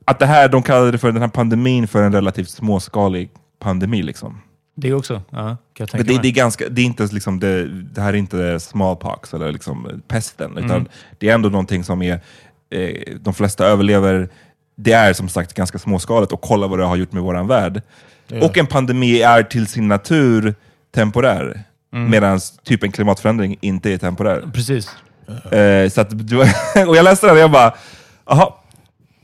Att 0.05 0.18
det 0.18 0.26
här, 0.26 0.49
de 0.49 0.62
kallade 0.62 0.99
för 0.99 1.12
den 1.12 1.22
här 1.22 1.29
pandemin 1.29 1.89
för 1.89 2.03
en 2.03 2.12
relativt 2.12 2.51
småskalig 2.51 3.31
pandemi. 3.59 4.03
Liksom. 4.03 4.41
det 4.76 4.95
också. 4.95 5.22
Ja, 5.31 5.39
kan 5.39 5.57
jag 5.79 5.89
tänka 5.89 6.05
det, 6.05 6.12
mig. 6.12 6.22
det, 6.22 6.29
är 6.29 6.33
ganska, 6.33 6.68
det, 6.68 6.81
är 6.81 6.85
inte 6.85 7.07
liksom 7.12 7.41
det, 7.41 7.68
det 7.68 8.01
här 8.01 8.12
är 8.12 8.16
inte 8.16 8.61
smallpox 8.61 9.35
eller 9.35 9.53
liksom 9.53 10.03
pesten, 10.09 10.57
utan 10.59 10.70
Mm. 10.70 10.89
det 11.18 11.29
är 11.29 11.35
ändå 11.35 11.49
någonting 11.49 11.85
som 11.85 12.03
är, 12.03 12.20
eh, 12.70 13.14
de 13.20 13.35
flesta 13.35 13.66
överlever. 13.66 14.29
Det 14.76 14.93
är 14.93 15.12
som 15.12 15.29
sagt 15.29 15.55
ganska 15.55 15.79
småskaligt 15.79 16.33
och 16.33 16.41
kolla 16.41 16.66
vad 16.66 16.79
det 16.79 16.85
har 16.85 16.97
gjort 16.97 17.12
med 17.12 17.22
våran 17.22 17.47
värld. 17.47 17.83
Och 18.43 18.59
en 18.59 18.66
pandemi 18.66 19.22
är 19.22 19.43
till 19.43 19.66
sin 19.66 19.89
natur 19.89 20.55
temporär, 20.95 21.62
Mm. 21.93 22.11
medan 22.11 22.41
typ 22.64 22.82
en 22.82 22.93
klimatförändring 22.93 23.57
inte 23.61 23.91
är 23.93 23.99
temporär. 23.99 24.43
Precis. 24.55 24.89
Eh, 25.28 25.91
så 25.91 26.01
att, 26.01 26.12
och 26.89 26.97
jag 26.97 27.05
läste 27.05 27.26
det 27.26 27.32
och 27.32 27.39
jag 27.39 27.51
bara, 27.51 27.74
jaha, 28.26 28.53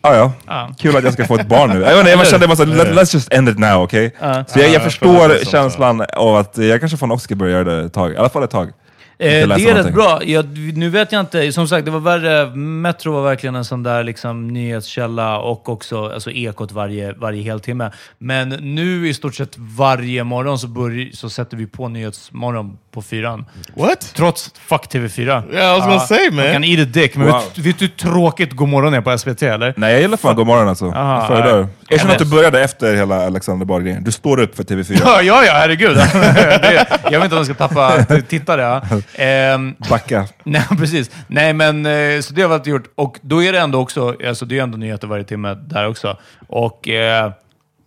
ah, 0.01 0.15
ja. 0.15 0.33
Ja. 0.47 0.75
Kul 0.79 0.97
att 0.97 1.05
jag 1.05 1.13
ska 1.13 1.27
få 1.27 1.35
ett 1.35 1.49
barn 1.49 1.71
nu. 1.71 1.81
Jag, 1.81 1.99
inte, 1.99 2.11
jag 2.11 2.27
kände 2.27 2.47
bara 2.47 2.57
så, 2.57 2.65
let, 2.65 2.89
let's 2.89 3.15
just 3.15 3.33
end 3.33 3.49
it 3.49 3.59
now, 3.59 3.83
okej? 3.83 4.15
Ja. 4.21 4.45
Så 4.49 4.59
jag, 4.59 4.65
jag 4.65 4.71
Ja, 4.71 4.73
jag 4.73 4.83
förstår 4.83 5.45
känslan 5.45 6.05
av 6.13 6.37
att 6.37 6.59
jag 6.59 6.81
kanske 6.81 6.99
fan 6.99 7.11
också 7.11 7.25
ska 7.25 7.35
börja 7.35 7.53
göra 7.53 7.65
det 7.65 7.85
ett 7.85 7.93
tag. 7.93 8.13
I 8.13 8.17
alla 8.17 8.29
fall 8.29 8.43
ett 8.43 8.51
tag. 8.51 8.73
Eh, 9.19 9.49
det 9.49 9.65
är 9.71 9.75
rätt 9.75 9.95
bra. 9.95 10.25
Jag, 10.25 10.59
nu 10.59 10.91
vet 10.91 11.13
jag 11.13 11.21
inte. 11.21 11.53
Som 11.53 11.69
sagt, 11.69 11.85
det 11.85 11.91
var 11.91 12.01
värre. 12.01 12.57
Metro 12.57 13.13
var 13.13 13.23
verkligen 13.23 13.55
en 13.55 13.65
sån 13.65 13.83
där 13.83 14.05
liksom, 14.05 14.49
nyhetskälla 14.49 15.39
och 15.39 15.69
också 15.69 16.09
alltså, 16.09 16.31
ekot 16.31 16.73
varje, 16.73 17.13
varje 17.13 17.43
heltimme. 17.43 17.91
Men 18.19 18.49
nu 18.49 19.09
i 19.09 19.15
stort 19.15 19.35
sett 19.35 19.55
varje 19.59 20.25
morgon 20.25 20.59
så, 20.59 20.67
börj- 20.67 21.13
så 21.13 21.31
sätter 21.31 21.57
vi 21.57 21.67
på 21.67 21.89
Nyhetsmorgon 21.89 22.79
på 22.95 23.03
fyran. 23.03 23.45
what? 23.77 24.15
Trots 24.15 24.51
fuck 24.69 24.83
TV4. 24.93 25.53
Yeah, 25.53 25.77
I 25.77 25.79
was 25.79 25.87
gonna 25.87 26.01
say, 26.01 26.31
man. 26.31 26.37
Man 26.45 26.53
kan 26.53 26.65
eat 26.65 26.81
a 26.89 26.91
dick, 26.93 27.17
men 27.17 27.27
Wow. 27.27 27.35
vet, 27.55 27.59
vet 27.59 27.79
du 27.79 27.85
hur 27.85 27.93
tråkigt 28.13 28.53
Godmorgon 28.53 28.95
är 28.95 29.01
på 29.01 29.19
SVT, 29.19 29.43
eller? 29.43 29.75
Nej, 29.77 29.93
jag 29.93 30.01
gillar 30.01 30.17
fan 30.17 30.37
God 30.37 30.47
morgon 30.47 30.69
alltså. 30.69 30.87
Aha, 30.91 31.19
jag 31.19 31.27
föredrar. 31.29 31.59
ja. 31.61 31.69
Jag 31.89 32.01
känner 32.01 32.13
att 32.13 32.19
du 32.19 32.25
började 32.31 32.63
efter 32.65 32.95
hela 32.95 33.27
Alexander 33.27 33.67
Bard-grejen. 33.67 34.05
Du 34.05 34.13
står 34.13 34.41
upp 34.41 34.57
för 34.57 34.65
TV4. 34.65 35.01
Ja, 35.05 35.23
ja, 35.23 35.45
ja 35.45 35.53
herregud. 35.53 35.97
det, 36.13 36.87
jag 37.05 37.11
vet 37.11 37.25
inte 37.25 37.37
om 37.37 37.45
jag 37.47 37.57
ska 37.57 37.69
tappa 37.69 38.05
tittare. 38.29 38.63
Ja. 38.63 38.83
Ehm, 39.25 39.75
Backa. 39.91 40.27
Nej, 40.45 40.63
precis. 40.79 41.11
Nej, 41.27 41.53
men 41.53 41.87
eh, 41.87 42.21
så 42.21 42.35
det 42.35 42.43
har 42.43 42.49
vi 42.49 42.55
alltid 42.55 42.73
gjort. 42.73 42.87
Och 42.95 43.19
då 43.23 43.43
är 43.43 43.53
det 43.53 43.59
ändå 43.61 43.81
också, 43.81 44.15
alltså 44.29 44.45
det 44.45 44.59
är 44.59 44.63
ändå 44.63 44.79
nyheter 44.79 45.07
varje 45.07 45.25
timme 45.25 45.55
där 45.55 45.89
också. 45.89 46.17
Och 46.49 46.89
eh, 46.89 47.31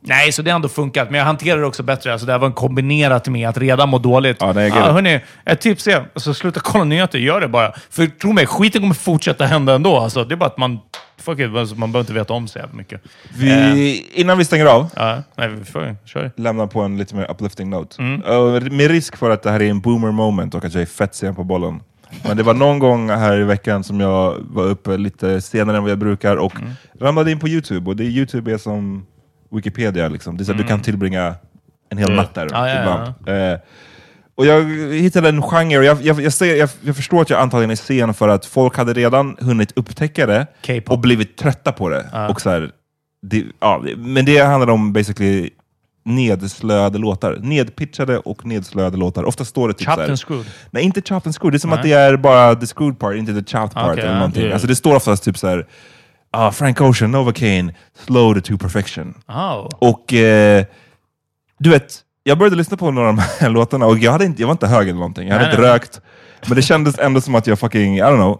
nej, 0.02 0.32
så 0.32 0.42
det 0.42 0.52
har 0.52 0.56
ändå 0.56 0.68
funkat. 0.70 1.10
Men 1.12 1.18
jag 1.18 1.26
hanterar 1.26 1.60
det 1.62 1.66
också 1.68 1.84
bättre. 1.84 2.12
Alltså 2.12 2.26
det 2.28 2.32
här 2.32 2.40
var 2.40 2.48
en 2.48 2.54
kombinerat 2.54 3.28
med 3.28 3.50
att 3.50 3.58
redan 3.58 3.90
må 3.90 3.98
dåligt. 4.00 4.38
Ja, 4.40 4.62
get 4.62 4.74
ah, 4.76 4.92
hörni, 4.92 5.20
ett 5.46 5.62
tips 5.62 5.88
är, 5.88 6.06
alltså, 6.14 6.34
sluta 6.34 6.60
kolla 6.60 6.84
nyheter. 6.84 7.20
Gör 7.20 7.42
det 7.42 7.48
bara. 7.48 7.74
För 7.90 8.06
tro 8.08 8.34
mig, 8.34 8.46
skiten 8.48 8.82
kommer 8.82 8.96
fortsätta 8.96 9.46
hända 9.46 9.76
ändå. 9.76 9.98
Alltså, 9.98 10.24
det 10.24 10.34
är 10.34 10.38
bara 10.38 10.46
att 10.46 10.58
man, 10.58 10.80
fuck 11.18 11.40
it, 11.40 11.56
alltså, 11.56 11.76
man 11.76 11.92
behöver 11.92 12.04
inte 12.04 12.14
veta 12.14 12.34
om 12.34 12.48
så 12.48 12.60
jävla 12.60 12.76
mycket. 12.76 13.02
Vi, 13.38 14.06
innan 14.14 14.38
vi 14.38 14.46
stänger 14.46 14.66
av, 14.66 14.90
Ja, 14.96 15.24
nej, 15.36 15.48
vi 15.48 15.66
får, 15.66 15.96
kör. 16.06 16.32
lämna 16.38 16.68
på 16.68 16.82
en 16.82 16.98
lite 16.98 17.16
mer 17.16 17.32
uplifting 17.32 17.70
note. 17.70 18.02
Mm. 18.02 18.24
Uh, 18.24 18.72
med 18.72 18.92
risk 18.92 19.16
för 19.18 19.30
att 19.32 19.44
det 19.44 19.52
här 19.52 19.62
är 19.62 19.70
en 19.70 19.80
boomer 19.80 20.12
moment 20.12 20.56
och 20.56 20.66
att 20.66 20.74
jag 20.74 20.82
är 20.82 20.86
fett 20.86 21.16
sen 21.16 21.36
på 21.36 21.44
bollen. 21.44 21.80
Men 22.24 22.38
det 22.38 22.44
var 22.44 22.54
någon 22.54 22.80
gång 22.80 23.10
här 23.10 23.40
i 23.40 23.44
veckan 23.44 23.84
som 23.84 24.00
jag 24.00 24.36
var 24.40 24.64
uppe 24.64 24.98
lite 24.98 25.42
senare 25.42 25.78
än 25.78 25.84
vad 25.84 25.92
jag 25.92 25.98
brukar 26.00 26.36
och 26.38 26.56
Mm. 26.56 26.72
ramlade 27.00 27.32
in 27.32 27.40
på 27.40 27.48
Youtube. 27.48 27.90
Och 27.90 27.96
det 27.96 28.04
Youtube 28.04 28.54
är 28.54 28.58
som 28.58 29.06
Wikipedia. 29.52 30.08
Liksom. 30.08 30.38
Det 30.38 30.44
är 30.44 30.46
så 30.46 30.52
att 30.52 30.58
Du 30.58 30.64
kan 30.64 30.82
tillbringa 30.82 31.36
en 31.90 31.98
hel 31.98 32.12
natt 32.12 32.34
där 32.34 32.48
Mm. 32.48 32.68
Ja, 32.68 32.80
ibland. 32.80 33.54
Eh, 33.54 33.60
och 34.36 34.46
jag 34.46 34.64
hittade 34.94 35.30
en 35.30 35.42
genre, 35.42 35.78
och 35.78 35.84
jag, 35.84 36.02
jag, 36.02 36.22
jag, 36.22 36.34
ser, 36.34 36.56
jag, 36.56 36.70
jag 36.82 36.96
förstår 36.96 37.22
att 37.22 37.30
jag 37.30 37.42
antagligen 37.42 37.72
är 37.72 37.76
sen 37.76 38.14
för 38.14 38.28
att 38.28 38.46
folk 38.46 38.78
hade 38.78 38.94
redan 38.94 39.38
hunnit 39.40 39.72
upptäcka 39.76 40.26
det 40.26 40.48
K-pop. 40.68 40.92
och 40.92 41.00
blivit 41.00 41.38
trötta 41.38 41.72
på 41.72 41.90
det. 41.90 42.28
Och 42.30 42.42
så 42.42 42.50
här, 42.50 42.72
det 43.22 43.44
ja, 43.60 43.84
men 43.98 44.26
det 44.26 44.38
handlar 44.38 44.74
om 44.74 44.94
basically 44.94 45.50
nedslöade 46.06 46.98
låtar. 46.98 47.38
Nedpitchade 47.42 48.18
och 48.18 48.46
nedslöade 48.46 48.98
låtar. 48.98 49.24
Ofta 49.24 49.46
står 49.46 49.68
det 49.68 49.74
typ 49.74 49.86
så 49.86 49.92
Chopped 49.92 50.04
här, 50.04 50.10
and 50.10 50.20
screwed. 50.20 50.46
Nej, 50.72 50.84
inte 50.84 51.02
chopped 51.02 51.28
and 51.28 51.36
screwed. 51.36 51.54
Det 51.54 51.58
är 51.58 51.60
som 51.60 51.70
Nej. 51.70 51.80
att 51.80 51.84
det 51.84 51.94
är 51.94 52.18
bara 52.18 52.56
the 52.56 52.66
screwed 52.68 53.00
part, 53.00 53.16
inte 53.16 53.34
the 53.34 53.58
chopped 53.58 53.74
part. 53.74 53.92
Okej, 53.92 54.04
eller 54.04 54.14
ja. 54.14 54.20
någonting. 54.20 54.44
Yeah. 54.44 54.54
Alltså, 54.54 54.68
det 54.68 54.76
står 54.76 54.96
oftast 54.96 55.24
typ 55.24 55.38
så 55.38 55.48
här, 55.48 55.68
ah, 56.32 56.52
Frank 56.52 56.82
Ocean, 56.82 57.12
Novocaine, 57.12 57.74
slow 58.06 58.40
to 58.42 58.58
perfection. 58.58 59.14
Oh. 59.28 59.70
Och 59.80 60.14
eh, 60.14 60.66
du 61.60 61.70
vet, 61.70 62.00
jag 62.24 62.38
började 62.38 62.56
lyssna 62.56 62.78
på 62.78 62.92
några 62.92 63.10
av 63.10 63.16
de 63.16 63.22
här 63.40 63.50
låtarna 63.54 63.86
och 63.86 63.98
jag, 63.98 64.12
hade 64.12 64.26
inte, 64.26 64.42
jag 64.42 64.48
var 64.48 64.52
inte 64.54 64.68
hög 64.68 64.88
eller 64.88 65.00
någonting. 65.00 65.28
Jag 65.28 65.34
hade 65.36 65.46
Nej, 65.46 65.54
inte 65.54 65.62
nej. 65.62 65.72
rökt. 65.72 66.02
Men 66.48 66.56
det 66.56 66.62
kändes 66.62 67.00
ändå 67.00 67.22
som 67.22 67.36
att 67.36 67.48
jag 67.48 67.60
fucking, 67.60 67.98
I 67.98 68.02
don't 68.02 68.16
know, 68.16 68.40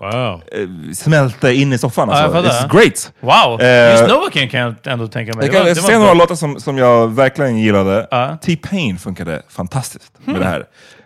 Wow. 0.00 0.42
eh, 0.52 0.92
smälte 0.94 1.52
in 1.54 1.72
i 1.72 1.78
soffan. 1.78 2.08
Ja, 2.08 2.14
Alltså. 2.14 2.42
fattar. 2.42 2.68
It's 2.68 2.72
great! 2.76 3.12
Wow! 3.20 3.60
Eh, 3.60 3.90
Just 3.90 4.08
Novocaine 4.08 4.48
kan 4.48 4.60
jag 4.60 4.74
ändå 4.84 5.06
tänka 5.08 5.34
mig. 5.36 5.46
Jag 5.46 5.54
kan 5.54 5.64
det 5.66 5.80
var 5.82 5.88
bra. 5.88 5.98
några 5.98 6.14
låtar 6.14 6.34
som, 6.34 6.60
som 6.60 6.78
jag 6.78 7.08
verkligen 7.14 7.58
gillade. 7.58 8.08
Ja. 8.10 8.26
Hmm. 8.26 8.38
T-Pain 8.38 8.98
funkade 8.98 9.42
fantastiskt 9.48 10.12
med 10.24 10.40
det 10.40 10.44
här. 10.46 10.64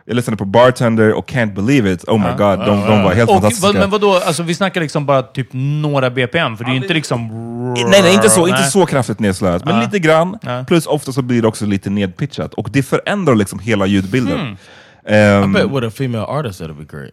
Jag 0.09 0.17
lyssnade 0.17 0.37
på 0.37 0.45
Bartender 0.45 1.13
och 1.13 1.31
Can't 1.31 1.55
Believe 1.55 1.93
It. 1.93 2.05
Oh 2.09 2.19
my 2.19 2.31
god, 2.31 2.59
de, 2.59 2.87
de 2.87 3.03
var 3.03 3.15
helt 3.15 3.31
Och, 3.31 3.35
fantastiska. 3.35 3.67
vad, 3.67 3.75
men 3.77 3.91
vadå, 3.91 4.15
alltså, 4.27 4.43
vi 4.43 4.55
snackar 4.55 4.81
liksom 4.81 5.07
bara 5.07 5.23
typ 5.23 5.49
några 5.53 6.11
BPM, 6.11 6.57
för 6.57 6.65
det 6.65 6.71
är 6.71 6.75
ju 6.75 6.81
inte 6.81 6.95
liksom... 6.95 7.29
Nej, 7.75 8.03
nej, 8.03 8.15
inte 8.15 8.31
så, 8.31 8.49
inte 8.49 8.61
Nej. 8.61 8.71
så 8.71 8.87
kraftigt 8.87 9.21
nedslöat, 9.21 9.65
men 9.65 9.81
lite 9.81 9.99
grann. 9.99 10.39
Plus 10.67 10.87
ofta 10.87 11.13
så 11.13 11.23
blir 11.23 11.43
det 11.43 11.49
också 11.49 11.67
lite 11.67 11.91
nedpitchat. 11.91 12.55
Och 12.55 12.69
det 12.73 12.83
förändrar 12.83 13.35
liksom 13.35 13.59
hela 13.59 13.87
ljudbilden. 13.87 14.41
Hmm. 14.41 14.53
I 14.53 14.57
Ehm, 15.15 15.53
bet 15.53 15.71
with 15.71 15.87
a 15.87 15.91
female 15.91 16.25
artist 16.25 16.61
that'd 16.61 16.75
be 16.79 16.85
great. 16.99 17.13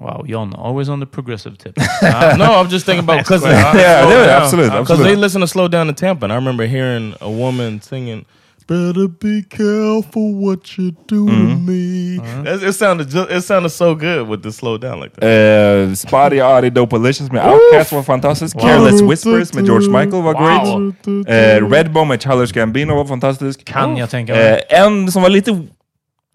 Wow, 0.00 0.24
John, 0.26 0.54
always 0.54 0.88
on 0.88 1.00
the 1.00 1.06
progressive 1.06 1.56
tip. 1.56 1.76
no, 2.38 2.44
I'm 2.60 2.68
just 2.70 2.86
thinking 2.86 3.04
about 3.08 3.18
because 3.18 3.46
Yeah, 3.50 4.08
det 4.08 4.14
är 4.14 4.40
absolut, 4.40 4.72
Because 4.72 5.02
they 5.02 5.16
listen 5.16 5.40
to 5.40 5.46
Slow 5.46 5.68
Down 5.68 5.88
in 5.88 5.94
Tampa, 5.94 6.26
and 6.26 6.32
I 6.32 6.36
remember 6.36 6.66
hearing 6.66 7.14
a 7.20 7.28
woman 7.28 7.80
singing, 7.80 8.24
"Better 8.68 9.08
be 9.08 9.42
careful 9.56 10.34
what 10.44 10.78
you 10.78 10.90
do 11.08 11.28
to 11.28 11.56
me." 11.68 12.14
It, 12.54 12.62
it 12.62 12.76
sounded 12.76 13.10
just, 13.10 13.30
it 13.30 13.44
sounded 13.44 13.72
so 13.72 13.94
good 13.94 14.28
with 14.28 14.42
the 14.42 14.52
slow 14.52 14.78
down 14.78 15.00
like 15.00 15.14
that. 15.20 15.88
Uh, 15.88 15.94
Spotty 15.94 16.40
Arty 16.40 16.70
Dopalicious 16.70 17.32
med 17.32 17.42
Outkast 17.46 17.92
var 17.92 18.02
fantastisk. 18.02 18.60
Careless 18.60 19.02
Whispers 19.02 19.54
med 19.54 19.66
George 19.66 19.88
Michael 19.88 20.22
var 20.22 20.34
great. 20.34 21.06
Uh, 21.06 21.70
Redbone 21.70 22.08
med 22.08 22.22
Childish 22.22 22.54
Gambino 22.54 22.94
var 22.94 23.04
fantastisk. 23.04 23.64
Kan 23.64 23.96
jag 23.96 24.10
tänka 24.10 24.32
mig. 24.32 24.64
Eh, 24.70 24.80
en 24.84 25.12
som 25.12 25.22
var 25.22 25.28
lite... 25.28 25.62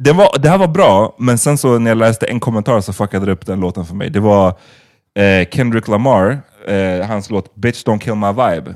Den 0.03 0.17
var, 0.17 0.39
det 0.39 0.49
här 0.49 0.57
var 0.57 0.67
bra, 0.67 1.15
men 1.19 1.37
sen 1.37 1.57
så 1.57 1.79
när 1.79 1.91
jag 1.91 1.97
läste 1.97 2.25
en 2.25 2.39
kommentar 2.39 2.81
så 2.81 2.93
fuckade 2.93 3.25
det 3.25 3.31
upp 3.31 3.45
den 3.45 3.59
låten 3.59 3.85
för 3.85 3.95
mig. 3.95 4.09
Det 4.09 4.19
var 4.19 4.47
eh, 5.19 5.47
Kendrick 5.51 5.87
Lamar, 5.87 6.39
hans 7.07 7.29
låt 7.29 7.55
Bitch 7.55 7.83
Don't 7.83 7.99
Kill 7.99 8.15
My 8.15 8.27
Vibe. 8.27 8.75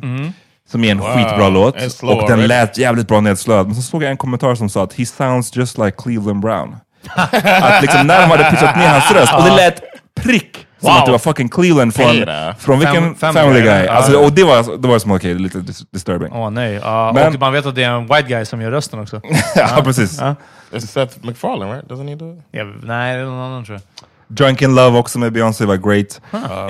Som 0.72 0.84
är 0.84 0.92
en 0.92 0.98
Wow, 1.00 1.08
skitbra 1.08 1.50
låt. 1.50 1.76
Och 2.04 2.28
den 2.30 2.48
lät 2.48 2.78
jävligt 2.78 3.08
bra 3.08 3.22
nedslöad. 3.22 3.66
Men 3.66 3.76
så 3.76 3.82
såg 3.82 4.04
jag 4.04 4.12
en 4.12 4.18
kommentar 4.18 4.56
som 4.56 4.70
sa 4.70 4.84
att 4.84 4.94
he 4.94 5.06
sounds 5.06 5.56
just 5.56 5.78
like 5.78 5.92
Cleveland 5.98 6.40
Brown. 6.42 6.76
att 7.16 7.82
liksom 7.82 8.08
när 8.08 8.22
de 8.22 8.32
hade 8.32 8.44
pitchat 8.44 8.76
ner 8.78 8.88
hans 8.88 9.12
röst, 9.12 9.34
och 9.34 9.44
det 9.44 9.56
lät 9.56 9.82
prick 10.22 10.68
som 10.80 10.90
Wow. 10.90 10.98
att 10.98 11.06
det 11.06 11.12
var 11.12 11.20
fucking 11.20 11.50
Cleveland 11.50 11.96
från, 11.96 12.26
från 12.60 12.80
vilken 12.80 13.16
Fam- 13.16 13.34
Family 13.34 13.62
Guy. 13.62 13.88
Alltså, 13.88 14.18
och 14.18 14.32
det 14.34 14.44
var, 14.44 14.78
det 14.78 14.88
var 14.88 15.00
som 15.00 15.12
okej, 15.12 15.34
lite 15.36 15.58
dis- 15.58 15.86
disturbing. 15.94 16.34
Åh 16.34 16.50
nej. 16.50 16.74
Ja, 16.84 17.12
Men- 17.16 17.34
och 17.34 17.40
man 17.40 17.54
vet 17.54 17.66
att 17.66 17.76
det 17.76 17.84
är 17.84 17.90
en 17.92 18.08
white 18.08 18.22
guy 18.28 18.46
som 18.46 18.62
gör 18.62 18.72
rösten 18.72 19.00
också. 19.00 19.22
ja, 19.56 19.82
precis. 19.84 20.18
Ja. 20.22 20.36
It's 20.72 20.80
Seth 20.88 21.18
MacFarlane, 21.22 21.74
right? 21.76 21.88
Doesn't 21.90 22.10
he 22.10 22.16
do 22.16 22.34
it? 22.34 22.40
Ja, 22.52 22.64
nej, 22.84 23.16
det 23.16 23.22
är 23.22 23.26
någon 23.26 23.40
annan 23.40 23.66
tror 23.66 23.76
jag. 23.78 24.08
Drunk 24.34 24.62
in 24.62 24.76
Love 24.76 24.98
också 25.00 25.20
med 25.20 25.34
Beyoncé 25.34 25.66
var 25.66 25.76
great. 25.78 26.22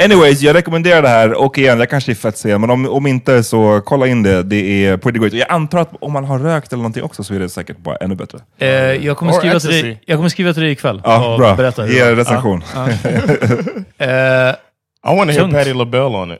Anyways, 0.03 0.41
jag 0.41 0.55
rekommenderar 0.55 1.01
det 1.01 1.07
här 1.07 1.33
och 1.33 1.57
igen, 1.57 1.79
jag 1.79 1.89
kanske 1.89 2.11
är 2.11 2.15
fett 2.15 2.37
sen, 2.37 2.61
men 2.61 2.69
om, 2.69 2.85
om 2.89 3.07
inte 3.07 3.43
så 3.43 3.81
kolla 3.85 4.07
in 4.07 4.23
det. 4.23 4.43
Det 4.43 4.85
är 4.85 4.97
pretty 4.97 5.19
great. 5.19 5.33
Jag 5.33 5.51
antar 5.51 5.79
att 5.79 5.89
om 5.99 6.11
man 6.13 6.23
har 6.25 6.39
rökt 6.39 6.73
eller 6.73 6.81
någonting 6.81 7.03
också 7.03 7.23
så 7.23 7.33
är 7.33 7.39
det 7.39 7.49
säkert 7.49 7.77
bara 7.77 7.95
ännu 7.95 8.15
bättre. 8.15 8.39
Eh, 8.59 8.69
jag, 9.05 9.17
kommer 9.17 9.31
Or 9.31 9.37
skriva 9.37 9.59
till 9.59 9.69
dig, 9.69 10.01
jag 10.05 10.17
kommer 10.17 10.29
skriva 10.29 10.53
till 10.53 10.63
dig 10.63 10.71
ikväll 10.71 11.01
Ja, 11.03 11.33
och 11.33 11.39
bra. 11.39 11.55
berätta. 11.55 11.87
Ge 11.87 12.15
recension. 12.15 12.63
Ja, 12.75 12.87
ja. 13.03 13.09
Eh, 14.05 14.55
I 15.13 15.15
want 15.17 15.31
to 15.31 15.37
hear. 15.39 15.51
Patti 15.51 15.73
LaBelle 15.73 16.17
on 16.17 16.31
it. 16.31 16.39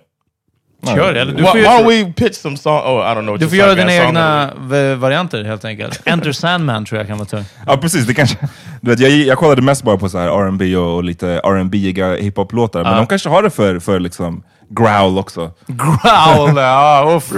Kör, 0.88 1.14
eller 1.14 1.32
du 1.34 1.38
Why, 1.44 1.48
får, 1.48 1.58
why 1.58 1.66
don't 1.66 1.88
we 2.06 2.14
pitch 2.14 2.36
some 2.36 2.58
song? 2.58 2.78
Oh, 2.86 3.12
I 3.12 3.16
don't 3.16 3.22
know. 3.22 3.32
What 3.34 3.40
du 3.40 3.46
your 3.46 3.50
får 3.50 3.58
göra 3.58 3.70
song- 3.70 3.78
dina 3.88 3.94
egna 4.08 4.50
v- 4.60 4.96
varianter 4.96 5.44
helt 5.44 5.66
enkelt. 5.66 6.02
Enter 6.06 6.32
Sandman 6.32 6.86
tror 6.86 6.98
jag 7.00 7.08
kan 7.08 7.18
vara 7.18 7.26
tung. 7.28 7.44
Ja 7.68 7.78
precis, 7.78 8.06
det 8.08 8.14
kanske, 8.14 8.38
du 8.82 8.92
vet, 8.92 9.00
jag, 9.00 9.12
jag 9.12 9.38
kollade 9.38 9.62
mest 9.62 9.84
bara 9.84 9.98
på 9.98 10.10
så 10.10 10.18
här 10.18 10.28
R&B 10.28 10.76
och, 10.78 10.96
och 10.96 11.04
lite 11.04 11.28
R&B-iga 11.44 12.16
hiphop-låtar, 12.16 12.84
men 12.84 12.98
de 12.98 13.08
kanske 13.08 13.30
har 13.30 13.44
det 13.44 13.50
för, 13.50 13.80
för 13.80 14.00
liksom 14.00 14.44
growl 14.70 15.18
också. 15.18 15.52
Growl! 15.68 16.54
ja, 16.58 17.14
uff, 17.18 17.32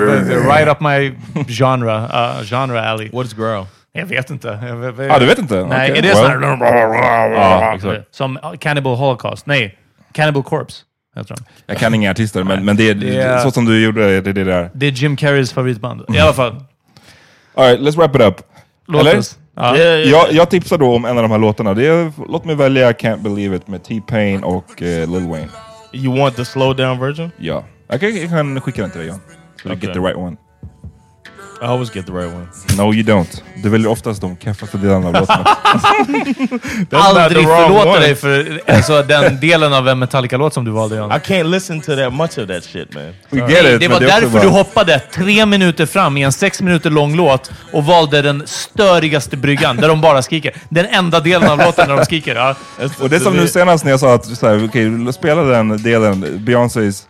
right 0.48 0.68
up 0.68 0.80
my 0.80 1.12
genre, 1.48 1.96
uh, 1.96 2.44
genre 2.46 2.82
alley. 2.89 3.10
What's 3.10 3.36
growl? 3.36 3.66
Jag 3.96 4.06
vet 4.06 4.30
inte. 4.30 4.60
Jag 4.68 4.76
vet, 4.76 5.12
Ah, 5.12 5.20
du 5.20 5.26
vet 5.26 5.39
inte? 5.39 5.56
Nej, 5.56 5.91
Okej, 5.91 5.98
är 5.98 6.02
det 6.02 6.08
well. 6.08 6.41
sån 6.41 6.62
här... 6.62 7.34
Ja, 7.34 7.76
exakt. 7.76 8.16
Som 8.16 8.39
Cannibal 8.60 8.96
Holocaust? 8.96 9.46
Nej, 9.46 9.78
Cannibal 10.14 10.44
Corpse. 10.44 10.78
Jag 11.16 11.28
tror. 11.28 11.39
Jag 11.66 11.78
kan 11.78 11.93
inga 11.93 12.11
artister, 12.11 12.43
men, 12.43 12.66
men 12.66 12.76
det 12.78 12.89
är, 12.89 12.95
Det 12.95 13.16
är- 13.18 13.39
så 13.39 13.51
som 13.51 13.66
du 13.66 13.84
gjorde 13.84 14.22
det, 14.22 14.30
är 14.30 14.34
det 14.34 14.43
där. 14.43 14.70
Det 14.74 14.86
är 14.88 14.91
Jim 14.91 15.16
Carreys 15.18 15.53
favoritband. 15.53 16.05
I 16.16 16.20
alla 16.20 16.34
fall. 16.34 16.64
Alright, 17.55 17.80
let's 17.80 17.95
wrap 17.97 18.16
it 18.16 18.22
up. 18.22 18.36
Låt 18.88 19.01
Eller? 19.01 19.18
oss. 19.18 19.38
Ja. 19.55 19.78
Yeah, 19.78 19.99
yeah. 19.99 20.09
Jag, 20.09 20.32
jag 20.32 20.49
tipsar 20.49 20.78
då 20.78 20.95
om 20.95 21.05
en 21.05 21.18
av 21.18 21.24
de 21.24 21.32
här 21.32 21.38
låtarna. 21.38 21.74
Det 21.74 21.88
är, 21.88 22.11
låt 22.30 22.45
mig 22.45 22.55
välja 22.55 22.91
Can't 22.91 23.22
Believe 23.22 23.55
It 23.55 23.68
med 23.68 23.84
T-Pain 23.84 24.43
och 24.43 24.82
eh, 24.82 25.09
Lil 25.11 25.28
Wayne. 25.28 25.47
You 25.93 26.18
want 26.20 26.36
the 26.36 26.45
slow 26.45 26.76
down 26.76 26.99
version? 26.99 27.32
Ja. 27.38 27.64
Jag 27.88 27.99
kan, 27.99 28.16
jag 28.18 28.30
kan 28.30 28.61
skicka 28.61 28.82
den 28.82 28.91
till 28.91 28.99
dig 28.99 29.07
John. 29.09 29.20
So 29.61 29.68
you 29.68 29.78
Okay. 29.78 29.88
get 29.88 29.93
the 29.95 29.99
right 29.99 30.18
one. 30.18 30.38
I 31.64 31.66
always 31.66 31.95
get 31.95 32.05
the 32.05 32.11
right 32.11 32.34
one. 32.34 32.47
No 32.78 32.93
you 32.93 33.03
don't. 33.03 33.41
Du 33.55 33.70
väljer 33.70 33.88
oftast 33.91 34.22
de 34.22 34.38
keffaste 34.38 34.78
delarna 34.78 35.07
av 35.07 35.14
not 35.14 35.28
Aldrig 36.91 37.38
the 37.38 37.47
wrong 37.47 37.64
förlåta 37.68 37.89
one. 37.89 37.99
dig 37.99 38.16
för 38.16 38.61
alltså, 38.68 39.03
den 39.03 39.39
delen 39.39 39.74
av 39.74 39.88
en 39.88 39.99
Metallica-låt 39.99 40.53
som 40.53 40.66
du 40.66 40.72
valde 40.72 40.95
John. 40.95 41.11
I 41.11 41.16
can't 41.16 41.43
listen 41.43 41.82
to 41.82 41.95
that 41.95 42.14
much 42.14 42.38
of 42.38 42.47
that 42.47 42.64
shit, 42.64 42.93
man. 42.93 43.03
We 43.30 43.51
get 43.51 43.66
it, 43.66 43.80
Det 43.80 43.88
var 43.88 43.95
också 43.95 44.07
därför 44.07 44.39
du 44.39 44.47
hoppade 44.47 44.99
tre 44.99 45.45
minuter 45.45 45.86
fram 45.86 46.18
i 46.18 46.22
en 46.22 46.32
sex 46.32 46.61
minuter 46.61 46.89
lång 46.89 47.16
låt 47.16 47.51
och 47.72 47.86
valde 47.86 48.22
den 48.22 48.43
störigaste 48.45 49.38
bryggan, 49.38 49.78
där 49.78 49.88
de 49.88 50.01
bara 50.01 50.22
skriker. 50.22 50.53
Den 50.70 50.86
enda 50.86 51.20
delen 51.20 51.49
av 51.49 51.57
låten 51.57 51.88
där 51.88 51.97
de 51.97 52.05
skriker. 52.05 52.36
Ja. 52.36 52.55
Och 52.99 53.09
det 53.09 53.16
är 53.16 53.20
som 53.20 53.36
nu 53.36 53.47
senast 53.47 53.84
när 53.84 53.91
jag 53.91 53.99
sa 53.99 54.14
att, 54.14 54.43
okej, 54.43 55.14
spela 55.14 55.41
den 55.41 55.84
delen, 55.84 56.26
Beyoncés, 56.45 57.07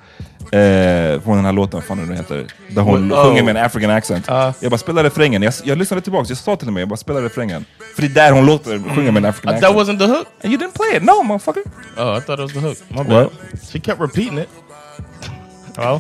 eh, 0.53 1.21
från 1.21 1.35
den 1.35 1.45
här 1.45 1.51
låten, 1.51 1.79
vad 1.79 1.83
fan 1.87 1.97
nu 1.97 2.05
den 2.05 2.17
heter, 2.17 2.45
där 2.69 2.81
hon 2.81 3.11
Oh. 3.13 3.23
sjunger 3.25 3.43
med 3.43 3.57
en 3.57 3.65
African 3.65 3.89
accent. 3.89 4.25
Ja. 4.27 4.53
Jag 4.59 4.71
bara 4.71 4.77
spela 4.77 5.03
refrängen, 5.03 5.41
jag, 5.41 5.53
jag 5.63 5.77
lyssnade 5.77 6.01
tillbaka, 6.01 6.25
jag 6.29 6.37
sa 6.37 6.55
till 6.55 6.71
med, 6.71 6.81
jag 6.81 6.89
bara 6.89 6.97
spela 6.97 7.21
refrängen. 7.21 7.65
För 7.95 8.01
det 8.01 8.07
är 8.07 8.09
där 8.09 8.31
hon 8.31 8.45
låter, 8.45 8.95
sjunger 8.95 9.11
med 9.11 9.25
en 9.25 9.29
African 9.29 9.49
Uh, 9.53 9.57
accent. 9.57 9.75
that 9.77 9.87
wasn't 9.87 9.99
the 9.99 10.05
hook? 10.07 10.27
And 10.43 10.53
you 10.53 10.57
didn't 10.61 10.73
play 10.75 10.97
it, 10.97 11.03
no 11.03 11.23
motherfucker! 11.23 11.63
Oh, 11.97 12.17
I 12.17 12.21
thought 12.21 12.39
it 12.39 12.43
was 12.43 12.53
the 12.53 12.59
hook. 12.59 12.77
My 12.89 12.97
bad. 12.97 13.07
Well. 13.07 13.29
She 13.71 13.79
kept 13.79 13.99
repeating 14.01 14.37
it. 14.37 14.49
Ja. 15.77 15.99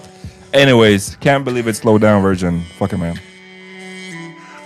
Anyways, 0.53 1.17
can't 1.21 1.43
believe 1.43 1.69
it, 1.69 1.75
slow 1.77 1.97
down 1.97 2.21
version, 2.21 2.61
fucking 2.79 2.99
man. 2.99 3.17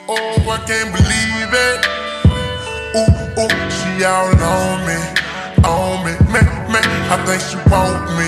Oh, 0.10 0.16
I 0.16 0.58
can't 0.68 0.92
believe 0.92 1.54
it. 1.54 1.88
Ooh, 2.96 3.42
ooh, 3.42 3.70
she 3.70 4.04
all 4.06 4.28
on 4.28 4.86
me, 4.88 4.98
on 5.64 6.06
me, 6.06 6.14
man, 6.34 6.72
man. 6.72 6.84
I 7.12 7.18
think 7.26 7.42
she 7.42 7.58
want 7.70 8.04
me, 8.18 8.28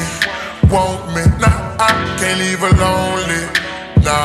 want 0.70 1.08
me. 1.16 1.24
Nah, 1.42 1.76
I 1.80 1.92
can't 2.20 2.40
leave 2.40 2.60
her 2.60 2.74
lonely. 2.78 3.44
No, 4.06 4.18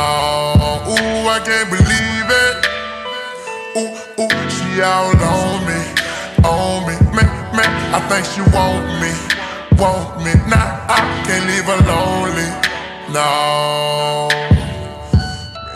ooh, 0.93 1.29
I 1.29 1.41
can't 1.45 1.69
believe 1.71 2.29
it. 2.45 2.57
Ooh, 3.77 4.23
ooh, 4.23 4.51
she 4.51 4.81
all 4.83 5.17
on 5.17 5.67
me, 5.67 5.81
on 6.45 6.87
me, 6.87 6.95
man, 7.17 7.31
man. 7.57 7.71
I 7.93 8.01
think 8.09 8.25
she 8.33 8.43
want 8.55 8.87
me, 9.01 9.13
want 9.81 10.23
me. 10.25 10.33
Nah, 10.49 10.87
I 10.89 11.01
can't 11.27 11.47
leave 11.49 11.65
her 11.65 11.81
lonely. 11.91 12.49
No. 13.13 14.29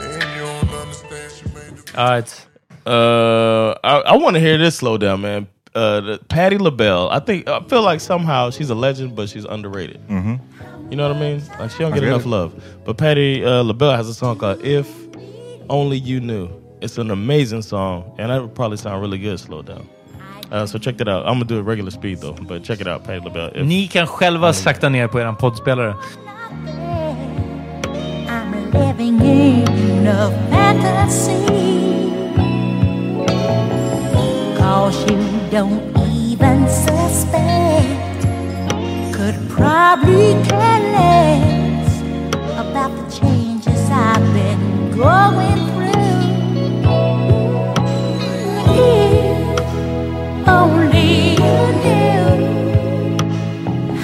The 0.01 1.99
Alright. 1.99 2.47
Uh, 2.87 3.75
I, 3.85 3.99
I 3.99 4.17
want 4.17 4.35
to 4.35 4.41
hear 4.41 4.57
this 4.57 4.77
slow 4.77 4.97
down, 4.97 5.21
man. 5.21 5.49
Uh, 5.79 6.01
the, 6.01 6.19
Patty 6.29 6.59
LaBelle. 6.59 7.09
I 7.09 7.21
think 7.21 7.47
I 7.47 7.61
feel 7.61 7.83
like 7.83 8.01
somehow 8.01 8.51
she's 8.51 8.69
a 8.69 8.75
legend, 8.75 9.15
but 9.15 9.29
she's 9.29 9.45
underrated. 9.45 10.01
Mm-hmm. 10.09 10.91
You 10.91 10.97
know 10.97 11.07
what 11.07 11.17
I 11.17 11.21
mean? 11.21 11.43
Like 11.61 11.71
she 11.71 11.79
don't 11.79 11.93
get 11.93 12.01
get 12.01 12.09
enough 12.09 12.27
it. 12.27 12.29
love. 12.29 12.51
But 12.85 12.97
Patty 12.97 13.45
uh, 13.45 13.63
LaBelle 13.63 13.95
has 13.95 14.09
a 14.09 14.15
song 14.15 14.39
called 14.39 14.61
"If 14.65 14.89
Only 15.71 15.99
You 15.99 16.19
Knew." 16.21 16.49
It's 16.81 16.99
an 16.99 17.13
amazing 17.13 17.63
song, 17.63 18.13
and 18.19 18.31
that 18.31 18.43
would 18.43 18.57
probably 18.57 18.77
sound 18.77 19.01
really 19.01 19.19
good 19.19 19.39
slow 19.39 19.63
down. 19.63 19.89
Uh, 20.51 20.67
so 20.67 20.79
check 20.79 20.97
that 20.97 21.07
out. 21.09 21.27
I'm 21.27 21.35
gonna 21.35 21.45
do 21.45 21.59
it 21.59 21.63
regular 21.63 21.93
speed 21.93 22.19
though, 22.19 22.33
but 22.33 22.65
check 22.65 22.81
it 22.81 22.89
out, 22.89 23.05
Patty 23.05 23.21
LaBelle. 23.25 23.53
If, 23.55 23.67
Ni 23.67 23.87
kan 23.87 24.07
själva 24.07 24.53
sakta 24.53 24.89
ner 24.89 25.07
på 25.07 25.19
er 25.21 25.33
poddspelare. 25.33 25.95
I'm 28.29 28.73
living 28.73 29.21
in 29.21 30.07
a 30.07 30.31
fantasy. 30.51 31.88
Cause 34.69 35.01
you 35.11 35.17
don't 35.51 35.81
even 35.97 36.69
suspect. 36.69 38.21
Could 39.17 39.39
probably 39.49 40.35
care 40.45 40.81
less 40.93 42.03
about 42.65 42.93
the 42.99 43.05
changes 43.19 43.81
I've 43.91 44.27
been 44.35 44.91
going 44.95 45.61
through. 45.73 46.85
If 48.77 50.49
only 50.49 51.31
you 51.43 51.57
knew 51.83 52.29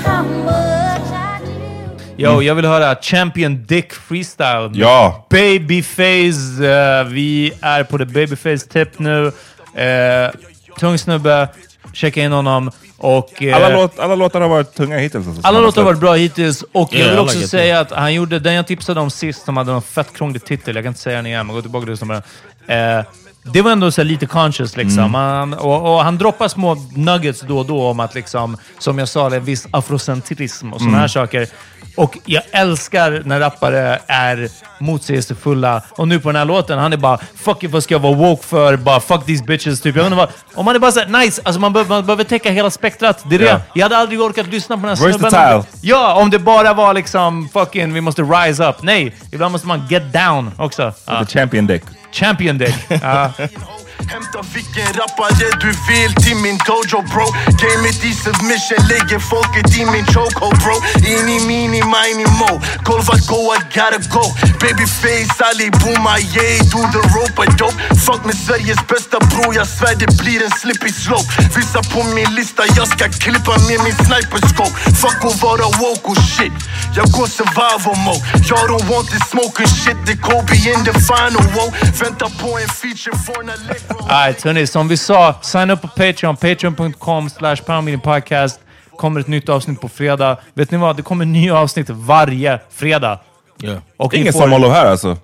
how 0.02 0.22
much 0.22 1.10
I 1.12 1.40
do. 1.44 2.14
Yo, 2.16 2.42
jag 2.42 2.54
vill 2.54 2.66
höra 2.66 2.94
Champion 3.02 3.64
Dick 3.66 3.92
Freestyle. 3.92 4.70
Ja! 4.74 5.26
Babyface. 5.30 6.64
eh, 6.64 7.04
vi 7.04 7.52
är 7.60 7.84
på 7.84 7.98
the 7.98 8.04
Babyface 8.04 8.68
tip 8.68 8.98
nu. 8.98 9.32
Uh, 9.76 10.30
tung 10.78 10.98
snubbe. 10.98 11.48
Checka 11.92 12.22
in 12.22 12.32
honom. 12.32 12.70
Och, 12.98 13.42
eh, 13.42 13.56
Alla, 13.56 13.68
låt, 13.68 13.98
alla 13.98 14.14
låtar 14.14 14.40
har 14.40 14.48
varit 14.48 14.74
tunga 14.74 14.98
hittills. 14.98 15.26
Alltså, 15.26 15.42
alla 15.44 15.60
låtar 15.60 15.82
har 15.82 15.86
varit 15.90 16.00
bra 16.00 16.14
hittills. 16.14 16.64
Och 16.72 16.94
Yeah, 16.94 17.06
jag 17.06 17.10
vill 17.10 17.20
också 17.20 17.34
like 17.34 17.44
it 17.44 17.50
säga 17.50 17.80
att 17.80 17.90
han 17.90 18.14
gjorde 18.14 18.38
den 18.38 18.54
jag 18.54 18.66
tipsade 18.66 19.00
om 19.00 19.10
sist, 19.10 19.44
som 19.44 19.56
hade 19.56 19.72
en 19.72 19.82
fett 19.82 20.12
krånglig 20.12 20.44
titel. 20.44 20.74
Jag 20.74 20.84
kan 20.84 20.90
inte 20.90 21.00
säga 21.00 21.16
den 21.16 21.26
igen, 21.26 21.46
men 21.46 21.56
gå 21.56 21.62
tillbaka 21.62 21.86
på 21.96 22.04
den. 22.04 22.98
Eh, 22.98 23.04
det 23.52 23.62
var 23.62 23.70
ändå 23.72 23.90
så 23.90 24.00
här 24.00 24.08
lite 24.08 24.26
conscious 24.26 24.76
liksom. 24.76 25.14
Han, 25.14 25.54
och, 25.54 25.94
och 25.94 26.04
han 26.04 26.18
droppar 26.18 26.48
små 26.48 26.74
nuggets 26.94 27.40
då 27.40 27.58
och 27.58 27.66
då 27.66 27.86
om 27.86 28.00
att, 28.00 28.14
liksom, 28.14 28.56
som 28.78 28.98
jag 28.98 29.08
sa, 29.08 29.28
det 29.30 29.36
är 29.36 29.40
viss 29.40 29.66
afrocentrism 29.70 30.72
och 30.72 30.80
sådana 30.80 30.98
här 30.98 31.08
saker. 31.08 31.48
Och 31.96 32.18
jag 32.24 32.42
älskar 32.50 33.22
när 33.24 33.40
rappare 33.40 33.98
är 34.06 34.48
motsägelsefulla. 34.78 35.82
Och 35.90 36.08
nu 36.08 36.20
på 36.20 36.28
den 36.28 36.36
här 36.36 36.44
låten, 36.44 36.78
han 36.78 36.92
är 36.92 36.96
bara 36.96 37.18
“fuck 37.36 37.62
it, 37.62 37.70
vad 37.70 37.82
ska 37.82 37.94
jag 37.94 38.00
vara 38.00 38.14
woke 38.14 38.46
för?” 38.46 38.76
bara 38.76 39.00
“fuck 39.00 39.26
these 39.26 39.44
bitches” 39.44 39.80
typ. 39.80 39.96
Jag 39.96 40.06
inte 40.06 40.16
vad, 40.16 40.28
om 40.54 40.64
man 40.64 40.74
är 40.74 40.78
bara 40.78 40.92
såhär 40.92 41.06
nice, 41.06 41.42
alltså 41.44 41.60
man, 41.60 41.72
behöver, 41.72 41.94
man 41.94 42.06
behöver 42.06 42.24
täcka 42.24 42.50
hela 42.50 42.70
spektrat. 42.70 43.24
Det 43.30 43.34
är 43.34 43.38
det. 43.38 43.44
Ja. 43.44 43.60
Jag 43.74 43.84
hade 43.84 43.96
aldrig 43.96 44.20
orkat 44.20 44.46
lyssna 44.46 44.76
på 44.76 44.80
den 44.80 44.88
här 44.88 44.96
snubben. 44.96 45.64
Ja, 45.80 46.14
om 46.14 46.30
det 46.30 46.38
bara 46.38 46.74
var 46.74 46.94
liksom 46.94 47.48
fucking 47.52 47.92
vi 47.92 48.00
måste 48.00 48.22
rise 48.22 48.68
up. 48.68 48.76
Nej, 48.82 49.14
ibland 49.32 49.52
måste 49.52 49.66
man 49.66 49.86
get 49.90 50.12
down 50.12 50.50
också. 50.58 50.92
Ja. 51.06 51.24
The 51.24 51.38
champion 51.38 51.66
deck. 51.66 51.82
Champion 52.12 52.58
deck. 52.58 52.74
Ja. 52.88 53.32
Hämta 54.08 54.40
vilken 54.54 54.92
rappare 55.00 55.46
du 55.60 55.70
vill 55.88 56.14
till 56.14 56.36
min 56.36 56.58
dojo 56.66 57.02
bro. 57.12 57.26
Gamet 57.60 58.04
i 58.04 58.12
submission 58.24 58.80
lägger 58.92 59.18
folket 59.18 59.76
i 59.78 59.84
min 59.92 60.06
chokehold 60.14 60.58
bro. 60.62 60.76
Ini 61.14 61.36
mini 61.48 61.80
mini 61.94 62.26
mo. 62.40 62.50
Koll 62.84 63.02
vart 63.08 63.26
go 63.26 63.38
I 63.54 63.58
gotta 63.76 64.00
go. 64.14 64.24
Babyface 64.60 65.40
Ali 65.48 65.70
Booma 65.80 66.14
yeah 66.34 66.58
do 66.72 66.80
the 66.94 67.02
rope 67.14 67.38
I 67.46 67.48
dope 67.60 67.76
Fuck 68.06 68.24
med 68.24 68.36
Sveriges 68.46 68.80
bästa 68.86 69.18
bro 69.30 69.52
Jag 69.54 69.68
svär 69.68 69.94
det 70.02 70.10
blir 70.22 70.42
en 70.46 70.50
slippy 70.50 70.92
slope. 70.92 71.28
Visa 71.56 71.80
på 71.92 72.00
min 72.16 72.30
lista 72.34 72.62
jag 72.76 72.88
ska 72.88 73.04
klippa 73.08 73.54
med 73.68 73.78
min 73.84 73.96
sniperscope 74.06 74.74
Fuck 75.02 75.20
att 75.28 75.42
vara 75.42 75.66
woke 75.80 76.06
och 76.12 76.22
shit. 76.34 76.56
Jag 76.96 77.06
går 77.16 77.26
survival 77.26 77.96
mode. 78.06 78.22
Jag 78.48 78.58
don't 78.70 78.86
want 78.92 79.06
this 79.12 79.24
smoking 79.32 79.70
shit. 79.82 79.98
Det 80.06 80.16
Kobe 80.16 80.54
in 80.72 80.80
the 80.84 80.94
final 81.10 81.44
wow 81.54 81.68
Vänta 82.00 82.26
på 82.40 82.58
en 82.58 82.68
feature 82.68 83.16
från 83.26 83.50
Allegro 83.50 83.93
Alright, 84.00 84.42
hörni, 84.44 84.66
som 84.66 84.88
vi 84.88 84.96
sa, 84.96 85.34
sign 85.42 85.70
up 85.70 85.80
på 85.82 85.88
Patreon. 85.88 86.36
Patreon.com 86.36 87.30
slash 87.30 87.56
podcast. 88.02 88.60
kommer 88.96 89.20
ett 89.20 89.26
nytt 89.26 89.48
avsnitt 89.48 89.80
på 89.80 89.88
fredag. 89.88 90.38
Vet 90.54 90.70
ni 90.70 90.78
vad? 90.78 90.96
Det 90.96 91.02
kommer 91.02 91.24
nya 91.24 91.58
avsnitt 91.58 91.90
varje 91.90 92.60
fredag. 92.70 93.18
Yeah. 93.62 93.78
Och 93.96 94.12
ni 94.12 94.18
Ingen 94.20 94.32
får- 94.32 94.40
sommarlov 94.40 94.72
här 94.72 94.86
alltså. 94.86 95.16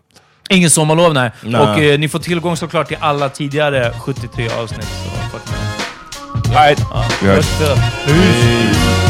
Ingen 0.49 0.71
sommarlov, 0.71 1.15
nej. 1.15 1.31
Nej. 1.43 1.61
Och 1.61 1.79
eh, 1.79 1.99
ni 1.99 2.09
får 2.09 2.19
tillgång 2.19 2.57
såklart 2.57 2.89
till 2.89 2.97
alla 3.01 3.29
tidigare 3.29 3.93
73 4.01 4.49
avsnitt. 4.63 4.85
Så 4.85 5.39
fuck. 5.39 5.43
Alright, 6.57 6.81
vi 7.23 7.29
hörs. 7.29 7.47
Peace. 7.59 9.10